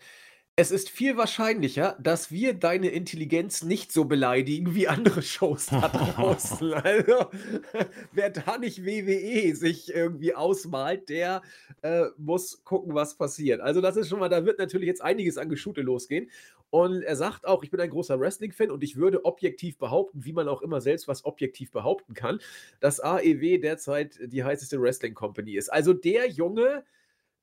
Es 0.56 0.72
ist 0.72 0.90
viel 0.90 1.18
wahrscheinlicher, 1.18 1.98
dass 2.02 2.32
wir 2.32 2.54
deine 2.54 2.88
Intelligenz 2.88 3.62
nicht 3.62 3.92
so 3.92 4.06
beleidigen 4.06 4.74
wie 4.74 4.88
andere 4.88 5.22
Shows 5.22 5.66
da 5.66 5.88
draußen. 5.90 6.74
Also, 6.74 7.30
wer 8.14 8.30
da 8.30 8.58
nicht 8.58 8.86
WWE 8.86 9.54
sich 9.54 9.94
irgendwie 9.94 10.34
ausmalt, 10.34 11.10
der 11.10 11.42
äh, 11.82 12.06
muss 12.18 12.64
gucken, 12.64 12.96
was 12.96 13.18
passiert. 13.18 13.60
Also, 13.60 13.82
das 13.82 13.98
ist 13.98 14.08
schon 14.08 14.20
mal, 14.20 14.30
da 14.30 14.46
wird 14.46 14.60
natürlich 14.60 14.88
jetzt 14.88 15.02
einiges 15.02 15.38
an 15.38 15.50
Geschute 15.50 15.82
losgehen. 15.82 16.32
Und 16.70 17.02
er 17.02 17.16
sagt 17.16 17.48
auch, 17.48 17.64
ich 17.64 17.72
bin 17.72 17.80
ein 17.80 17.90
großer 17.90 18.20
Wrestling-Fan 18.20 18.72
und 18.72 18.84
ich 18.84 18.98
würde 18.98 19.24
objektiv 19.26 19.78
behaupten, 19.78 20.26
wie 20.26 20.34
man 20.34 20.48
auch 20.48 20.62
immer 20.62 20.82
selbst 20.82 21.08
was 21.08 21.24
objektiv 21.24 21.72
behaupten 21.72 22.14
kann, 22.14 22.40
dass 22.80 23.00
AEW 23.00 23.60
derzeit 23.60 24.20
die 24.22 24.44
heißeste 24.44 24.82
Wrestling-Company 24.82 25.54
ist. 25.56 25.70
Also, 25.70 25.94
der 25.94 26.28
Junge 26.30 26.84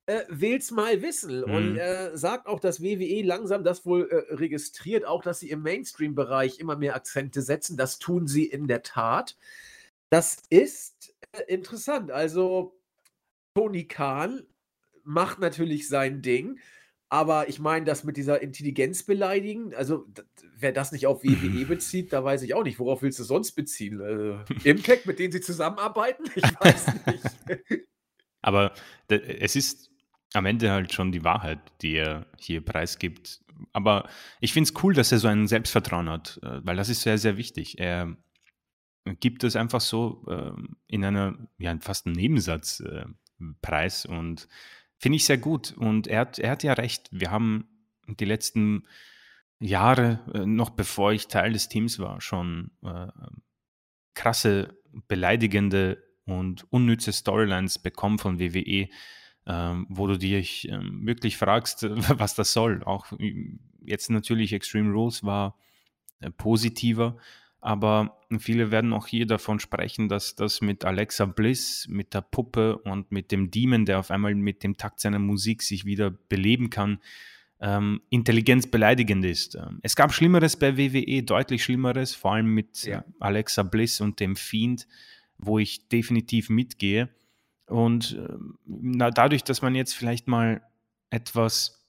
äh, 0.05 0.23
will's 0.29 0.71
mal 0.71 1.01
wissen. 1.01 1.39
Mhm. 1.39 1.53
Und 1.55 1.77
äh, 1.77 2.11
sagt 2.15 2.47
auch, 2.47 2.59
dass 2.59 2.81
WWE 2.81 3.23
langsam 3.23 3.63
das 3.63 3.85
wohl 3.85 4.07
äh, 4.09 4.33
registriert, 4.35 5.05
auch 5.05 5.23
dass 5.23 5.39
sie 5.39 5.49
im 5.49 5.63
Mainstream-Bereich 5.63 6.59
immer 6.59 6.75
mehr 6.75 6.95
Akzente 6.95 7.41
setzen. 7.41 7.77
Das 7.77 7.99
tun 7.99 8.27
sie 8.27 8.45
in 8.45 8.67
der 8.67 8.83
Tat. 8.83 9.35
Das 10.09 10.37
ist 10.49 11.15
äh, 11.31 11.41
interessant. 11.47 12.11
Also, 12.11 12.77
Tony 13.55 13.87
Khan 13.87 14.43
macht 15.03 15.39
natürlich 15.39 15.87
sein 15.87 16.21
Ding. 16.21 16.59
Aber 17.15 17.47
ich 17.47 17.59
meine, 17.59 17.85
das 17.85 18.03
mit 18.03 18.17
dieser 18.17 18.41
Intelligenz 18.41 19.03
beleidigen, 19.03 19.73
also 19.73 20.05
wer 20.57 20.73
das 20.73 20.91
nicht 20.91 21.07
auf 21.07 21.23
WWE 21.23 21.65
bezieht, 21.65 22.11
da 22.11 22.25
weiß 22.25 22.41
ich 22.41 22.53
auch 22.53 22.65
nicht. 22.65 22.77
Worauf 22.77 23.03
willst 23.03 23.19
du 23.19 23.23
sonst 23.23 23.53
beziehen? 23.53 24.01
Also, 24.01 24.41
Impact, 24.65 25.05
mit 25.05 25.17
denen 25.17 25.31
sie 25.31 25.39
zusammenarbeiten? 25.39 26.25
Ich 26.35 26.43
weiß 26.43 26.87
nicht. 27.05 27.87
Aber 28.41 28.73
es 29.07 29.55
ist 29.55 29.91
am 30.33 30.45
Ende 30.45 30.71
halt 30.71 30.91
schon 30.91 31.13
die 31.13 31.23
Wahrheit, 31.23 31.59
die 31.81 31.95
er 31.95 32.25
hier 32.37 32.59
preisgibt. 32.59 33.39
Aber 33.71 34.09
ich 34.41 34.51
finde 34.51 34.69
es 34.69 34.83
cool, 34.83 34.93
dass 34.93 35.13
er 35.13 35.19
so 35.19 35.29
ein 35.29 35.47
Selbstvertrauen 35.47 36.09
hat, 36.09 36.37
äh, 36.43 36.65
weil 36.65 36.75
das 36.75 36.89
ist 36.89 37.03
sehr, 37.03 37.17
sehr 37.17 37.37
wichtig. 37.37 37.79
Er 37.79 38.17
gibt 39.21 39.45
es 39.45 39.55
einfach 39.55 39.79
so 39.79 40.25
äh, 40.27 40.51
in 40.87 41.05
einer, 41.05 41.37
ja, 41.59 41.77
fast 41.79 42.07
einen 42.07 42.15
Nebensatz 42.17 42.81
äh, 42.81 43.05
preis 43.61 44.05
und 44.05 44.49
finde 44.97 45.17
ich 45.17 45.25
sehr 45.25 45.37
gut. 45.37 45.73
Und 45.77 46.07
er 46.07 46.21
hat, 46.21 46.39
er 46.39 46.51
hat 46.51 46.63
ja 46.63 46.73
recht. 46.73 47.09
Wir 47.11 47.31
haben 47.31 47.67
die 48.07 48.25
letzten 48.25 48.87
Jahre, 49.59 50.19
äh, 50.33 50.45
noch 50.45 50.71
bevor 50.71 51.13
ich 51.13 51.27
Teil 51.27 51.53
des 51.53 51.69
Teams 51.69 51.99
war, 51.99 52.21
schon 52.21 52.71
äh, 52.83 53.07
krasse, 54.13 54.77
beleidigende 55.07 56.03
und 56.25 56.71
unnütze 56.71 57.13
Storylines 57.13 57.79
bekommen 57.79 58.17
von 58.17 58.39
WWE 58.39 58.89
ähm, 59.47 59.85
wo 59.89 60.07
du 60.07 60.17
dich 60.17 60.67
ähm, 60.69 61.05
wirklich 61.05 61.37
fragst, 61.37 61.83
was 62.17 62.35
das 62.35 62.53
soll. 62.53 62.83
Auch 62.83 63.11
jetzt 63.81 64.09
natürlich 64.09 64.53
Extreme 64.53 64.91
Rules 64.91 65.23
war 65.23 65.57
äh, 66.19 66.31
positiver, 66.31 67.17
aber 67.65 68.19
viele 68.37 68.69
werden 68.69 68.93
auch 68.93 69.07
hier 69.07 69.25
davon 69.25 69.59
sprechen, 69.59 70.07
dass 70.07 70.35
das 70.35 70.61
mit 70.61 70.85
Alexa 70.85 71.25
Bliss, 71.25 71.87
mit 71.89 72.13
der 72.13 72.21
Puppe 72.21 72.77
und 72.77 73.11
mit 73.11 73.31
dem 73.31 73.49
Demon, 73.49 73.85
der 73.85 73.97
auf 73.97 74.11
einmal 74.11 74.35
mit 74.35 74.61
dem 74.61 74.77
Takt 74.77 74.99
seiner 74.99 75.17
Musik 75.17 75.63
sich 75.63 75.83
wieder 75.83 76.11
beleben 76.11 76.69
kann, 76.69 76.99
ähm, 77.59 78.01
Intelligenz 78.11 78.67
beleidigend 78.67 79.25
ist. 79.25 79.55
Ähm, 79.55 79.79
es 79.81 79.95
gab 79.95 80.13
Schlimmeres 80.13 80.57
bei 80.57 80.77
WWE, 80.77 81.23
deutlich 81.23 81.63
Schlimmeres, 81.63 82.13
vor 82.13 82.33
allem 82.33 82.53
mit 82.53 82.83
ja. 82.83 83.03
Alexa 83.19 83.63
Bliss 83.63 83.99
und 83.99 84.19
dem 84.19 84.35
Fiend, 84.35 84.87
wo 85.39 85.57
ich 85.57 85.87
definitiv 85.89 86.51
mitgehe. 86.51 87.09
Und 87.65 88.13
äh, 88.13 88.35
na, 88.67 89.09
dadurch, 89.09 89.43
dass 89.43 89.63
man 89.63 89.73
jetzt 89.73 89.95
vielleicht 89.95 90.27
mal 90.27 90.61
etwas 91.09 91.83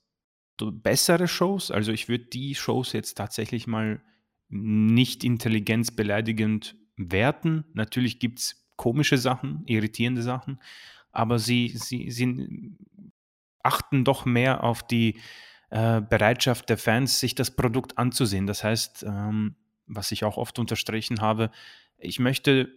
bessere 0.56 1.28
Shows, 1.28 1.70
also 1.70 1.92
ich 1.92 2.08
würde 2.08 2.24
die 2.24 2.54
Shows 2.54 2.94
jetzt 2.94 3.18
tatsächlich 3.18 3.66
mal 3.66 4.00
nicht 4.48 5.24
intelligenzbeleidigend 5.24 6.76
werten. 6.96 7.64
Natürlich 7.74 8.18
gibt 8.18 8.40
es 8.40 8.68
komische 8.76 9.18
Sachen, 9.18 9.62
irritierende 9.66 10.22
Sachen, 10.22 10.60
aber 11.10 11.38
sie, 11.38 11.72
sie, 11.74 12.10
sie 12.10 12.76
achten 13.62 14.04
doch 14.04 14.24
mehr 14.24 14.62
auf 14.64 14.86
die 14.86 15.18
äh, 15.70 16.00
Bereitschaft 16.00 16.68
der 16.68 16.78
Fans, 16.78 17.18
sich 17.18 17.34
das 17.34 17.56
Produkt 17.56 17.98
anzusehen. 17.98 18.46
Das 18.46 18.62
heißt, 18.62 19.04
ähm, 19.08 19.56
was 19.86 20.12
ich 20.12 20.24
auch 20.24 20.36
oft 20.36 20.58
unterstrichen 20.58 21.20
habe, 21.20 21.50
ich 21.98 22.18
möchte 22.18 22.72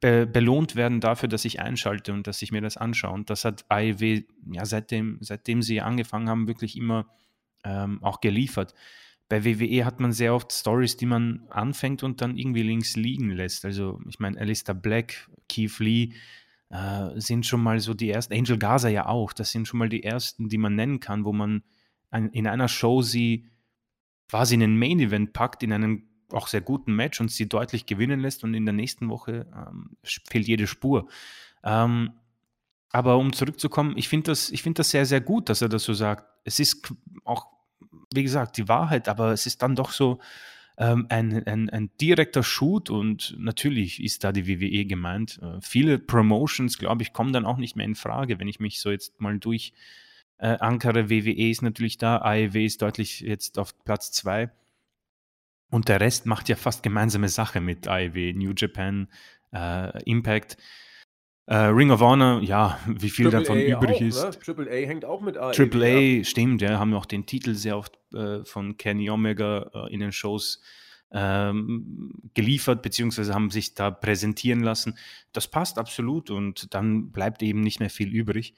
be 0.00 0.26
belohnt 0.26 0.76
werden 0.76 1.00
dafür, 1.00 1.28
dass 1.28 1.44
ich 1.44 1.60
einschalte 1.60 2.12
und 2.12 2.26
dass 2.26 2.42
ich 2.42 2.52
mir 2.52 2.60
das 2.60 2.76
anschaue. 2.76 3.12
Und 3.12 3.30
das 3.30 3.44
hat 3.44 3.64
AEW 3.68 4.24
ja 4.52 4.64
seitdem, 4.64 5.18
seitdem 5.20 5.62
sie 5.62 5.80
angefangen 5.80 6.28
haben, 6.28 6.48
wirklich 6.48 6.76
immer 6.76 7.06
ähm, 7.64 8.02
auch 8.02 8.20
geliefert. 8.20 8.74
Bei 9.28 9.44
WWE 9.44 9.84
hat 9.84 9.98
man 9.98 10.12
sehr 10.12 10.34
oft 10.34 10.52
Stories, 10.52 10.96
die 10.96 11.06
man 11.06 11.46
anfängt 11.50 12.02
und 12.02 12.20
dann 12.20 12.36
irgendwie 12.36 12.62
links 12.62 12.96
liegen 12.96 13.30
lässt. 13.30 13.64
Also 13.64 14.00
ich 14.08 14.20
meine, 14.20 14.38
Alistair 14.38 14.74
Black, 14.74 15.28
Keith 15.48 15.78
Lee 15.80 16.12
äh, 16.70 17.10
sind 17.16 17.44
schon 17.44 17.62
mal 17.62 17.80
so 17.80 17.94
die 17.94 18.10
ersten, 18.10 18.34
Angel 18.34 18.58
Gaza 18.58 18.88
ja 18.88 19.06
auch, 19.06 19.32
das 19.32 19.50
sind 19.50 19.66
schon 19.66 19.78
mal 19.78 19.88
die 19.88 20.04
ersten, 20.04 20.48
die 20.48 20.58
man 20.58 20.74
nennen 20.74 21.00
kann, 21.00 21.24
wo 21.24 21.32
man 21.32 21.62
ein, 22.10 22.30
in 22.30 22.46
einer 22.46 22.68
Show 22.68 23.02
sie 23.02 23.48
quasi 24.28 24.54
in 24.54 24.62
einen 24.62 24.78
Main 24.78 25.00
Event 25.00 25.32
packt, 25.32 25.62
in 25.62 25.72
einen 25.72 26.08
auch 26.32 26.48
sehr 26.48 26.60
guten 26.60 26.94
Match 26.94 27.20
und 27.20 27.30
sie 27.30 27.48
deutlich 27.48 27.86
gewinnen 27.86 28.20
lässt 28.20 28.42
und 28.44 28.54
in 28.54 28.64
der 28.64 28.74
nächsten 28.74 29.08
Woche 29.08 29.46
ähm, 29.54 29.96
fehlt 30.02 30.48
jede 30.48 30.66
Spur. 30.66 31.08
Ähm, 31.62 32.12
aber 32.90 33.16
um 33.18 33.32
zurückzukommen, 33.32 33.96
ich 33.96 34.08
finde 34.08 34.30
das, 34.30 34.52
find 34.56 34.78
das 34.78 34.90
sehr, 34.90 35.06
sehr 35.06 35.20
gut, 35.20 35.48
dass 35.48 35.62
er 35.62 35.68
das 35.68 35.84
so 35.84 35.94
sagt. 35.94 36.24
Es 36.44 36.58
ist 36.58 36.92
auch, 37.24 37.46
wie 38.14 38.22
gesagt, 38.22 38.56
die 38.56 38.68
Wahrheit, 38.68 39.08
aber 39.08 39.32
es 39.32 39.46
ist 39.46 39.62
dann 39.62 39.76
doch 39.76 39.90
so 39.90 40.18
ähm, 40.78 41.06
ein, 41.08 41.46
ein, 41.46 41.70
ein 41.70 41.90
direkter 42.00 42.42
Shoot 42.42 42.90
und 42.90 43.34
natürlich 43.38 44.02
ist 44.02 44.24
da 44.24 44.32
die 44.32 44.46
WWE 44.46 44.84
gemeint. 44.84 45.40
Äh, 45.42 45.60
viele 45.60 45.98
Promotions, 45.98 46.78
glaube 46.78 47.02
ich, 47.02 47.12
kommen 47.12 47.32
dann 47.32 47.46
auch 47.46 47.56
nicht 47.56 47.76
mehr 47.76 47.86
in 47.86 47.94
Frage, 47.94 48.38
wenn 48.38 48.48
ich 48.48 48.60
mich 48.60 48.80
so 48.80 48.90
jetzt 48.90 49.20
mal 49.20 49.38
durch 49.38 49.72
äh, 50.38 50.58
ankere. 50.58 51.08
WWE 51.08 51.50
ist 51.50 51.62
natürlich 51.62 51.98
da, 51.98 52.18
AEW 52.18 52.64
ist 52.64 52.82
deutlich 52.82 53.20
jetzt 53.20 53.58
auf 53.58 53.84
Platz 53.84 54.12
2. 54.12 54.50
Und 55.70 55.88
der 55.88 56.00
Rest 56.00 56.26
macht 56.26 56.48
ja 56.48 56.56
fast 56.56 56.82
gemeinsame 56.82 57.28
Sache 57.28 57.60
mit 57.60 57.88
AEW, 57.88 58.34
New 58.34 58.52
Japan, 58.56 59.08
äh, 59.52 60.02
Impact. 60.04 60.58
Äh, 61.46 61.56
Ring 61.56 61.90
of 61.92 62.00
Honor, 62.00 62.42
ja, 62.42 62.78
wie 62.86 63.08
viel 63.08 63.30
Triple 63.30 63.40
davon 63.40 63.58
A 63.58 63.60
übrig 63.60 63.96
auch, 63.96 64.00
ist. 64.00 64.24
Ne? 64.24 64.30
Triple 64.30 64.70
A 64.70 64.86
hängt 64.86 65.04
auch 65.04 65.20
mit 65.20 65.36
AEW. 65.36 65.52
Triple 65.52 65.84
A, 65.84 65.98
ja. 65.98 66.24
stimmt, 66.24 66.60
ja, 66.60 66.78
haben 66.78 66.92
auch 66.94 67.06
den 67.06 67.24
Titel 67.24 67.54
sehr 67.54 67.78
oft 67.78 67.98
äh, 68.12 68.44
von 68.44 68.76
Kenny 68.76 69.08
Omega 69.10 69.70
äh, 69.72 69.94
in 69.94 70.00
den 70.00 70.10
Shows 70.10 70.60
ähm, 71.12 72.12
geliefert, 72.34 72.82
beziehungsweise 72.82 73.32
haben 73.32 73.50
sich 73.50 73.74
da 73.74 73.92
präsentieren 73.92 74.60
lassen. 74.60 74.98
Das 75.32 75.46
passt 75.46 75.78
absolut 75.78 76.30
und 76.30 76.74
dann 76.74 77.12
bleibt 77.12 77.42
eben 77.42 77.60
nicht 77.60 77.78
mehr 77.78 77.90
viel 77.90 78.08
übrig. 78.12 78.54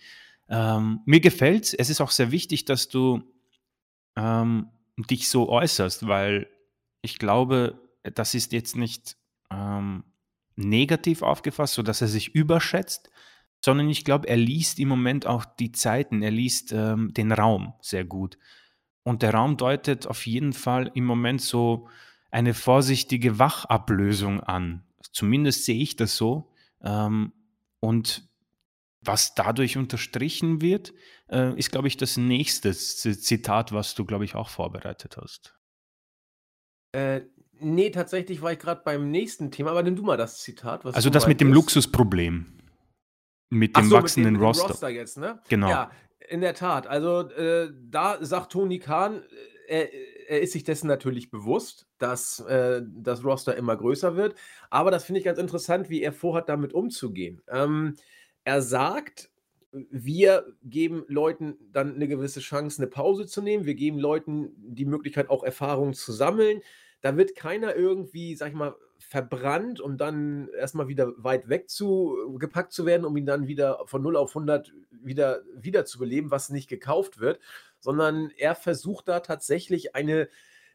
Ähm, 0.49 1.01
mir 1.05 1.21
gefällt 1.21 1.75
es, 1.75 1.91
ist 1.91 2.01
auch 2.01 2.11
sehr 2.11 2.33
wichtig, 2.33 2.65
dass 2.65 2.89
du 2.89 3.23
ähm, 4.17 4.69
dich 4.97 5.29
so 5.29 5.51
äußerst, 5.51 6.09
weil 6.09 6.49
ich 7.03 7.19
glaube, 7.19 7.79
das 8.03 8.35
ist 8.35 8.53
jetzt 8.53 8.77
nicht 8.77 9.17
ähm, 9.51 10.05
negativ 10.59 11.23
aufgefasst, 11.23 11.75
sodass 11.75 12.01
er 12.01 12.09
sich 12.09 12.35
überschätzt, 12.35 13.11
sondern 13.65 13.89
ich 13.89 14.05
glaube, 14.05 14.29
er 14.29 14.37
liest 14.37 14.79
im 14.79 14.89
Moment 14.89 15.27
auch 15.27 15.45
die 15.45 15.73
Zeiten, 15.73 16.23
er 16.23 16.31
liest 16.31 16.73
ähm, 16.73 17.13
den 17.15 17.33
Raum 17.33 17.75
sehr 17.81 18.05
gut. 18.05 18.39
Und 19.03 19.23
der 19.23 19.35
Raum 19.35 19.57
deutet 19.57 20.07
auf 20.07 20.27
jeden 20.27 20.53
Fall 20.53 20.91
im 20.95 21.05
Moment 21.05 21.41
so 21.41 21.89
eine 22.31 22.55
vorsichtige 22.55 23.39
Wachablösung 23.39 24.41
an. 24.41 24.85
Zumindest 25.13 25.65
sehe 25.65 25.81
ich 25.81 25.97
das 25.97 26.17
so. 26.17 26.53
Ähm, 26.83 27.33
und 27.81 28.29
was 29.01 29.35
dadurch 29.35 29.77
unterstrichen 29.77 30.61
wird, 30.61 30.93
äh, 31.31 31.57
ist, 31.59 31.71
glaube 31.71 31.89
ich, 31.89 31.97
das 31.97 32.17
nächste 32.17 32.75
Zitat, 32.75 33.73
was 33.73 33.95
du, 33.95 34.05
glaube 34.05 34.25
ich, 34.25 34.35
auch 34.35 34.49
vorbereitet 34.49 35.17
hast. 35.17 35.55
Äh, 36.93 37.23
Nee, 37.61 37.91
tatsächlich 37.91 38.43
war 38.43 38.53
ich 38.53 38.59
gerade 38.59 38.83
beim 38.85 39.11
nächsten 39.11 39.51
Thema, 39.51 39.71
aber 39.71 39.83
nimm 39.83 39.97
du 39.97 40.03
mal 40.03 40.17
das 40.17 40.39
Zitat. 40.39 40.85
also 40.85 41.11
das 41.11 41.27
mit 41.27 41.41
dem 41.41 41.53
Luxusproblem. 41.53 42.47
Mit 43.51 43.77
dem 43.77 43.89
so, 43.89 43.97
wachsenden 43.97 44.35
mit 44.35 44.41
dem, 44.41 44.45
Roster. 44.45 44.69
Roster. 44.69 44.89
jetzt, 44.89 45.17
ne? 45.17 45.41
Genau. 45.49 45.71
Ja, 45.71 45.91
in 46.29 46.41
der 46.41 46.55
Tat. 46.55 46.87
Also 46.87 47.31
äh, 47.31 47.71
da 47.91 48.19
sagt 48.21 48.53
Tony 48.53 48.79
Khan, 48.79 49.23
äh, 49.69 49.83
er, 49.87 49.93
er, 50.29 50.41
ist 50.43 50.53
sich 50.53 50.65
dessen 50.65 50.87
natürlich 50.87 51.31
bewusst, 51.31 51.87
dass 51.99 52.41
äh, 52.41 52.83
das 52.87 53.25
Roster 53.25 53.57
immer 53.57 53.77
größer 53.77 54.17
wird. 54.17 54.35
Aber 54.71 54.91
das 54.91 55.05
finde 55.05 55.21
ich 55.21 55.25
ganz 55.25 55.39
interessant, 55.39 55.89
wie 55.89 56.03
er 56.03 56.13
vorhat, 56.13 56.49
damit 56.49 56.75
umzugehen. 56.75 57.43
Ähm, 57.49 57.95
er 58.45 58.63
sagt, 58.63 59.31
wir 59.73 60.47
geben 60.63 61.05
Leuten 61.09 61.57
dann 61.73 61.95
eine 61.95 62.09
gewisse 62.09 62.41
Chance, 62.41 62.81
eine 62.81 62.91
Pause 62.91 63.27
zu 63.27 63.43
nehmen. 63.43 63.67
Wir 63.67 63.75
geben 63.75 63.99
Leuten 63.99 64.53
die 64.57 64.87
Möglichkeit, 64.87 65.29
auch 65.31 65.45
Erfahrungen 65.45 65.95
zu 65.95 66.13
sammeln. 66.13 66.61
Da 67.01 67.17
wird 67.17 67.35
keiner 67.37 67.77
irgendwie, 67.77 68.35
sag 68.35 68.49
ich 68.49 68.55
mal, 68.55 68.75
verbrannt, 68.99 69.81
um 69.81 69.97
dann 69.97 70.49
erstmal 70.49 70.89
wieder 70.89 71.13
weit 71.17 71.49
weg 71.49 71.71
zu 71.71 72.37
gepackt 72.39 72.73
zu 72.73 72.85
werden, 72.85 73.05
um 73.05 73.17
ihn 73.17 73.27
dann 73.27 73.47
wieder 73.47 73.81
von 73.87 74.03
0 74.03 74.17
auf 74.17 74.31
100 74.31 74.73
wieder, 74.91 75.43
wieder 75.55 75.85
zu 75.85 75.99
beleben, 75.99 76.31
was 76.31 76.51
nicht 76.51 76.69
gekauft 76.69 77.21
wird, 77.21 77.39
sondern 77.81 78.31
er 78.37 78.55
versucht 78.55 79.09
da 79.09 79.21
tatsächlich 79.21 79.95
eine 79.95 80.29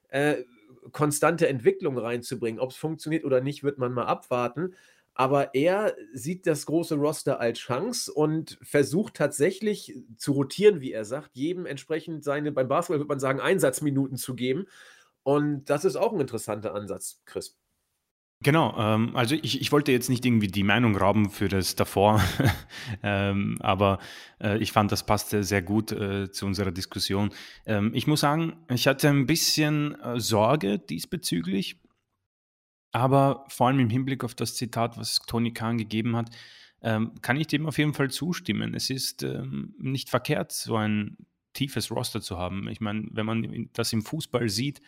äh, 0.10 0.44
konstante 0.92 1.48
Entwicklung 1.48 1.98
reinzubringen. 1.98 2.60
Ob 2.60 2.72
es 2.72 2.78
funktioniert 2.78 3.26
oder 3.26 3.42
nicht, 3.42 3.64
wird 3.64 3.78
man 3.78 3.94
mal 3.94 4.06
abwarten. 4.06 4.74
Aber 5.16 5.54
er 5.54 5.96
sieht 6.14 6.48
das 6.48 6.66
große 6.66 6.96
Roster 6.96 7.40
als 7.40 7.60
Chance 7.60 8.12
und 8.12 8.58
versucht 8.64 9.14
tatsächlich 9.14 10.00
zu 10.18 10.32
rotieren, 10.32 10.82
wie 10.82 10.92
er 10.92 11.06
sagt, 11.06 11.36
jedem 11.36 11.68
entsprechend 11.68 12.24
seine, 12.24 12.52
beim 12.52 12.68
Basketball 12.68 13.00
würde 13.00 13.10
man 13.10 13.20
sagen, 13.20 13.40
Einsatzminuten 13.40 14.18
zu 14.18 14.34
geben 14.34 14.66
und 15.24 15.66
das 15.66 15.86
ist 15.86 15.96
auch 15.96 16.14
ein 16.14 16.20
interessanter 16.20 16.76
Ansatz, 16.76 17.22
Chris. 17.26 17.58
Genau, 18.44 18.76
ähm, 18.78 19.16
also 19.16 19.36
ich, 19.36 19.62
ich 19.62 19.72
wollte 19.72 19.94
jetzt 19.94 20.10
nicht 20.10 20.26
irgendwie 20.26 20.48
die 20.48 20.64
Meinung 20.64 20.98
rauben 20.98 21.30
für 21.30 21.48
das 21.48 21.76
davor, 21.76 22.22
ähm, 23.04 23.58
aber 23.62 24.00
äh, 24.42 24.58
ich 24.58 24.74
fand, 24.74 24.92
das 24.92 25.06
passte 25.06 25.46
sehr 25.46 25.62
gut 25.62 25.94
äh, 25.94 26.30
zu 26.30 26.46
unserer 26.46 26.72
Diskussion. 26.72 27.32
Ähm, 27.66 27.92
ich 27.94 28.06
muss 28.06 28.20
sagen, 28.20 28.58
ich 28.70 28.86
hatte 28.88 29.08
ein 29.08 29.28
bisschen 29.28 30.00
äh, 30.02 30.20
Sorge 30.20 30.78
diesbezüglich, 30.78 31.80
aber 32.92 33.46
vor 33.48 33.68
allem 33.68 33.80
im 33.80 33.90
Hinblick 33.90 34.26
auf 34.26 34.36
das 34.36 34.56
Zitat, 34.56 34.98
was 34.98 35.20
Tony 35.26 35.54
Khan 35.54 35.78
gegeben 35.78 36.18
hat, 36.18 36.30
ähm, 36.82 37.14
kann 37.22 37.38
ich 37.38 37.48
dem 37.48 37.66
auf 37.66 37.78
jeden 37.78 37.94
Fall 37.94 38.12
zustimmen. 38.12 38.74
Es 38.74 38.90
ist 38.90 39.24
ähm, 39.24 39.74
nicht 39.78 40.10
verkehrt, 40.10 40.52
so 40.52 40.76
ein 40.76 41.16
tiefes 41.54 41.92
Roster 41.92 42.22
zu 42.22 42.38
haben. 42.38 42.68
Ich 42.68 42.82
meine, 42.82 43.08
wenn 43.12 43.26
man 43.26 43.70
das 43.72 43.94
im 43.94 44.02
Fußball 44.02 44.50
sieht, 44.50 44.82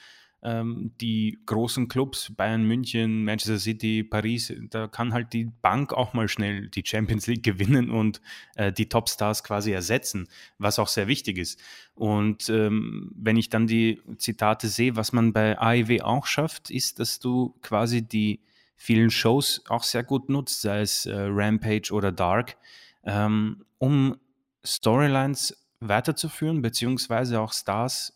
ähm, 0.45 0.91
die 1.01 1.39
großen 1.45 1.87
Clubs, 1.87 2.31
Bayern 2.35 2.63
München, 2.63 3.25
Manchester 3.25 3.59
City, 3.59 4.03
Paris, 4.03 4.53
da 4.69 4.87
kann 4.87 5.13
halt 5.13 5.33
die 5.33 5.45
Bank 5.61 5.91
auch 5.91 6.13
mal 6.13 6.27
schnell 6.27 6.69
die 6.69 6.83
Champions 6.85 7.27
League 7.27 7.43
gewinnen 7.43 7.89
und 7.89 8.21
äh, 8.55 8.71
die 8.71 8.87
Topstars 8.87 9.43
quasi 9.43 9.71
ersetzen, 9.71 10.27
was 10.59 10.79
auch 10.79 10.87
sehr 10.87 11.07
wichtig 11.07 11.37
ist. 11.37 11.59
Und 11.95 12.49
ähm, 12.49 13.11
wenn 13.15 13.37
ich 13.37 13.49
dann 13.49 13.67
die 13.67 14.01
Zitate 14.17 14.67
sehe, 14.67 14.95
was 14.95 15.11
man 15.11 15.33
bei 15.33 15.59
AEW 15.59 16.01
auch 16.03 16.27
schafft, 16.27 16.69
ist, 16.69 16.99
dass 16.99 17.19
du 17.19 17.55
quasi 17.61 18.01
die 18.01 18.39
vielen 18.75 19.09
Shows 19.09 19.63
auch 19.67 19.83
sehr 19.83 20.03
gut 20.03 20.29
nutzt, 20.29 20.61
sei 20.61 20.81
es 20.81 21.05
äh, 21.05 21.15
Rampage 21.15 21.91
oder 21.91 22.11
Dark, 22.11 22.57
ähm, 23.03 23.65
um 23.79 24.17
Storylines 24.63 25.65
weiterzuführen, 25.79 26.61
beziehungsweise 26.61 27.39
auch 27.39 27.53
Stars 27.53 28.14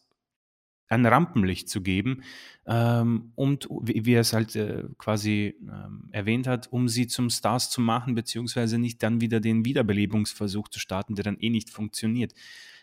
ein 0.89 1.05
Rampenlicht 1.05 1.69
zu 1.69 1.81
geben 1.81 2.23
ähm, 2.65 3.31
und 3.35 3.69
wie, 3.81 4.13
er 4.13 4.21
es 4.21 4.33
halt 4.33 4.55
äh, 4.55 4.83
quasi 4.97 5.55
ähm, 5.61 6.09
erwähnt 6.11 6.47
hat, 6.47 6.67
um 6.71 6.89
sie 6.89 7.07
zum 7.07 7.29
Stars 7.29 7.69
zu 7.69 7.79
machen, 7.79 8.15
beziehungsweise 8.15 8.79
nicht 8.79 9.01
dann 9.03 9.21
wieder 9.21 9.39
den 9.39 9.65
Wiederbelebungsversuch 9.65 10.67
zu 10.67 10.79
starten, 10.79 11.15
der 11.15 11.23
dann 11.23 11.37
eh 11.39 11.49
nicht 11.49 11.69
funktioniert. 11.69 12.33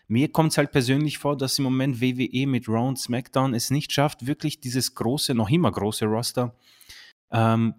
Mir 0.07 0.31
kommt 0.31 0.51
es 0.51 0.57
halt 0.57 0.71
persönlich 0.71 1.17
vor, 1.17 1.35
dass 1.35 1.59
im 1.59 1.65
Moment 1.65 1.99
WWE 2.01 2.47
mit 2.47 2.69
Raw 2.69 2.87
und 2.87 2.97
SmackDown 2.97 3.53
es 3.53 3.71
nicht 3.71 3.91
schafft, 3.91 4.25
wirklich 4.25 4.61
dieses 4.61 4.95
große, 4.95 5.35
noch 5.35 5.49
immer 5.49 5.69
große 5.69 6.05
Roster 6.05 6.55
ähm, 7.29 7.73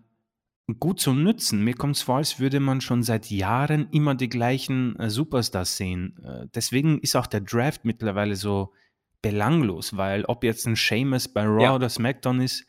gut 0.78 1.00
zu 1.00 1.14
nützen. 1.14 1.64
Mir 1.64 1.74
kommt 1.74 1.96
es 1.96 2.02
vor, 2.02 2.16
als 2.16 2.38
würde 2.38 2.60
man 2.60 2.82
schon 2.82 3.02
seit 3.02 3.30
Jahren 3.30 3.88
immer 3.92 4.14
die 4.14 4.28
gleichen 4.28 4.94
äh, 4.96 5.08
Superstars 5.08 5.78
sehen. 5.78 6.18
Äh, 6.22 6.46
deswegen 6.54 6.98
ist 6.98 7.16
auch 7.16 7.26
der 7.26 7.40
Draft 7.40 7.86
mittlerweile 7.86 8.36
so 8.36 8.74
belanglos, 9.22 9.96
weil 9.96 10.24
ob 10.24 10.44
jetzt 10.44 10.66
ein 10.66 10.76
Seamus 10.76 11.28
bei 11.28 11.44
Raw 11.44 11.62
ja. 11.62 11.74
oder 11.74 11.88
SmackDown 11.88 12.40
ist, 12.40 12.66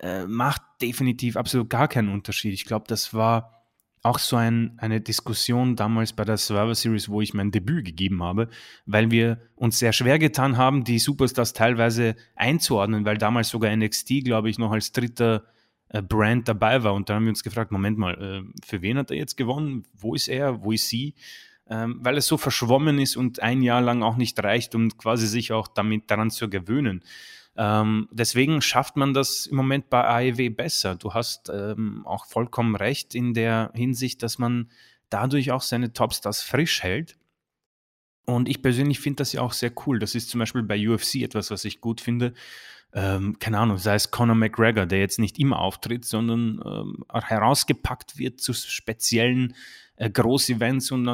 äh, 0.00 0.26
macht 0.26 0.62
definitiv 0.80 1.36
absolut 1.36 1.70
gar 1.70 1.88
keinen 1.88 2.10
Unterschied. 2.10 2.52
Ich 2.52 2.64
glaube, 2.64 2.84
das 2.88 3.14
war 3.14 3.58
auch 4.02 4.18
so 4.18 4.36
ein, 4.36 4.74
eine 4.78 5.00
Diskussion 5.00 5.76
damals 5.76 6.12
bei 6.12 6.24
der 6.24 6.36
Survivor 6.36 6.74
Series, 6.74 7.08
wo 7.08 7.20
ich 7.20 7.34
mein 7.34 7.50
Debüt 7.50 7.84
gegeben 7.84 8.22
habe, 8.22 8.48
weil 8.86 9.10
wir 9.10 9.40
uns 9.56 9.78
sehr 9.78 9.92
schwer 9.92 10.18
getan 10.18 10.56
haben, 10.56 10.84
die 10.84 10.98
Superstars 10.98 11.52
teilweise 11.52 12.14
einzuordnen, 12.36 13.04
weil 13.04 13.18
damals 13.18 13.48
sogar 13.48 13.74
NXT, 13.74 14.24
glaube 14.24 14.50
ich, 14.50 14.58
noch 14.58 14.70
als 14.70 14.92
dritter 14.92 15.44
äh, 15.88 16.00
Brand 16.00 16.48
dabei 16.48 16.84
war. 16.84 16.94
Und 16.94 17.08
dann 17.08 17.16
haben 17.16 17.24
wir 17.24 17.30
uns 17.30 17.42
gefragt, 17.42 17.72
Moment 17.72 17.98
mal, 17.98 18.14
äh, 18.14 18.64
für 18.64 18.82
wen 18.82 18.98
hat 18.98 19.10
er 19.10 19.16
jetzt 19.16 19.36
gewonnen? 19.36 19.84
Wo 19.94 20.14
ist 20.14 20.28
er? 20.28 20.62
Wo 20.62 20.72
ist 20.72 20.88
sie? 20.88 21.14
Ähm, 21.70 21.98
weil 22.00 22.16
es 22.16 22.26
so 22.26 22.36
verschwommen 22.36 22.98
ist 22.98 23.16
und 23.16 23.40
ein 23.40 23.62
Jahr 23.62 23.80
lang 23.80 24.02
auch 24.02 24.16
nicht 24.16 24.42
reicht, 24.42 24.74
um 24.74 24.96
quasi 24.96 25.26
sich 25.26 25.52
auch 25.52 25.68
damit 25.68 26.10
daran 26.10 26.30
zu 26.30 26.48
gewöhnen. 26.48 27.02
Ähm, 27.56 28.08
deswegen 28.12 28.62
schafft 28.62 28.96
man 28.96 29.14
das 29.14 29.46
im 29.46 29.56
Moment 29.56 29.90
bei 29.90 30.04
AEW 30.04 30.50
besser. 30.50 30.94
Du 30.94 31.12
hast 31.12 31.50
ähm, 31.52 32.06
auch 32.06 32.26
vollkommen 32.26 32.76
recht 32.76 33.14
in 33.14 33.34
der 33.34 33.72
Hinsicht, 33.74 34.22
dass 34.22 34.38
man 34.38 34.70
dadurch 35.10 35.50
auch 35.50 35.62
seine 35.62 35.92
Topstars 35.92 36.40
frisch 36.40 36.82
hält. 36.82 37.18
Und 38.24 38.48
ich 38.48 38.62
persönlich 38.62 39.00
finde 39.00 39.16
das 39.16 39.32
ja 39.32 39.40
auch 39.40 39.52
sehr 39.52 39.72
cool. 39.86 39.98
Das 39.98 40.14
ist 40.14 40.28
zum 40.30 40.38
Beispiel 40.38 40.62
bei 40.62 40.88
UFC 40.88 41.16
etwas, 41.16 41.50
was 41.50 41.64
ich 41.64 41.80
gut 41.80 42.00
finde. 42.00 42.34
Ähm, 42.92 43.38
keine 43.38 43.58
Ahnung, 43.58 43.78
sei 43.78 43.94
es 43.94 44.10
Conor 44.10 44.36
McGregor, 44.36 44.86
der 44.86 45.00
jetzt 45.00 45.18
nicht 45.18 45.38
immer 45.38 45.58
auftritt, 45.58 46.04
sondern 46.04 46.62
ähm, 46.64 47.04
herausgepackt 47.12 48.18
wird 48.18 48.40
zu 48.40 48.52
speziellen 48.52 49.54
äh, 49.98 50.10
Groß-Events 50.10 50.92
und 50.92 51.04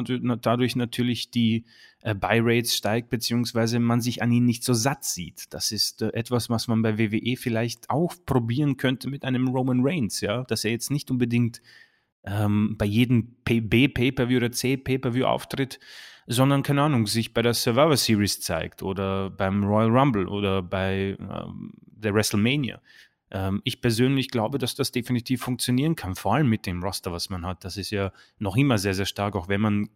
dadurch 0.43 0.77
natürlich 0.77 1.31
die 1.31 1.65
äh, 2.03 2.15
Buy-Rates 2.15 2.77
steigt, 2.77 3.09
beziehungsweise 3.09 3.81
man 3.81 4.03
sich 4.03 4.23
an 4.23 4.31
ihn 4.31 4.45
nicht 4.45 4.63
so 4.63 4.75
satt 4.75 5.05
sieht. 5.05 5.53
Das 5.55 5.73
ist 5.73 6.03
äh, 6.03 6.13
etwas, 6.13 6.51
was 6.51 6.69
man 6.69 6.83
bei 6.83 6.99
WWE 6.99 7.37
vielleicht 7.37 7.89
auch 7.89 8.15
probieren 8.27 8.77
könnte 8.77 9.09
mit 9.09 9.25
einem 9.25 9.49
Roman 9.49 9.81
Reigns, 9.83 10.21
ja, 10.21 10.45
dass 10.45 10.65
er 10.65 10.71
jetzt 10.71 10.91
nicht 10.91 11.11
unbedingt 11.11 11.63
ähm, 12.25 12.77
bei 12.79 12.85
jedem 12.85 13.37
B-Pay-Per-View 13.45 14.37
oder 14.37 14.53
C-Pay-Per-View-Auftritt, 14.53 15.81
sondern, 16.27 16.63
keine 16.63 16.83
Ahnung, 16.83 17.07
sich 17.07 17.35
bei 17.35 17.43
der 17.43 17.55
Survivor 17.55 17.97
Series 17.97 18.41
zeigt 18.41 18.83
oder 18.83 19.31
beim 19.31 19.65
Royal 19.65 19.91
Rumble 19.91 20.29
oder 20.29 20.63
bei 20.63 21.17
ähm, 21.19 21.73
der 21.83 22.15
WrestleMania. 22.15 22.81
Ähm, 23.35 23.61
ich 23.65 23.83
persönlich 23.83 24.31
glaube, 24.31 24.59
dass 24.59 24.77
das 24.77 24.93
definitiv 24.93 25.43
funktionieren 25.43 25.97
kann, 25.97 26.15
vor 26.15 26.35
allem 26.35 26.49
mit 26.49 26.65
dem 26.65 26.83
Roster, 26.83 27.13
was 27.13 27.29
man 27.29 27.45
hat. 27.45 27.65
Das 27.65 27.77
ist 27.77 27.91
ja 27.91 28.13
noch 28.39 28.57
immer 28.57 28.79
sehr, 28.79 28.95
sehr 28.95 29.07
stark, 29.07 29.35
auch 29.35 29.49
wenn 29.49 29.61
man 29.61 29.91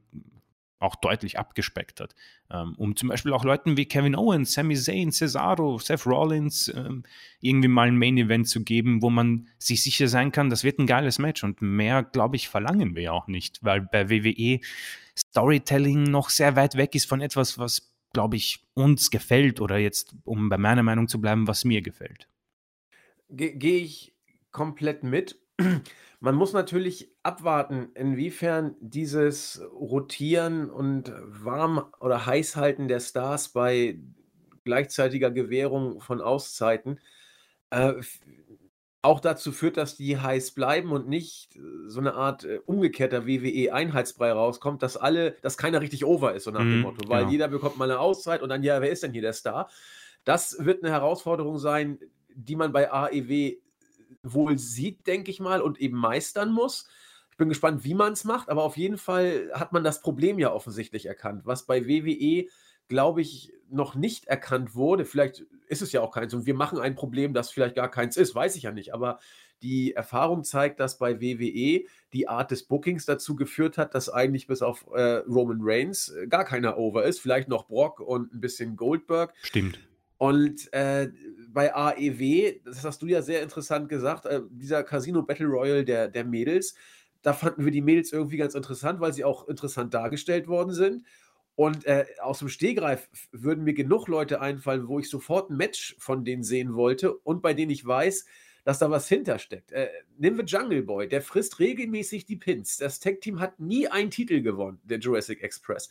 auch 0.80 0.97
deutlich 0.97 1.39
abgespeckt 1.39 2.01
hat. 2.01 2.14
Ähm, 2.51 2.74
um 2.76 2.97
zum 2.97 3.09
Beispiel 3.09 3.32
auch 3.32 3.45
Leuten 3.45 3.76
wie 3.76 3.86
Kevin 3.86 4.14
Owens, 4.14 4.53
Sami 4.53 4.76
Zayn, 4.76 5.11
Cesaro, 5.11 5.78
Seth 5.78 6.07
Rollins 6.07 6.68
ähm, 6.74 7.05
irgendwie 7.41 7.68
mal 7.68 7.89
ein 7.89 7.97
Main-Event 7.97 8.49
zu 8.49 8.62
geben, 8.62 9.03
wo 9.03 9.11
man 9.11 9.49
sich 9.59 9.82
sicher 9.82 10.09
sein 10.09 10.30
kann, 10.32 10.51
das 10.51 10.64
wird 10.64 10.78
ein 10.78 10.86
geiles 10.86 11.18
Match. 11.18 11.43
Und 11.43 11.62
mehr, 11.62 12.03
glaube 12.03 12.36
ich, 12.36 12.49
verlangen 12.49 12.95
wir 12.97 13.12
auch 13.12 13.26
nicht, 13.28 13.59
weil 13.62 13.82
bei 13.82 14.11
WWE 14.11 14.61
Storytelling 15.18 16.05
noch 16.05 16.30
sehr 16.30 16.55
weit 16.57 16.76
weg 16.76 16.95
ist 16.95 17.09
von 17.09 17.20
etwas, 17.20 17.59
was, 17.59 17.93
glaube 18.12 18.36
ich, 18.36 18.64
uns 18.74 19.11
gefällt 19.11 19.61
oder 19.61 19.78
jetzt, 19.78 20.14
um 20.24 20.49
bei 20.49 20.59
meiner 20.59 20.84
Meinung 20.84 21.09
zu 21.09 21.20
bleiben, 21.20 21.49
was 21.49 21.64
mir 21.64 21.82
gefällt. 21.82 22.28
Gehe 23.31 23.81
ich 23.83 24.16
komplett 24.53 25.03
mit. 25.03 25.41
Man 26.20 26.35
muss 26.35 26.53
natürlich 26.53 27.12
abwarten, 27.22 27.91
inwiefern 27.95 28.74
dieses 28.81 29.61
Rotieren 29.72 30.70
und 30.70 31.12
warm 31.24 31.93
oder 32.01 32.26
Heißhalten 32.26 32.89
der 32.89 33.01
Stars 33.01 33.51
bei 33.51 34.01
gleichzeitiger 34.64 35.31
Gewährung 35.31 36.01
von 36.01 36.20
Auszeiten 36.20 36.99
äh, 37.70 37.95
auch 39.03 39.20
dazu 39.20 39.53
führt, 39.53 39.76
dass 39.76 39.97
die 39.97 40.18
heiß 40.18 40.53
bleiben 40.53 40.91
und 40.91 41.09
nicht 41.09 41.59
so 41.87 42.01
eine 42.01 42.14
Art 42.14 42.45
äh, 42.45 42.59
umgekehrter 42.66 43.26
WWE-Einheitsbrei 43.26 44.33
rauskommt, 44.33 44.83
dass 44.83 44.97
alle, 44.97 45.37
dass 45.43 45.57
keiner 45.57 45.81
richtig 45.81 46.05
over 46.05 46.35
ist, 46.35 46.45
so 46.45 46.51
nach 46.51 46.68
dem 46.68 46.81
Mhm, 46.81 46.81
Motto, 46.81 47.09
weil 47.09 47.29
genau. 47.29 47.29
jeder 47.29 47.49
bekommt 47.49 47.76
mal 47.76 47.91
eine 47.91 48.01
Auszeit 48.01 48.43
und 48.43 48.49
dann, 48.49 48.64
ja, 48.64 48.81
wer 48.83 48.91
ist 48.91 49.05
denn 49.05 49.12
hier 49.12 49.22
der 49.22 49.33
Star? 49.35 49.70
Das 50.24 50.57
wird 50.64 50.83
eine 50.83 50.93
Herausforderung 50.93 51.59
sein, 51.59 52.01
die 52.45 52.57
man 52.57 52.72
bei 52.72 52.91
AEW 52.91 53.57
wohl 54.22 54.59
sieht, 54.59 55.07
denke 55.07 55.30
ich 55.30 55.41
mal, 55.41 55.61
und 55.61 55.80
eben 55.80 55.97
meistern 55.97 56.53
muss. 56.53 56.89
Ich 57.30 57.36
bin 57.36 57.49
gespannt, 57.49 57.84
wie 57.84 57.95
man 57.95 58.12
es 58.12 58.24
macht, 58.24 58.49
aber 58.49 58.64
auf 58.64 58.76
jeden 58.76 58.99
Fall 58.99 59.51
hat 59.53 59.72
man 59.72 59.84
das 59.84 60.01
Problem 60.01 60.39
ja 60.39 60.53
offensichtlich 60.53 61.07
erkannt, 61.07 61.43
was 61.45 61.66
bei 61.66 61.86
WWE, 61.86 62.49
glaube 62.89 63.20
ich, 63.20 63.53
noch 63.70 63.95
nicht 63.95 64.26
erkannt 64.26 64.74
wurde. 64.74 65.05
Vielleicht 65.05 65.47
ist 65.68 65.82
es 65.82 65.93
ja 65.93 66.01
auch 66.01 66.12
keins 66.12 66.34
und 66.34 66.47
wir 66.47 66.55
machen 66.55 66.80
ein 66.80 66.95
Problem, 66.95 67.34
das 67.34 67.51
vielleicht 67.51 67.76
gar 67.76 67.91
keins 67.91 68.16
ist, 68.16 68.34
weiß 68.34 68.57
ich 68.57 68.64
ja 68.64 68.72
nicht, 68.72 68.95
aber 68.95 69.18
die 69.62 69.93
Erfahrung 69.95 70.45
zeigt, 70.45 70.80
dass 70.80 70.99
bei 70.99 71.20
WWE 71.20 71.84
die 72.12 72.28
Art 72.28 72.51
des 72.51 72.64
Bookings 72.64 73.07
dazu 73.07 73.34
geführt 73.36 73.76
hat, 73.76 73.95
dass 73.95 74.09
eigentlich 74.09 74.47
bis 74.47 74.62
auf 74.62 74.86
äh, 74.95 75.22
Roman 75.28 75.59
Reigns 75.61 76.09
äh, 76.11 76.28
gar 76.28 76.45
keiner 76.45 76.78
over 76.78 77.05
ist, 77.05 77.20
vielleicht 77.20 77.49
noch 77.49 77.66
Brock 77.66 78.01
und 78.01 78.32
ein 78.32 78.41
bisschen 78.41 78.76
Goldberg. 78.76 79.34
Stimmt. 79.43 79.80
Und 80.19 80.73
äh, 80.73 81.11
bei 81.49 81.75
AEW, 81.75 82.61
das 82.64 82.85
hast 82.85 83.01
du 83.03 83.07
ja 83.07 83.23
sehr 83.23 83.43
interessant 83.43 83.89
gesagt, 83.89 84.27
äh, 84.27 84.43
dieser 84.51 84.83
Casino 84.83 85.23
Battle 85.23 85.47
Royale 85.47 85.85
der, 85.85 86.09
der 86.09 86.25
Mädels, 86.25 86.75
da 87.23 87.33
fanden 87.33 87.64
wir 87.64 87.73
die 87.73 87.81
Mädels 87.81 88.12
irgendwie 88.12 88.37
ganz 88.37 88.55
interessant, 88.55 89.01
weil 89.01 89.12
sie 89.12 89.25
auch 89.25 89.49
interessant 89.49 89.95
dargestellt 89.95 90.49
worden 90.49 90.73
sind. 90.73 91.05
Und 91.55 91.87
äh, 91.87 92.07
aus 92.21 92.39
dem 92.39 92.49
Stehgreif 92.49 93.09
würden 93.33 93.64
mir 93.64 93.75
genug 93.75 94.07
Leute 94.07 94.41
einfallen, 94.41 94.87
wo 94.87 95.01
ich 95.01 95.11
sofort 95.11 95.51
ein 95.51 95.57
Match 95.57 95.97
von 95.99 96.25
denen 96.25 96.45
sehen 96.45 96.75
wollte 96.75 97.16
und 97.16 97.43
bei 97.43 97.55
denen 97.55 97.73
ich 97.73 97.85
weiß, 97.85 98.27
dass 98.64 98.79
da 98.79 98.91
was 98.91 99.09
hintersteckt. 99.09 99.73
Äh, 99.73 99.89
nehmen 100.19 100.37
wir 100.37 100.45
Jungle 100.45 100.83
Boy, 100.83 101.09
der 101.09 101.23
frisst 101.23 101.59
regelmäßig 101.59 102.27
die 102.27 102.37
Pins. 102.37 102.77
Das 102.77 103.01
Tag-Team 103.01 103.41
hat 103.41 103.59
nie 103.59 103.89
einen 103.89 104.11
Titel 104.11 104.41
gewonnen, 104.41 104.81
der 104.85 104.99
Jurassic 104.99 105.43
Express. 105.43 105.89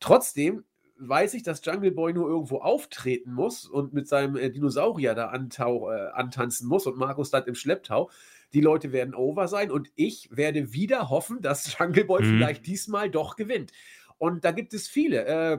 Trotzdem 0.00 0.64
weiß 0.98 1.34
ich, 1.34 1.42
dass 1.42 1.64
Jungle 1.64 1.90
Boy 1.90 2.12
nur 2.12 2.28
irgendwo 2.28 2.58
auftreten 2.58 3.32
muss 3.32 3.66
und 3.66 3.92
mit 3.92 4.08
seinem 4.08 4.36
äh, 4.36 4.50
Dinosaurier 4.50 5.14
da 5.14 5.28
antau 5.28 5.90
äh, 5.90 6.08
antanzen 6.12 6.68
muss 6.68 6.86
und 6.86 6.96
Markus 6.96 7.30
dann 7.30 7.44
im 7.44 7.54
Schlepptau. 7.54 8.10
Die 8.52 8.60
Leute 8.60 8.92
werden 8.92 9.14
over 9.14 9.48
sein 9.48 9.70
und 9.70 9.90
ich 9.96 10.28
werde 10.30 10.72
wieder 10.72 11.10
hoffen, 11.10 11.40
dass 11.42 11.76
Jungle 11.78 12.04
Boy 12.04 12.22
Mhm. 12.22 12.38
vielleicht 12.38 12.66
diesmal 12.66 13.10
doch 13.10 13.36
gewinnt. 13.36 13.72
Und 14.18 14.44
da 14.44 14.52
gibt 14.52 14.74
es 14.74 14.88
viele. 14.88 15.24
Äh, 15.26 15.58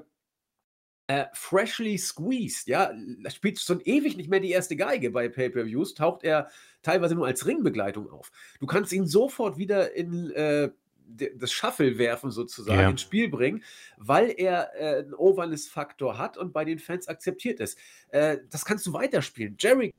äh, 1.08 1.26
Freshly 1.34 1.98
Squeezed, 1.98 2.68
ja, 2.68 2.92
spielt 3.30 3.60
schon 3.60 3.80
ewig 3.82 4.18
nicht 4.18 4.30
mehr 4.30 4.40
die 4.40 4.50
erste 4.50 4.76
Geige 4.76 5.12
bei 5.12 5.30
Pay-Per-Views, 5.30 5.94
taucht 5.94 6.24
er 6.24 6.50
teilweise 6.82 7.14
nur 7.14 7.28
als 7.28 7.46
Ringbegleitung 7.46 8.10
auf. 8.10 8.32
Du 8.60 8.66
kannst 8.66 8.92
ihn 8.92 9.06
sofort 9.06 9.58
wieder 9.58 9.94
in 9.96 10.32
äh, 10.32 10.72
das 11.36 11.52
Shuffle 11.52 11.98
werfen, 11.98 12.32
sozusagen, 12.32 12.80
Ja. 12.80 12.90
ins 12.90 13.02
Spiel 13.02 13.30
bringen, 13.30 13.64
weil 13.98 14.34
er 14.38 14.72
äh, 14.76 15.00
einen 15.04 15.14
Overness-Faktor 15.14 16.18
hat 16.18 16.38
und 16.38 16.52
bei 16.54 16.66
den 16.66 16.80
Fans 16.80 17.08
akzeptiert 17.08 17.60
ist. 17.60 17.78
Äh, 18.10 18.40
das 18.50 18.66
kannst 18.66 18.86
du 18.88 18.94
weiterspielen. 18.94 19.56
Jericho 19.60 19.94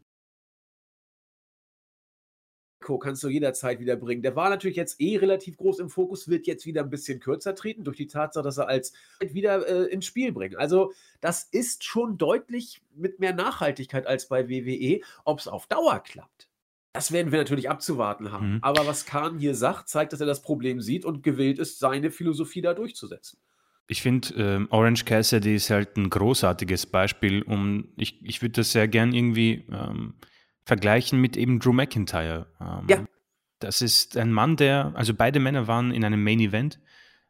kannst 3.01 3.23
du 3.25 3.29
jederzeit 3.29 3.81
wieder 3.81 3.97
bringen. 3.97 4.23
Der 4.23 4.37
war 4.37 4.49
natürlich 4.49 4.77
jetzt 4.77 5.01
eh 5.01 5.17
relativ 5.17 5.57
groß 5.57 5.81
im 5.81 5.91
Fokus, 5.91 6.29
wird 6.29 6.47
jetzt 6.47 6.67
wieder 6.67 6.83
ein 6.83 6.91
bisschen 6.91 7.19
kürzer 7.21 7.55
treten, 7.55 7.83
durch 7.85 7.97
die 7.97 8.07
Tatsache, 8.07 8.45
dass 8.45 8.59
er 8.59 8.69
als 8.69 8.93
wieder 9.21 9.67
äh, 9.67 9.85
ins 9.93 10.07
Spiel 10.07 10.31
bringt. 10.33 10.57
Also, 10.57 10.93
das 11.21 11.45
ist 11.45 11.83
schon 11.85 12.17
deutlich 12.19 12.83
mit 12.95 13.19
mehr 13.19 13.35
Nachhaltigkeit 13.35 14.07
als 14.07 14.29
bei 14.29 14.49
WWE. 14.49 15.01
Ob 15.25 15.41
es 15.41 15.49
auf 15.49 15.67
Dauer 15.67 16.01
klappt, 16.01 16.46
das 16.97 17.13
werden 17.13 17.31
wir 17.31 17.39
natürlich 17.39 17.69
abzuwarten 17.69 18.33
haben. 18.33 18.55
Mhm. 18.55 18.59
Aber 18.63 18.87
was 18.87 19.05
Kahn 19.05 19.39
hier 19.39 19.55
sagt, 19.55 19.89
zeigt, 19.91 20.15
dass 20.15 20.21
er 20.21 20.27
das 20.27 20.41
Problem 20.41 20.81
sieht 20.81 21.05
und 21.05 21.23
gewillt 21.23 21.59
ist, 21.59 21.79
seine 21.79 22.11
Philosophie 22.11 22.63
da 22.63 22.73
durchzusetzen. 22.73 23.39
Ich 23.87 24.01
finde, 24.01 24.29
ähm, 24.37 24.67
Orange 24.71 25.05
Cassidy 25.05 25.55
ist 25.55 25.69
halt 25.69 25.97
ein 25.99 26.09
großartiges 26.09 26.87
Beispiel, 26.87 27.43
um 27.43 27.89
ich, 27.97 28.25
ich 28.25 28.41
würde 28.41 28.53
das 28.53 28.73
sehr 28.73 28.89
gern 28.89 29.13
irgendwie 29.13 29.67
ähm, 29.71 30.15
vergleichen 30.65 31.21
mit 31.21 31.37
eben 31.37 31.61
Drew 31.61 31.75
McIntyre. 31.75 32.47
Ähm, 32.61 32.87
Ja. 32.89 33.05
Das 33.59 33.83
ist 33.83 34.17
ein 34.17 34.33
Mann, 34.33 34.57
der, 34.57 34.93
also 34.97 35.15
beide 35.15 35.39
Männer 35.39 35.67
waren 35.67 35.91
in 35.91 36.05
einem 36.05 36.23
Main 36.23 36.41
Event 36.41 36.81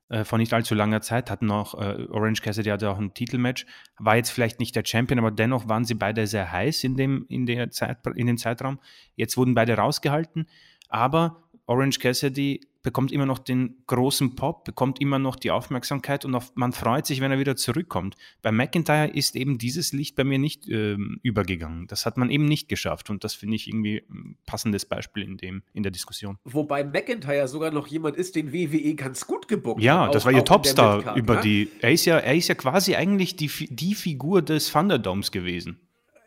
äh, 0.09 0.25
vor 0.25 0.39
nicht 0.39 0.53
allzu 0.53 0.75
langer 0.75 1.01
Zeit, 1.01 1.31
hatten 1.31 1.51
auch, 1.51 1.75
äh, 1.75 2.07
Orange 2.11 2.43
Cassidy 2.43 2.71
hatte 2.71 2.91
auch 2.91 2.99
ein 2.99 3.15
Titelmatch, 3.15 3.67
war 3.99 4.17
jetzt 4.17 4.31
vielleicht 4.31 4.61
nicht 4.61 4.77
der 4.77 4.85
Champion, 4.85 5.19
aber 5.19 5.31
dennoch 5.31 5.69
waren 5.69 5.85
sie 5.85 5.95
beide 5.95 6.27
sehr 6.27 6.51
heiß 6.53 6.85
in 6.85 6.97
dem, 6.97 7.27
in 7.29 7.47
der 7.47 7.71
Zeit, 7.71 7.99
in 8.15 8.27
dem 8.27 8.39
Zeitraum. 8.39 8.79
Jetzt 9.15 9.37
wurden 9.37 9.55
beide 9.55 9.75
rausgehalten, 9.75 10.47
aber 10.89 11.46
Orange 11.67 11.99
Cassidy 11.99 12.61
bekommt 12.83 13.11
immer 13.11 13.27
noch 13.27 13.41
den 13.41 13.79
großen 13.89 14.37
Pop, 14.37 14.65
bekommt 14.65 15.01
immer 15.01 15.19
noch 15.19 15.35
die 15.35 15.51
Aufmerksamkeit 15.51 16.25
und 16.25 16.37
auf, 16.37 16.53
man 16.55 16.73
freut 16.73 17.05
sich, 17.05 17.21
wenn 17.21 17.33
er 17.33 17.41
wieder 17.41 17.57
zurückkommt. 17.57 18.15
Bei 18.43 18.53
McIntyre 18.53 19.09
ist 19.09 19.35
eben 19.35 19.59
dieses 19.59 19.93
Licht 19.93 20.15
bei 20.15 20.23
mir 20.23 20.39
nicht 20.39 20.69
ähm, 20.69 21.19
übergegangen. 21.25 21.89
Das 21.89 22.07
hat 22.07 22.17
man 22.17 22.31
eben 22.31 22.45
nicht 22.45 22.69
geschafft 22.69 23.11
und 23.11 23.25
das 23.25 23.35
finde 23.35 23.57
ich 23.57 23.67
irgendwie 23.67 24.05
ein 24.09 24.37
passendes 24.47 24.85
Beispiel 24.87 25.25
in, 25.25 25.37
dem, 25.37 25.63
in 25.75 25.83
der 25.83 25.91
Diskussion. 25.91 26.39
Wobei 26.45 26.85
McIntyre 26.85 27.49
sogar 27.49 27.73
noch 27.73 27.89
jemand 27.89 28.17
ist, 28.17 28.37
den 28.37 28.53
WWE 28.53 28.95
ganz 28.95 29.27
gut 29.27 29.49
gebuckt 29.49 29.83
Ja, 29.83 30.07
hat, 30.07 30.15
das 30.15 30.23
auch- 30.23 30.27
war 30.27 30.33
ihr 30.33 30.45
Topstar 30.45 31.17
über 31.17 31.35
ne? 31.37 31.41
die. 31.41 31.69
Er 31.81 31.91
ist 31.91 32.05
ja, 32.05 32.19
er 32.19 32.37
ist 32.37 32.47
ja 32.47 32.55
quasi 32.55 32.95
eigentlich 32.95 33.35
die, 33.35 33.49
die 33.69 33.97
Figur 33.97 34.43
des 34.43 34.71
Thunderdomes 34.71 35.33
gewesen. 35.33 35.81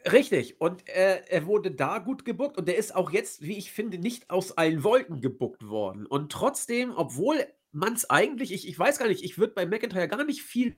Richtig. 0.05 0.61
Und 0.61 0.87
äh, 0.87 1.23
er 1.27 1.45
wurde 1.45 1.71
da 1.71 1.99
gut 1.99 2.25
gebuckt 2.25 2.57
und 2.57 2.67
der 2.67 2.77
ist 2.77 2.95
auch 2.95 3.11
jetzt, 3.11 3.41
wie 3.41 3.57
ich 3.57 3.71
finde, 3.71 3.97
nicht 3.97 4.29
aus 4.29 4.57
allen 4.57 4.83
Wolken 4.83 5.21
gebuckt 5.21 5.67
worden. 5.67 6.05
Und 6.05 6.31
trotzdem, 6.31 6.91
obwohl 6.95 7.45
man 7.71 7.93
es 7.93 8.09
eigentlich, 8.09 8.51
ich, 8.51 8.67
ich 8.67 8.77
weiß 8.79 8.99
gar 8.99 9.07
nicht, 9.07 9.23
ich 9.23 9.37
würde 9.37 9.53
bei 9.53 9.65
McIntyre 9.65 10.07
gar 10.07 10.23
nicht 10.23 10.41
viel 10.41 10.77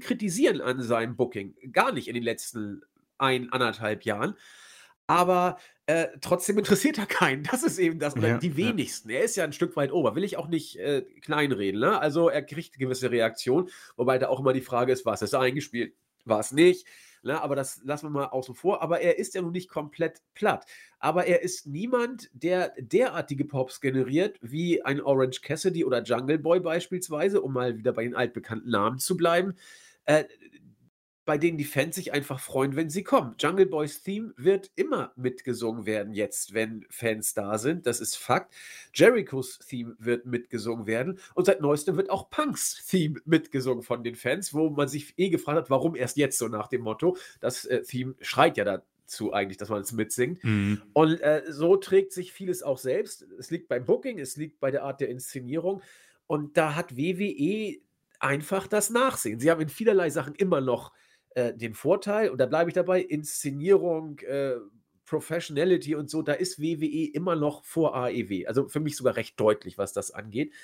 kritisieren 0.00 0.60
an 0.60 0.82
seinem 0.82 1.16
Booking. 1.16 1.54
Gar 1.72 1.92
nicht 1.92 2.08
in 2.08 2.14
den 2.14 2.22
letzten 2.22 2.82
ein, 3.18 3.52
anderthalb 3.52 4.04
Jahren. 4.04 4.34
Aber 5.06 5.58
äh, 5.86 6.08
trotzdem 6.20 6.58
interessiert 6.58 6.98
er 6.98 7.06
keinen. 7.06 7.42
Das 7.44 7.62
ist 7.62 7.78
eben 7.78 7.98
das, 7.98 8.14
Ja, 8.14 8.38
die 8.38 8.48
ja. 8.48 8.56
wenigsten. 8.56 9.10
Er 9.10 9.22
ist 9.22 9.36
ja 9.36 9.44
ein 9.44 9.52
Stück 9.52 9.76
weit 9.76 9.92
ober. 9.92 10.14
Will 10.14 10.24
ich 10.24 10.36
auch 10.36 10.48
nicht 10.48 10.76
äh, 10.76 11.02
kleinreden. 11.02 11.80
Ne? 11.80 12.00
Also 12.00 12.28
er 12.28 12.42
kriegt 12.42 12.78
gewisse 12.78 13.10
Reaktionen, 13.10 13.68
wobei 13.96 14.18
da 14.18 14.28
auch 14.28 14.40
immer 14.40 14.52
die 14.52 14.60
Frage 14.60 14.92
ist, 14.92 15.04
was 15.04 15.22
ist 15.22 15.34
eingespielt, 15.34 15.94
was 16.24 16.52
nicht. 16.52 16.86
Ne? 17.22 17.40
Aber 17.40 17.56
das 17.56 17.80
lassen 17.84 18.06
wir 18.06 18.10
mal 18.10 18.26
außen 18.26 18.54
vor. 18.54 18.82
Aber 18.82 19.00
er 19.00 19.18
ist 19.18 19.34
ja 19.34 19.42
nun 19.42 19.52
nicht 19.52 19.68
komplett 19.68 20.22
platt. 20.34 20.66
Aber 20.98 21.26
er 21.26 21.42
ist 21.42 21.66
niemand, 21.66 22.30
der 22.32 22.72
derartige 22.78 23.44
Pops 23.44 23.80
generiert, 23.80 24.38
wie 24.40 24.82
ein 24.82 25.00
Orange 25.00 25.40
Cassidy 25.42 25.84
oder 25.84 26.02
Jungle 26.02 26.38
Boy 26.38 26.60
beispielsweise, 26.60 27.40
um 27.40 27.52
mal 27.52 27.76
wieder 27.76 27.92
bei 27.92 28.04
den 28.04 28.14
altbekannten 28.14 28.70
Namen 28.70 28.98
zu 28.98 29.16
bleiben. 29.16 29.54
Äh, 30.04 30.24
bei 31.24 31.38
denen 31.38 31.56
die 31.56 31.64
Fans 31.64 31.94
sich 31.94 32.12
einfach 32.12 32.40
freuen, 32.40 32.74
wenn 32.74 32.90
sie 32.90 33.04
kommen. 33.04 33.34
Jungle 33.38 33.66
Boys 33.66 34.02
Theme 34.02 34.32
wird 34.36 34.70
immer 34.74 35.12
mitgesungen 35.16 35.86
werden 35.86 36.14
jetzt, 36.14 36.52
wenn 36.52 36.84
Fans 36.90 37.34
da 37.34 37.58
sind. 37.58 37.86
Das 37.86 38.00
ist 38.00 38.16
Fakt. 38.16 38.52
Jerichos 38.92 39.60
Theme 39.60 39.94
wird 39.98 40.26
mitgesungen 40.26 40.86
werden. 40.86 41.18
Und 41.34 41.44
seit 41.44 41.60
neuestem 41.60 41.96
wird 41.96 42.10
auch 42.10 42.28
Punks 42.30 42.86
Theme 42.86 43.20
mitgesungen 43.24 43.82
von 43.82 44.02
den 44.02 44.16
Fans, 44.16 44.52
wo 44.52 44.70
man 44.70 44.88
sich 44.88 45.14
eh 45.16 45.30
gefragt 45.30 45.58
hat, 45.58 45.70
warum 45.70 45.94
erst 45.94 46.16
jetzt 46.16 46.38
so 46.38 46.48
nach 46.48 46.66
dem 46.68 46.82
Motto. 46.82 47.16
Das 47.40 47.64
äh, 47.66 47.82
Theme 47.82 48.14
schreit 48.20 48.56
ja 48.56 48.82
zu, 49.06 49.32
eigentlich, 49.32 49.58
dass 49.58 49.68
man 49.68 49.82
es 49.82 49.92
mitsingt. 49.92 50.42
Mhm. 50.42 50.82
Und 50.92 51.20
äh, 51.20 51.42
so 51.48 51.76
trägt 51.76 52.12
sich 52.12 52.32
vieles 52.32 52.62
auch 52.62 52.78
selbst. 52.78 53.26
Es 53.38 53.50
liegt 53.50 53.68
beim 53.68 53.84
Booking, 53.84 54.18
es 54.18 54.36
liegt 54.36 54.58
bei 54.58 54.70
der 54.70 54.82
Art 54.82 55.00
der 55.00 55.08
Inszenierung. 55.08 55.82
Und 56.26 56.56
da 56.56 56.74
hat 56.74 56.96
WWE 56.96 57.78
einfach 58.18 58.66
das 58.66 58.90
Nachsehen. 58.90 59.38
Sie 59.38 59.50
haben 59.50 59.60
in 59.60 59.68
vielerlei 59.68 60.10
Sachen 60.10 60.34
immer 60.34 60.60
noch 60.60 60.92
äh, 61.34 61.54
den 61.54 61.74
Vorteil, 61.74 62.30
und 62.30 62.38
da 62.38 62.46
bleibe 62.46 62.70
ich 62.70 62.74
dabei, 62.74 63.00
Inszenierung, 63.00 64.18
äh, 64.20 64.56
Professionality 65.06 65.94
und 65.94 66.08
so, 66.08 66.22
da 66.22 66.32
ist 66.32 66.60
WWE 66.60 67.12
immer 67.12 67.36
noch 67.36 67.64
vor 67.64 67.94
AEW. 67.94 68.46
Also 68.46 68.68
für 68.68 68.80
mich 68.80 68.96
sogar 68.96 69.16
recht 69.16 69.38
deutlich, 69.38 69.76
was 69.76 69.92
das 69.92 70.10
angeht. 70.10 70.54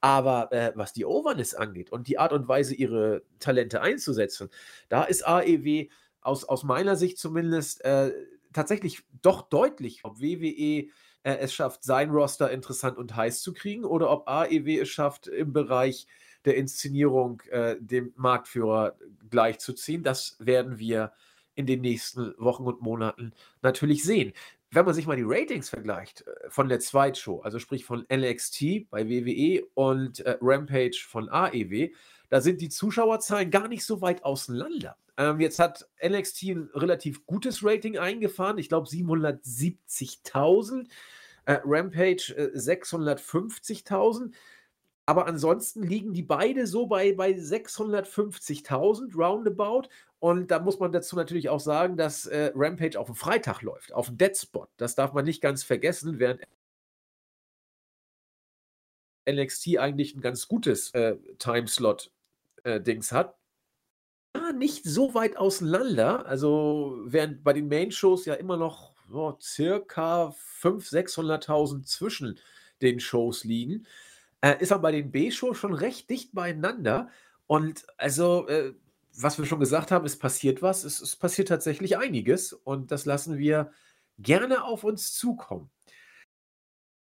Aber 0.00 0.50
äh, 0.52 0.72
was 0.74 0.92
die 0.92 1.04
Overness 1.04 1.54
angeht 1.54 1.92
und 1.92 2.08
die 2.08 2.18
Art 2.18 2.32
und 2.32 2.48
Weise, 2.48 2.74
ihre 2.74 3.22
Talente 3.38 3.80
einzusetzen, 3.80 4.50
da 4.88 5.04
ist 5.04 5.24
AEW 5.24 5.88
aus, 6.20 6.44
aus 6.44 6.64
meiner 6.64 6.96
Sicht 6.96 7.18
zumindest 7.18 7.84
äh, 7.84 8.12
tatsächlich 8.52 9.04
doch 9.22 9.42
deutlich, 9.42 10.00
ob 10.04 10.20
WWE 10.20 10.88
äh, 11.22 11.36
es 11.38 11.54
schafft, 11.54 11.84
sein 11.84 12.10
Roster 12.10 12.50
interessant 12.50 12.98
und 12.98 13.14
heiß 13.14 13.42
zu 13.42 13.52
kriegen 13.52 13.84
oder 13.84 14.10
ob 14.10 14.28
AEW 14.28 14.80
es 14.80 14.88
schafft, 14.88 15.28
im 15.28 15.52
Bereich 15.52 16.08
der 16.44 16.56
Inszenierung 16.56 17.42
äh, 17.50 17.76
dem 17.80 18.12
Marktführer 18.16 18.96
gleichzuziehen. 19.30 20.02
Das 20.02 20.36
werden 20.38 20.78
wir 20.78 21.12
in 21.54 21.66
den 21.66 21.80
nächsten 21.80 22.34
Wochen 22.38 22.64
und 22.64 22.80
Monaten 22.80 23.32
natürlich 23.60 24.04
sehen. 24.04 24.32
Wenn 24.70 24.86
man 24.86 24.94
sich 24.94 25.06
mal 25.06 25.16
die 25.16 25.24
Ratings 25.26 25.68
vergleicht 25.68 26.26
äh, 26.26 26.48
von 26.48 26.68
der 26.68 26.80
Zweitshow, 26.80 27.40
also 27.40 27.58
sprich 27.58 27.84
von 27.84 28.06
NXT 28.12 28.90
bei 28.90 29.08
WWE 29.08 29.64
und 29.74 30.20
äh, 30.20 30.38
Rampage 30.40 31.04
von 31.06 31.28
AEW, 31.28 31.90
da 32.30 32.40
sind 32.40 32.62
die 32.62 32.70
Zuschauerzahlen 32.70 33.50
gar 33.50 33.68
nicht 33.68 33.84
so 33.84 34.00
weit 34.00 34.24
auseinander. 34.24 34.96
Ähm, 35.18 35.40
jetzt 35.40 35.58
hat 35.58 35.86
NXT 36.02 36.42
ein 36.44 36.70
relativ 36.72 37.26
gutes 37.26 37.62
Rating 37.62 37.98
eingefahren, 37.98 38.56
ich 38.56 38.70
glaube 38.70 38.88
770.000, 38.88 40.88
äh, 41.44 41.58
Rampage 41.64 42.34
äh, 42.34 42.56
650.000. 42.56 44.32
Aber 45.06 45.26
ansonsten 45.26 45.82
liegen 45.82 46.12
die 46.14 46.22
beide 46.22 46.66
so 46.66 46.86
bei, 46.86 47.12
bei 47.12 47.32
650.000 47.32 49.16
roundabout. 49.16 49.88
Und 50.20 50.52
da 50.52 50.60
muss 50.60 50.78
man 50.78 50.92
dazu 50.92 51.16
natürlich 51.16 51.48
auch 51.48 51.60
sagen, 51.60 51.96
dass 51.96 52.26
äh, 52.26 52.52
Rampage 52.54 52.98
auf 52.98 53.06
dem 53.06 53.16
Freitag 53.16 53.62
läuft, 53.62 53.92
auf 53.92 54.06
dem 54.06 54.18
Deadspot. 54.18 54.68
Das 54.76 54.94
darf 54.94 55.12
man 55.12 55.24
nicht 55.24 55.40
ganz 55.40 55.64
vergessen, 55.64 56.20
während 56.20 56.42
NXT 59.28 59.78
eigentlich 59.78 60.14
ein 60.14 60.20
ganz 60.20 60.46
gutes 60.46 60.94
äh, 60.94 61.16
Timeslot-Dings 61.38 63.12
äh, 63.12 63.14
hat. 63.14 63.36
Ja, 64.36 64.52
nicht 64.52 64.84
so 64.84 65.14
weit 65.14 65.36
auseinander. 65.36 66.26
Also, 66.26 66.96
während 67.04 67.42
bei 67.42 67.52
den 67.52 67.68
Main-Shows 67.68 68.24
ja 68.24 68.34
immer 68.34 68.56
noch 68.56 68.94
oh, 69.12 69.34
circa 69.40 70.34
500.000, 70.60 71.44
600.000 71.44 71.84
zwischen 71.84 72.38
den 72.80 73.00
Shows 73.00 73.42
liegen 73.44 73.86
äh, 74.42 74.56
ist 74.60 74.70
man 74.70 74.82
bei 74.82 74.92
den 74.92 75.10
B-Shows 75.10 75.56
schon 75.56 75.72
recht 75.72 76.10
dicht 76.10 76.34
beieinander. 76.34 77.08
Und 77.46 77.86
also, 77.96 78.46
äh, 78.48 78.74
was 79.14 79.38
wir 79.38 79.46
schon 79.46 79.60
gesagt 79.60 79.90
haben, 79.90 80.04
es 80.04 80.18
passiert 80.18 80.60
was. 80.62 80.84
Es, 80.84 81.00
es, 81.00 81.16
passiert 81.16 81.48
tatsächlich 81.48 81.96
einiges. 81.96 82.52
Und 82.52 82.90
das 82.90 83.06
lassen 83.06 83.38
wir 83.38 83.72
gerne 84.18 84.64
auf 84.64 84.84
uns 84.84 85.14
zukommen. 85.14 85.70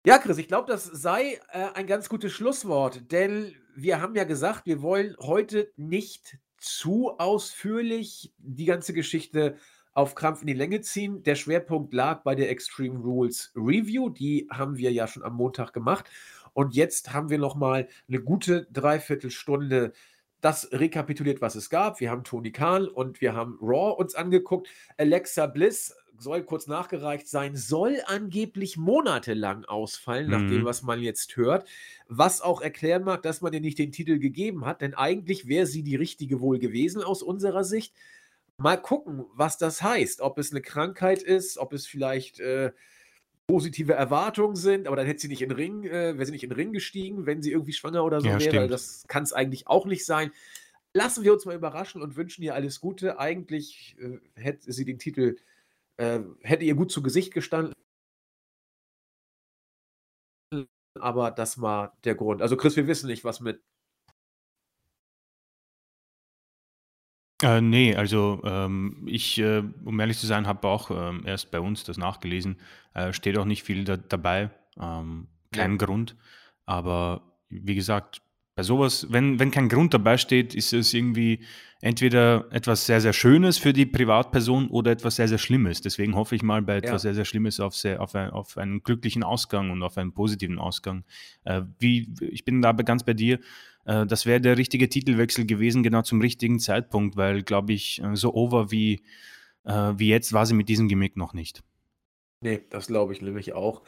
Ja, 0.06 0.18
Chris, 0.18 0.38
ich 0.38 0.48
glaube, 0.48 0.72
das 0.72 0.86
sei 0.86 1.40
äh, 1.52 1.70
ein 1.74 1.88
ganz 1.88 2.10
gutes 2.10 2.32
Schlusswort, 2.32 3.12
denn 3.12 3.56
wir 3.76 4.02
haben 4.02 4.16
ja 4.16 4.24
gesagt, 4.24 4.66
wir 4.66 4.82
wollen 4.82 5.16
heute 5.20 5.72
nicht 5.76 6.40
zu 6.58 7.18
ausführlich 7.18 8.34
die 8.38 8.66
ganze 8.66 8.94
Geschichte 8.94 9.58
auf 9.94 10.16
Krampf 10.16 10.42
in 10.42 10.48
die 10.48 10.54
Länge 10.54 10.82
ziehen. 10.82 11.24
Der 11.24 11.36
Schwerpunkt 11.36 11.94
lag 11.94 12.24
bei 12.24 12.36
der 12.36 12.50
Extreme 12.50 13.00
Rules 13.00 13.52
Review. 13.56 14.10
Die 14.10 14.48
haben 14.50 14.78
wir 14.78 14.92
ja 14.92 15.08
schon 15.08 15.24
am 15.24 15.36
Montag 15.36 15.74
gemacht. 15.74 16.10
Und 16.54 16.76
jetzt 16.76 17.14
haben 17.14 17.30
wir 17.30 17.38
noch 17.38 17.56
mal 17.56 17.88
eine 18.08 18.22
gute 18.22 18.68
Dreiviertelstunde 18.72 19.94
das 20.42 20.72
rekapituliert, 20.72 21.40
was 21.40 21.56
es 21.56 21.70
gab. 21.70 22.00
Wir 22.00 22.10
haben 22.10 22.24
Tony 22.24 22.52
Khan 22.52 22.88
und 22.88 23.22
wir 23.22 23.34
haben 23.34 23.58
Raw 23.62 23.96
uns 23.96 24.16
angeguckt. 24.16 24.68
Alexa 24.98 25.46
Bliss 25.46 25.96
soll 26.18 26.44
kurz 26.44 26.68
nachgereicht 26.68 27.28
sein, 27.28 27.56
soll 27.56 28.02
angeblich 28.06 28.78
monatelang 28.78 29.66
ausfallen, 29.66 30.26
mhm. 30.26 30.32
nach 30.32 30.40
dem, 30.40 30.62
mhm. 30.62 30.66
was 30.66 30.82
man 30.84 31.02
jetzt 31.02 31.36
hört. 31.38 31.68
Was 32.08 32.42
auch 32.42 32.62
erklären 32.62 33.04
mag, 33.04 33.22
dass 33.24 33.42
man 33.42 33.54
ihr 33.54 33.62
nicht 33.62 33.80
den 33.80 33.92
Titel 33.92 34.20
gegeben 34.20 34.66
hat, 34.66 34.82
denn 34.82 34.94
eigentlich 34.94 35.48
wäre 35.48 35.66
sie 35.66 35.84
die 35.84 35.96
richtige 35.96 36.42
wohl 36.42 36.60
gewesen 36.60 37.04
aus 37.04 37.24
unserer 37.24 37.64
Sicht. 37.64 37.94
Mal 38.58 38.78
gucken, 38.78 39.26
was 39.34 39.58
das 39.58 39.82
heißt. 39.82 40.22
Ob 40.22 40.38
es 40.38 40.52
eine 40.52 40.62
Krankheit 40.62 41.24
ist, 41.24 41.58
ob 41.58 41.74
es 41.74 41.88
vielleicht 41.88 42.40
äh, 42.40 42.72
positive 43.52 43.94
Erwartungen 43.94 44.56
sind, 44.56 44.88
aber 44.88 44.96
dann 44.96 45.06
hätte 45.06 45.20
sie 45.20 45.28
nicht 45.28 45.42
in 45.42 45.50
den 45.50 45.58
Ring, 45.58 45.84
äh, 45.84 46.16
wäre 46.16 46.26
sie 46.26 46.32
nicht 46.32 46.44
in 46.44 46.50
den 46.50 46.56
Ring 46.56 46.72
gestiegen, 46.72 47.26
wenn 47.26 47.42
sie 47.42 47.52
irgendwie 47.52 47.74
schwanger 47.74 48.06
oder 48.06 48.22
so 48.22 48.28
ja, 48.28 48.40
wäre. 48.40 48.50
Stimmt. 48.50 48.72
Das 48.72 49.04
kann 49.10 49.24
es 49.24 49.34
eigentlich 49.34 49.68
auch 49.68 49.86
nicht 49.86 50.06
sein. 50.06 50.32
Lassen 50.94 51.26
wir 51.26 51.34
uns 51.34 51.46
mal 51.46 51.56
überraschen 51.56 52.02
und 52.02 52.16
wünschen 52.16 52.44
ihr 52.44 52.56
alles 52.56 52.80
Gute. 52.80 53.20
Eigentlich 53.20 53.98
äh, 54.00 54.20
hätte 54.36 54.72
sie 54.72 54.86
den 54.86 55.00
Titel, 55.00 55.36
äh, 55.98 56.22
hätte 56.42 56.64
ihr 56.64 56.76
gut 56.76 56.94
zu 56.94 57.04
Gesicht 57.04 57.34
gestanden. 57.34 57.74
Aber 61.00 61.32
das 61.32 61.60
war 61.60 61.98
der 62.06 62.16
Grund. 62.16 62.42
Also, 62.42 62.56
Chris, 62.56 62.78
wir 62.78 62.88
wissen 62.88 63.08
nicht, 63.08 63.26
was 63.26 63.42
mit 63.42 63.62
Äh, 67.44 67.62
ne, 67.62 67.96
also, 67.96 68.42
ähm, 68.46 69.04
ich, 69.08 69.40
äh, 69.40 69.64
um 69.84 70.00
ehrlich 70.00 70.18
zu 70.20 70.28
sein, 70.28 70.46
habe 70.48 70.68
auch, 70.68 70.92
ähm, 70.92 71.24
erst 71.26 71.50
bei 71.52 71.60
uns 71.60 71.84
das 71.84 71.98
nachgelesen. 71.98 72.58
Äh, 72.94 73.14
steht 73.14 73.38
auch 73.38 73.46
nicht 73.46 73.64
viel 73.64 73.84
da 73.84 73.98
dabei, 73.98 74.52
ähm, 74.80 75.28
kein 75.52 75.72
Ja. 75.72 75.78
Grund. 75.78 76.16
Aber 76.66 77.24
wie 77.50 77.76
gesagt, 77.76 78.22
bei 78.56 78.64
sowas, 78.64 79.08
wenn 79.10 79.40
wenn 79.40 79.50
kein 79.50 79.70
Grund 79.70 79.94
dabei 79.94 80.18
steht, 80.18 80.54
ist 80.54 80.74
es 80.74 80.94
irgendwie 80.94 81.44
entweder 81.82 82.46
etwas 82.52 82.86
sehr, 82.86 83.02
sehr 83.02 83.14
Schönes 83.14 83.58
für 83.58 83.74
die 83.74 83.86
Privatperson 83.86 84.68
oder 84.70 84.92
etwas 84.92 85.16
sehr, 85.16 85.28
sehr 85.28 85.38
Schlimmes. 85.40 85.82
Deswegen 85.82 86.16
hoffe 86.16 86.36
ich 86.36 86.44
mal 86.44 86.62
bei 86.62 86.76
etwas 86.78 87.04
Ja. 87.04 87.10
sehr, 87.10 87.16
sehr 87.16 87.26
Schlimmes 87.26 87.60
auf 87.60 87.76
sehr 87.76 88.02
auf 88.02 88.14
ein 88.14 88.30
auf 88.30 88.58
einen 88.58 88.84
glücklichen 88.84 89.24
Ausgang 89.24 89.72
und 89.72 89.82
auf 89.84 89.98
einen 89.98 90.14
positiven 90.14 90.60
Ausgang. 90.60 91.06
Äh, 91.46 91.62
wie 91.80 92.14
ich 92.22 92.46
bin 92.46 92.62
da 92.62 92.74
ganz 92.74 93.04
bei 93.04 93.14
dir. 93.14 93.40
Äh, 93.86 94.06
das 94.06 94.26
wäre 94.26 94.42
der 94.42 94.58
richtige 94.58 94.90
Titelwechsel 94.90 95.46
gewesen, 95.46 95.84
genau 95.84 96.02
zum 96.02 96.22
richtigen 96.22 96.60
Zeitpunkt, 96.60 97.16
weil, 97.18 97.44
glaube 97.44 97.74
ich, 97.74 98.02
äh, 98.04 98.16
so 98.16 98.34
over 98.34 98.72
wie, 98.72 99.02
äh, 99.66 99.94
wie 99.98 100.10
jetzt 100.10 100.34
war 100.34 100.46
sie 100.46 100.54
mit 100.54 100.70
diesem 100.70 100.88
Gimmick 100.88 101.18
noch 101.18 101.34
nicht. 101.34 101.64
Nee, 102.42 102.62
das 102.70 102.88
glaube 102.88 103.14
ich 103.14 103.22
nämlich 103.22 103.54
auch. 103.54 103.84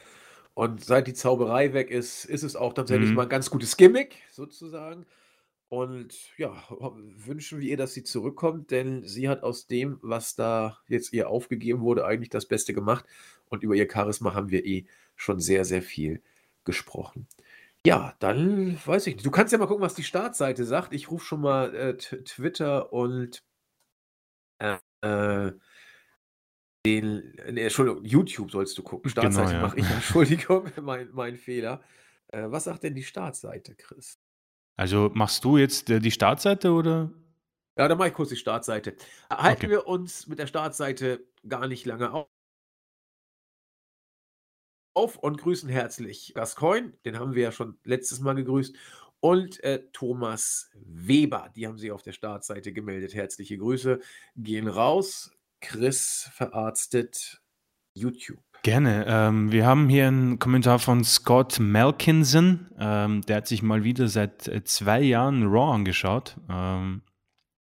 Und 0.54 0.84
seit 0.84 1.08
die 1.08 1.14
Zauberei 1.14 1.72
weg 1.72 1.90
ist, 1.90 2.24
ist 2.24 2.44
es 2.44 2.54
auch 2.54 2.72
tatsächlich 2.72 3.10
mhm. 3.10 3.16
mal 3.16 3.22
ein 3.24 3.28
ganz 3.28 3.50
gutes 3.50 3.76
Gimmick, 3.76 4.22
sozusagen. 4.30 5.04
Und 5.68 6.14
ja, 6.38 6.62
wünschen 7.16 7.58
wir 7.58 7.68
ihr, 7.68 7.76
dass 7.76 7.94
sie 7.94 8.04
zurückkommt, 8.04 8.70
denn 8.70 9.02
sie 9.02 9.28
hat 9.28 9.42
aus 9.42 9.66
dem, 9.66 9.98
was 10.02 10.36
da 10.36 10.78
jetzt 10.86 11.12
ihr 11.12 11.28
aufgegeben 11.28 11.80
wurde, 11.80 12.04
eigentlich 12.04 12.30
das 12.30 12.46
Beste 12.46 12.74
gemacht. 12.74 13.04
Und 13.48 13.64
über 13.64 13.74
ihr 13.74 13.90
Charisma 13.90 14.34
haben 14.34 14.50
wir 14.50 14.64
eh 14.64 14.86
schon 15.16 15.40
sehr, 15.40 15.64
sehr 15.64 15.82
viel 15.82 16.22
gesprochen. 16.62 17.26
Ja, 17.86 18.14
dann 18.18 18.78
weiß 18.86 19.06
ich 19.06 19.16
nicht. 19.16 19.26
Du 19.26 19.30
kannst 19.30 19.52
ja 19.52 19.58
mal 19.58 19.66
gucken, 19.66 19.84
was 19.84 19.94
die 19.94 20.04
Startseite 20.04 20.64
sagt. 20.64 20.94
Ich 20.94 21.10
rufe 21.10 21.24
schon 21.24 21.42
mal 21.42 21.74
äh, 21.74 21.96
Twitter 21.96 22.92
und 22.92 23.42
äh, 24.58 25.52
den, 26.86 27.34
nee, 27.50 27.62
Entschuldigung, 27.62 28.04
YouTube 28.04 28.50
sollst 28.50 28.76
du 28.78 28.82
gucken. 28.82 29.10
Genau, 29.10 29.30
Startseite 29.30 29.54
ja. 29.54 29.60
mache 29.60 29.78
ich, 29.78 29.90
Entschuldigung, 29.90 30.70
mein, 30.80 31.10
mein 31.12 31.36
Fehler. 31.36 31.82
Äh, 32.28 32.44
was 32.46 32.64
sagt 32.64 32.84
denn 32.84 32.94
die 32.94 33.02
Startseite, 33.02 33.74
Chris? 33.74 34.18
Also 34.76 35.10
machst 35.14 35.44
du 35.44 35.56
jetzt 35.56 35.90
äh, 35.90 36.00
die 36.00 36.10
Startseite 36.10 36.72
oder? 36.72 37.10
Ja, 37.76 37.88
dann 37.88 37.98
mache 37.98 38.08
ich 38.08 38.14
kurz 38.14 38.30
die 38.30 38.36
Startseite. 38.36 38.96
Halten 39.30 39.66
okay. 39.66 39.70
wir 39.70 39.86
uns 39.86 40.26
mit 40.26 40.38
der 40.38 40.46
Startseite 40.46 41.26
gar 41.46 41.66
nicht 41.68 41.86
lange 41.86 42.12
auf 44.94 45.16
und 45.16 45.38
grüßen 45.38 45.68
herzlich 45.68 46.32
Gascoigne, 46.34 46.92
den 47.04 47.18
haben 47.18 47.34
wir 47.34 47.42
ja 47.42 47.52
schon 47.52 47.76
letztes 47.84 48.20
Mal 48.20 48.34
gegrüßt, 48.34 48.74
und 49.24 49.64
äh, 49.64 49.82
Thomas 49.94 50.70
Weber, 50.84 51.50
die 51.56 51.66
haben 51.66 51.78
sich 51.78 51.90
auf 51.90 52.02
der 52.02 52.12
Startseite 52.12 52.74
gemeldet. 52.74 53.14
Herzliche 53.14 53.56
Grüße, 53.56 54.00
gehen 54.36 54.68
raus. 54.68 55.32
Chris 55.62 56.28
verarztet 56.34 57.40
YouTube. 57.94 58.42
Gerne. 58.62 59.06
Ähm, 59.08 59.50
wir 59.50 59.64
haben 59.64 59.88
hier 59.88 60.08
einen 60.08 60.38
Kommentar 60.38 60.78
von 60.78 61.04
Scott 61.04 61.58
Malkinson. 61.58 62.70
Ähm, 62.78 63.22
der 63.22 63.36
hat 63.36 63.46
sich 63.46 63.62
mal 63.62 63.82
wieder 63.82 64.08
seit 64.08 64.46
äh, 64.46 64.62
zwei 64.64 65.00
Jahren 65.00 65.44
Raw 65.44 65.72
angeschaut. 65.72 66.36
Ähm, 66.50 67.00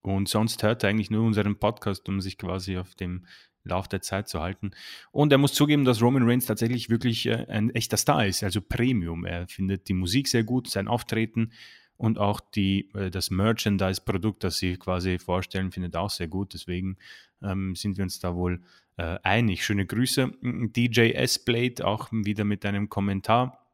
und 0.02 0.28
sonst 0.28 0.64
hört 0.64 0.82
er 0.82 0.90
eigentlich 0.90 1.12
nur 1.12 1.24
unseren 1.24 1.60
Podcast, 1.60 2.08
um 2.08 2.20
sich 2.20 2.38
quasi 2.38 2.76
auf 2.76 2.96
dem 2.96 3.24
Lauf 3.66 3.88
der 3.88 4.02
Zeit 4.02 4.28
zu 4.28 4.40
halten. 4.40 4.70
Und 5.10 5.32
er 5.32 5.38
muss 5.38 5.52
zugeben, 5.52 5.84
dass 5.84 6.02
Roman 6.02 6.28
Reigns 6.28 6.46
tatsächlich 6.46 6.90
wirklich 6.90 7.26
äh, 7.26 7.46
ein 7.48 7.70
echter 7.70 7.96
Star 7.96 8.26
ist, 8.26 8.42
also 8.42 8.60
Premium. 8.60 9.24
Er 9.24 9.46
findet 9.48 9.88
die 9.88 9.94
Musik 9.94 10.28
sehr 10.28 10.44
gut, 10.44 10.68
sein 10.68 10.88
Auftreten 10.88 11.52
und 11.96 12.18
auch 12.18 12.40
die, 12.40 12.90
äh, 12.94 13.10
das 13.10 13.30
Merchandise-Produkt, 13.30 14.44
das 14.44 14.58
sie 14.58 14.76
quasi 14.76 15.18
vorstellen, 15.18 15.72
findet 15.72 15.96
auch 15.96 16.10
sehr 16.10 16.28
gut. 16.28 16.54
Deswegen 16.54 16.96
ähm, 17.42 17.74
sind 17.74 17.96
wir 17.96 18.04
uns 18.04 18.18
da 18.20 18.34
wohl 18.34 18.62
äh, 18.96 19.18
einig. 19.22 19.64
Schöne 19.64 19.86
Grüße. 19.86 20.32
DJ 20.42 21.12
S-Blade 21.12 21.86
auch 21.86 22.08
wieder 22.12 22.44
mit 22.44 22.64
einem 22.64 22.88
Kommentar. 22.88 23.66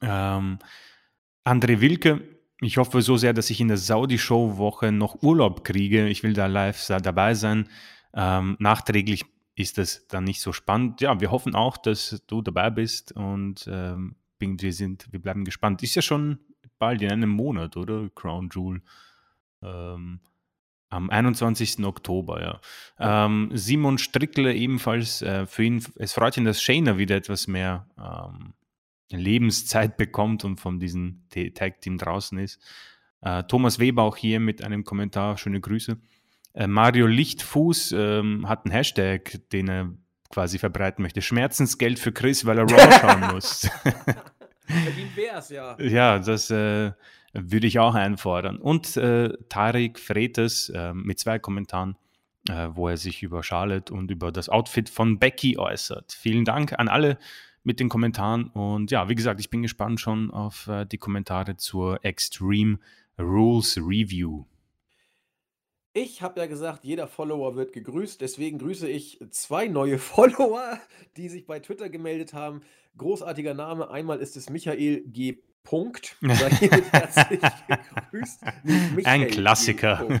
Ähm, 0.00 0.58
André 1.44 1.80
Wilke, 1.80 2.22
ich 2.60 2.76
hoffe 2.76 3.02
so 3.02 3.16
sehr, 3.16 3.32
dass 3.32 3.50
ich 3.50 3.60
in 3.60 3.68
der 3.68 3.76
Saudi-Show-Woche 3.76 4.92
noch 4.92 5.22
Urlaub 5.22 5.64
kriege. 5.64 6.08
Ich 6.08 6.22
will 6.22 6.32
da 6.32 6.46
live 6.46 6.86
dabei 6.86 7.34
sein. 7.34 7.68
Ähm, 8.14 8.56
nachträglich 8.58 9.24
ist 9.56 9.78
das 9.78 10.06
dann 10.08 10.24
nicht 10.24 10.40
so 10.40 10.52
spannend. 10.52 11.00
Ja, 11.00 11.20
wir 11.20 11.30
hoffen 11.30 11.54
auch, 11.54 11.76
dass 11.76 12.22
du 12.26 12.42
dabei 12.42 12.70
bist 12.70 13.12
und 13.12 13.68
ähm, 13.70 14.16
wir 14.38 14.72
sind, 14.74 15.10
wir 15.10 15.22
bleiben 15.22 15.44
gespannt. 15.44 15.82
Ist 15.82 15.94
ja 15.94 16.02
schon 16.02 16.38
bald 16.78 17.00
in 17.00 17.10
einem 17.10 17.30
Monat, 17.30 17.76
oder? 17.76 18.10
Crown 18.14 18.50
Jewel. 18.52 18.82
Ähm, 19.62 20.20
am 20.90 21.10
21. 21.10 21.84
Oktober, 21.84 22.40
ja. 22.40 22.60
Ähm, 22.98 23.50
Simon 23.52 23.98
Strickle 23.98 24.54
ebenfalls, 24.54 25.22
äh, 25.22 25.46
für 25.46 25.64
ihn, 25.64 25.84
es 25.96 26.12
freut 26.12 26.36
ihn, 26.36 26.44
dass 26.44 26.62
Shayna 26.62 26.98
wieder 26.98 27.16
etwas 27.16 27.48
mehr 27.48 27.88
ähm, 27.98 28.54
Lebenszeit 29.10 29.96
bekommt 29.96 30.44
und 30.44 30.60
von 30.60 30.78
diesem 30.78 31.24
Tag-Team 31.30 31.98
draußen 31.98 32.38
ist. 32.38 32.60
Äh, 33.22 33.42
Thomas 33.44 33.78
Weber 33.78 34.02
auch 34.02 34.16
hier 34.16 34.38
mit 34.38 34.62
einem 34.62 34.84
Kommentar, 34.84 35.36
schöne 35.36 35.60
Grüße. 35.60 35.98
Äh, 36.54 36.66
Mario 36.66 37.06
Lichtfuß 37.06 37.92
ähm, 37.92 38.48
hat 38.48 38.64
einen 38.64 38.72
Hashtag, 38.72 39.40
den 39.52 39.68
er 39.68 39.90
quasi 40.30 40.58
verbreiten 40.58 41.02
möchte. 41.02 41.22
Schmerzensgeld 41.22 41.98
für 41.98 42.12
Chris, 42.12 42.44
weil 42.46 42.58
er 42.58 42.64
Raw 42.64 42.92
schauen 43.00 43.20
muss. 43.34 43.68
Verdient 44.66 45.16
wär's, 45.16 45.50
ja. 45.50 45.78
Ja, 45.78 46.18
das 46.18 46.50
äh, 46.50 46.92
würde 47.32 47.66
ich 47.66 47.78
auch 47.78 47.94
einfordern. 47.94 48.58
Und 48.58 48.96
äh, 48.96 49.30
Tarek 49.48 49.98
Fretes 49.98 50.70
äh, 50.70 50.94
mit 50.94 51.18
zwei 51.18 51.38
Kommentaren, 51.38 51.96
äh, 52.48 52.68
wo 52.70 52.88
er 52.88 52.96
sich 52.96 53.22
über 53.22 53.42
Charlotte 53.42 53.92
und 53.92 54.10
über 54.10 54.32
das 54.32 54.48
Outfit 54.48 54.88
von 54.88 55.18
Becky 55.18 55.58
äußert. 55.58 56.12
Vielen 56.12 56.44
Dank 56.44 56.78
an 56.78 56.88
alle 56.88 57.18
mit 57.64 57.80
den 57.80 57.88
Kommentaren. 57.88 58.48
Und 58.48 58.90
ja, 58.90 59.08
wie 59.08 59.14
gesagt, 59.14 59.40
ich 59.40 59.50
bin 59.50 59.62
gespannt 59.62 60.00
schon 60.00 60.30
auf 60.30 60.68
äh, 60.68 60.84
die 60.84 60.98
Kommentare 60.98 61.56
zur 61.56 62.04
Extreme 62.04 62.78
Rules 63.18 63.76
Review. 63.78 64.44
Ich 65.96 66.22
habe 66.22 66.40
ja 66.40 66.46
gesagt, 66.46 66.82
jeder 66.82 67.06
Follower 67.06 67.54
wird 67.54 67.72
gegrüßt. 67.72 68.20
Deswegen 68.20 68.58
grüße 68.58 68.88
ich 68.88 69.20
zwei 69.30 69.68
neue 69.68 69.98
Follower, 70.00 70.80
die 71.16 71.28
sich 71.28 71.46
bei 71.46 71.60
Twitter 71.60 71.88
gemeldet 71.88 72.34
haben. 72.34 72.62
Großartiger 72.98 73.54
Name. 73.54 73.88
Einmal 73.90 74.18
ist 74.18 74.36
es 74.36 74.50
Michael 74.50 75.02
G. 75.06 75.38
Punkt. 75.62 76.16
herzlich 76.20 77.40
gegrüßt. 77.68 78.42
Ein 79.04 79.28
Klassiker. 79.28 80.20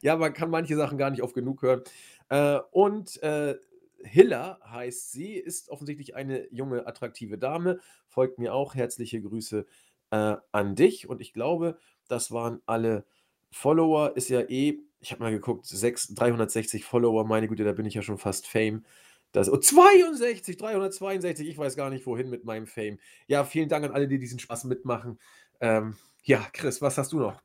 Ja, 0.00 0.16
man 0.16 0.32
kann 0.32 0.48
manche 0.48 0.74
Sachen 0.74 0.96
gar 0.96 1.10
nicht 1.10 1.22
oft 1.22 1.34
genug 1.34 1.60
hören. 1.60 1.82
Äh, 2.30 2.58
und 2.70 3.22
äh, 3.22 3.56
Hiller 4.02 4.58
heißt 4.64 5.12
sie, 5.12 5.34
ist 5.34 5.68
offensichtlich 5.68 6.16
eine 6.16 6.50
junge, 6.50 6.86
attraktive 6.86 7.36
Dame. 7.36 7.78
Folgt 8.08 8.38
mir 8.38 8.54
auch. 8.54 8.74
Herzliche 8.74 9.20
Grüße 9.20 9.66
äh, 10.12 10.36
an 10.50 10.74
dich. 10.76 11.10
Und 11.10 11.20
ich 11.20 11.34
glaube, 11.34 11.78
das 12.08 12.32
waren 12.32 12.62
alle 12.64 13.04
Follower. 13.50 14.16
Ist 14.16 14.30
ja 14.30 14.40
eh, 14.40 14.80
ich 15.00 15.12
habe 15.12 15.22
mal 15.22 15.32
geguckt, 15.32 15.66
6, 15.66 16.14
360 16.14 16.84
Follower. 16.84 17.24
Meine 17.24 17.48
Güte, 17.48 17.64
da 17.64 17.72
bin 17.72 17.86
ich 17.86 17.94
ja 17.94 18.02
schon 18.02 18.18
fast 18.18 18.46
Fame. 18.46 18.84
Das, 19.32 19.50
oh, 19.50 19.56
62, 19.56 20.56
362, 20.56 21.48
ich 21.48 21.56
weiß 21.56 21.76
gar 21.76 21.90
nicht 21.90 22.06
wohin 22.06 22.30
mit 22.30 22.44
meinem 22.44 22.66
Fame. 22.66 22.98
Ja, 23.26 23.44
vielen 23.44 23.68
Dank 23.68 23.84
an 23.84 23.92
alle, 23.92 24.08
die 24.08 24.18
diesen 24.18 24.38
Spaß 24.38 24.64
mitmachen. 24.64 25.18
Ähm, 25.60 25.96
ja, 26.24 26.44
Chris, 26.52 26.82
was 26.82 26.98
hast 26.98 27.12
du 27.12 27.20
noch? 27.20 27.40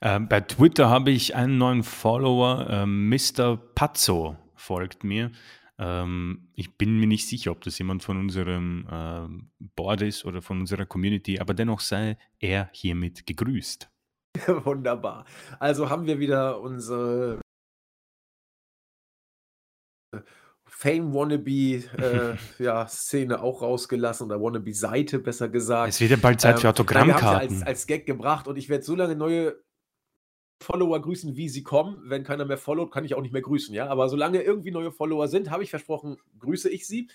Ähm, 0.00 0.28
bei 0.28 0.40
Twitter 0.40 0.88
habe 0.88 1.10
ich 1.10 1.34
einen 1.34 1.58
neuen 1.58 1.82
Follower, 1.82 2.68
ähm, 2.70 3.08
Mr. 3.08 3.56
Pazzo 3.56 4.36
folgt 4.54 5.02
mir. 5.02 5.32
Ähm, 5.78 6.48
ich 6.54 6.76
bin 6.76 6.98
mir 6.98 7.06
nicht 7.06 7.26
sicher, 7.26 7.52
ob 7.52 7.62
das 7.62 7.78
jemand 7.78 8.02
von 8.02 8.18
unserem 8.18 8.86
äh, 8.90 9.64
Board 9.76 10.02
ist 10.02 10.24
oder 10.24 10.42
von 10.42 10.60
unserer 10.60 10.86
Community, 10.86 11.40
aber 11.40 11.54
dennoch 11.54 11.80
sei 11.80 12.16
er 12.38 12.68
hiermit 12.72 13.26
gegrüßt. 13.26 13.90
Wunderbar. 14.64 15.24
Also 15.58 15.90
haben 15.90 16.06
wir 16.06 16.18
wieder 16.18 16.60
unsere 16.60 17.40
Fame-Wannabe-Szene 20.66 22.38
äh, 22.58 22.58
ja, 22.62 22.86
auch 23.42 23.62
rausgelassen 23.62 24.26
oder 24.26 24.40
Wannabe-Seite 24.40 25.18
besser 25.18 25.48
gesagt. 25.48 25.88
Es 25.88 26.00
wird 26.00 26.12
ja 26.12 26.16
bald 26.16 26.40
Zeit 26.40 26.56
ähm, 26.56 26.60
für 26.60 26.68
Autogrammkarten. 26.68 27.56
Als, 27.56 27.66
als 27.66 27.86
Gag 27.86 28.06
gebracht 28.06 28.46
und 28.46 28.56
ich 28.56 28.68
werde 28.68 28.84
so 28.84 28.94
lange 28.94 29.16
neue 29.16 29.56
Follower 30.62 31.00
grüßen, 31.00 31.36
wie 31.36 31.48
sie 31.48 31.62
kommen. 31.62 31.98
Wenn 32.04 32.24
keiner 32.24 32.44
mehr 32.44 32.58
followt, 32.58 32.92
kann 32.92 33.04
ich 33.04 33.14
auch 33.14 33.22
nicht 33.22 33.32
mehr 33.32 33.42
grüßen, 33.42 33.74
ja. 33.74 33.88
Aber 33.88 34.08
solange 34.08 34.42
irgendwie 34.42 34.70
neue 34.70 34.92
Follower 34.92 35.28
sind, 35.28 35.50
habe 35.50 35.62
ich 35.62 35.70
versprochen, 35.70 36.18
grüße 36.38 36.68
ich 36.68 36.86
sie. 36.86 37.08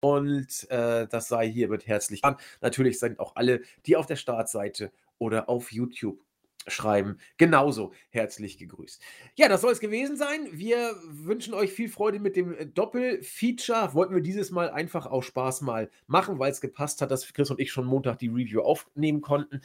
Und 0.00 0.70
äh, 0.70 1.08
das 1.08 1.28
sei 1.28 1.50
hiermit 1.50 1.86
herzlich 1.86 2.24
an. 2.24 2.36
Natürlich 2.60 2.98
sind 2.98 3.18
auch 3.18 3.34
alle, 3.34 3.62
die 3.86 3.96
auf 3.96 4.06
der 4.06 4.16
Startseite 4.16 4.92
oder 5.18 5.48
auf 5.48 5.72
YouTube 5.72 6.20
schreiben. 6.66 7.18
Genauso 7.36 7.92
herzlich 8.10 8.58
gegrüßt. 8.58 9.02
Ja, 9.36 9.48
das 9.48 9.60
soll 9.60 9.72
es 9.72 9.80
gewesen 9.80 10.16
sein. 10.16 10.48
Wir 10.52 10.94
wünschen 11.06 11.54
euch 11.54 11.72
viel 11.72 11.88
Freude 11.88 12.18
mit 12.18 12.36
dem 12.36 12.54
äh, 12.54 12.66
Doppel-Feature. 12.66 13.94
Wollten 13.94 14.14
wir 14.14 14.22
dieses 14.22 14.50
Mal 14.50 14.70
einfach 14.70 15.06
auch 15.06 15.22
Spaß 15.22 15.62
mal 15.62 15.90
machen, 16.06 16.38
weil 16.38 16.52
es 16.52 16.60
gepasst 16.60 17.02
hat, 17.02 17.10
dass 17.10 17.32
Chris 17.32 17.50
und 17.50 17.60
ich 17.60 17.72
schon 17.72 17.86
Montag 17.86 18.18
die 18.18 18.28
Review 18.28 18.60
aufnehmen 18.62 19.20
konnten. 19.20 19.60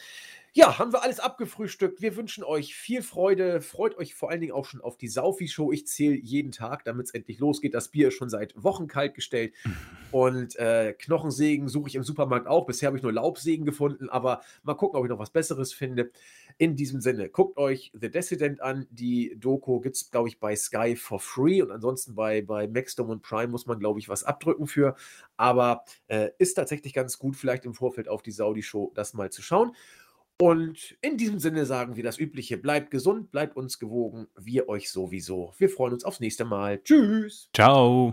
Ja, 0.54 0.78
haben 0.78 0.92
wir 0.92 1.02
alles 1.02 1.22
abgefrühstückt. 1.22 2.02
Wir 2.02 2.18
wünschen 2.18 2.44
euch 2.44 2.76
viel 2.76 3.04
Freude. 3.04 3.62
Freut 3.62 3.98
euch 3.98 4.14
vor 4.14 4.30
allen 4.30 4.42
Dingen 4.42 4.52
auch 4.52 4.66
schon 4.66 4.82
auf 4.82 4.98
die 4.98 5.08
Saufi-Show. 5.08 5.72
Ich 5.72 5.88
zähle 5.88 6.16
jeden 6.16 6.52
Tag, 6.52 6.84
damit 6.84 7.06
es 7.06 7.14
endlich 7.14 7.40
losgeht. 7.40 7.74
Das 7.74 7.88
Bier 7.88 8.10
ist 8.10 8.16
schon 8.16 8.30
seit 8.30 8.62
Wochen 8.62 8.88
kalt 8.88 9.14
gestellt. 9.14 9.54
Und 10.12 10.58
äh, 10.58 10.92
Knochensägen 10.92 11.70
suche 11.70 11.88
ich 11.88 11.96
im 11.96 12.04
Supermarkt 12.04 12.48
auch. 12.48 12.66
Bisher 12.66 12.88
habe 12.88 12.98
ich 12.98 13.04
nur 13.04 13.14
Laubsägen 13.14 13.66
gefunden, 13.66 14.10
aber 14.10 14.42
mal 14.64 14.74
gucken, 14.74 15.00
ob 15.00 15.06
ich 15.06 15.10
noch 15.10 15.20
was 15.20 15.30
Besseres 15.30 15.72
finde. 15.72 16.12
In 16.58 16.76
diesem 16.76 17.00
Sinne, 17.00 17.30
guckt 17.30 17.58
euch 17.58 17.94
The 17.94 18.12
Dissident 18.12 18.60
an. 18.60 18.88
Die 18.92 19.38
Doku 19.40 19.80
gibt 19.80 19.96
es, 19.96 20.12
glaube 20.12 20.28
ich, 20.28 20.42
bei 20.42 20.54
Sky 20.58 20.98
for 20.98 21.22
free. 21.22 21.62
Und 21.62 21.72
ansonsten 21.72 22.14
bei, 22.14 22.42
bei 22.42 22.68
Maxdom 22.68 23.10
und 23.10 23.22
Prime 23.22 23.48
muss 23.48 23.68
man, 23.68 23.80
glaube 23.80 24.00
ich, 24.00 24.10
was 24.10 24.26
abdrücken 24.26 24.68
für. 24.68 24.98
Aber 25.38 25.86
äh, 26.10 26.32
ist 26.40 26.56
tatsächlich 26.56 26.94
ganz 26.94 27.18
gut, 27.18 27.38
vielleicht 27.38 27.64
im 27.64 27.74
Vorfeld 27.74 28.10
auf 28.10 28.22
die 28.22 28.32
Saudi-Show 28.32 28.92
das 28.96 29.14
mal 29.14 29.32
zu 29.32 29.42
schauen. 29.42 29.72
Und 30.42 30.98
in 31.02 31.18
diesem 31.18 31.38
Sinne 31.38 31.68
sagen 31.68 31.96
wir 31.96 32.04
das 32.04 32.18
Übliche. 32.18 32.58
Bleibt 32.58 32.90
gesund, 32.90 33.30
bleibt 33.30 33.56
uns 33.56 33.78
gewogen. 33.78 34.26
Wir 34.36 34.70
euch 34.70 34.90
sowieso. 34.90 35.54
Wir 35.60 35.70
freuen 35.70 35.94
uns 35.94 36.04
aufs 36.04 36.20
nächste 36.20 36.46
Mal. 36.46 36.82
Tschüss. 36.84 37.48
Ciao. 37.54 38.12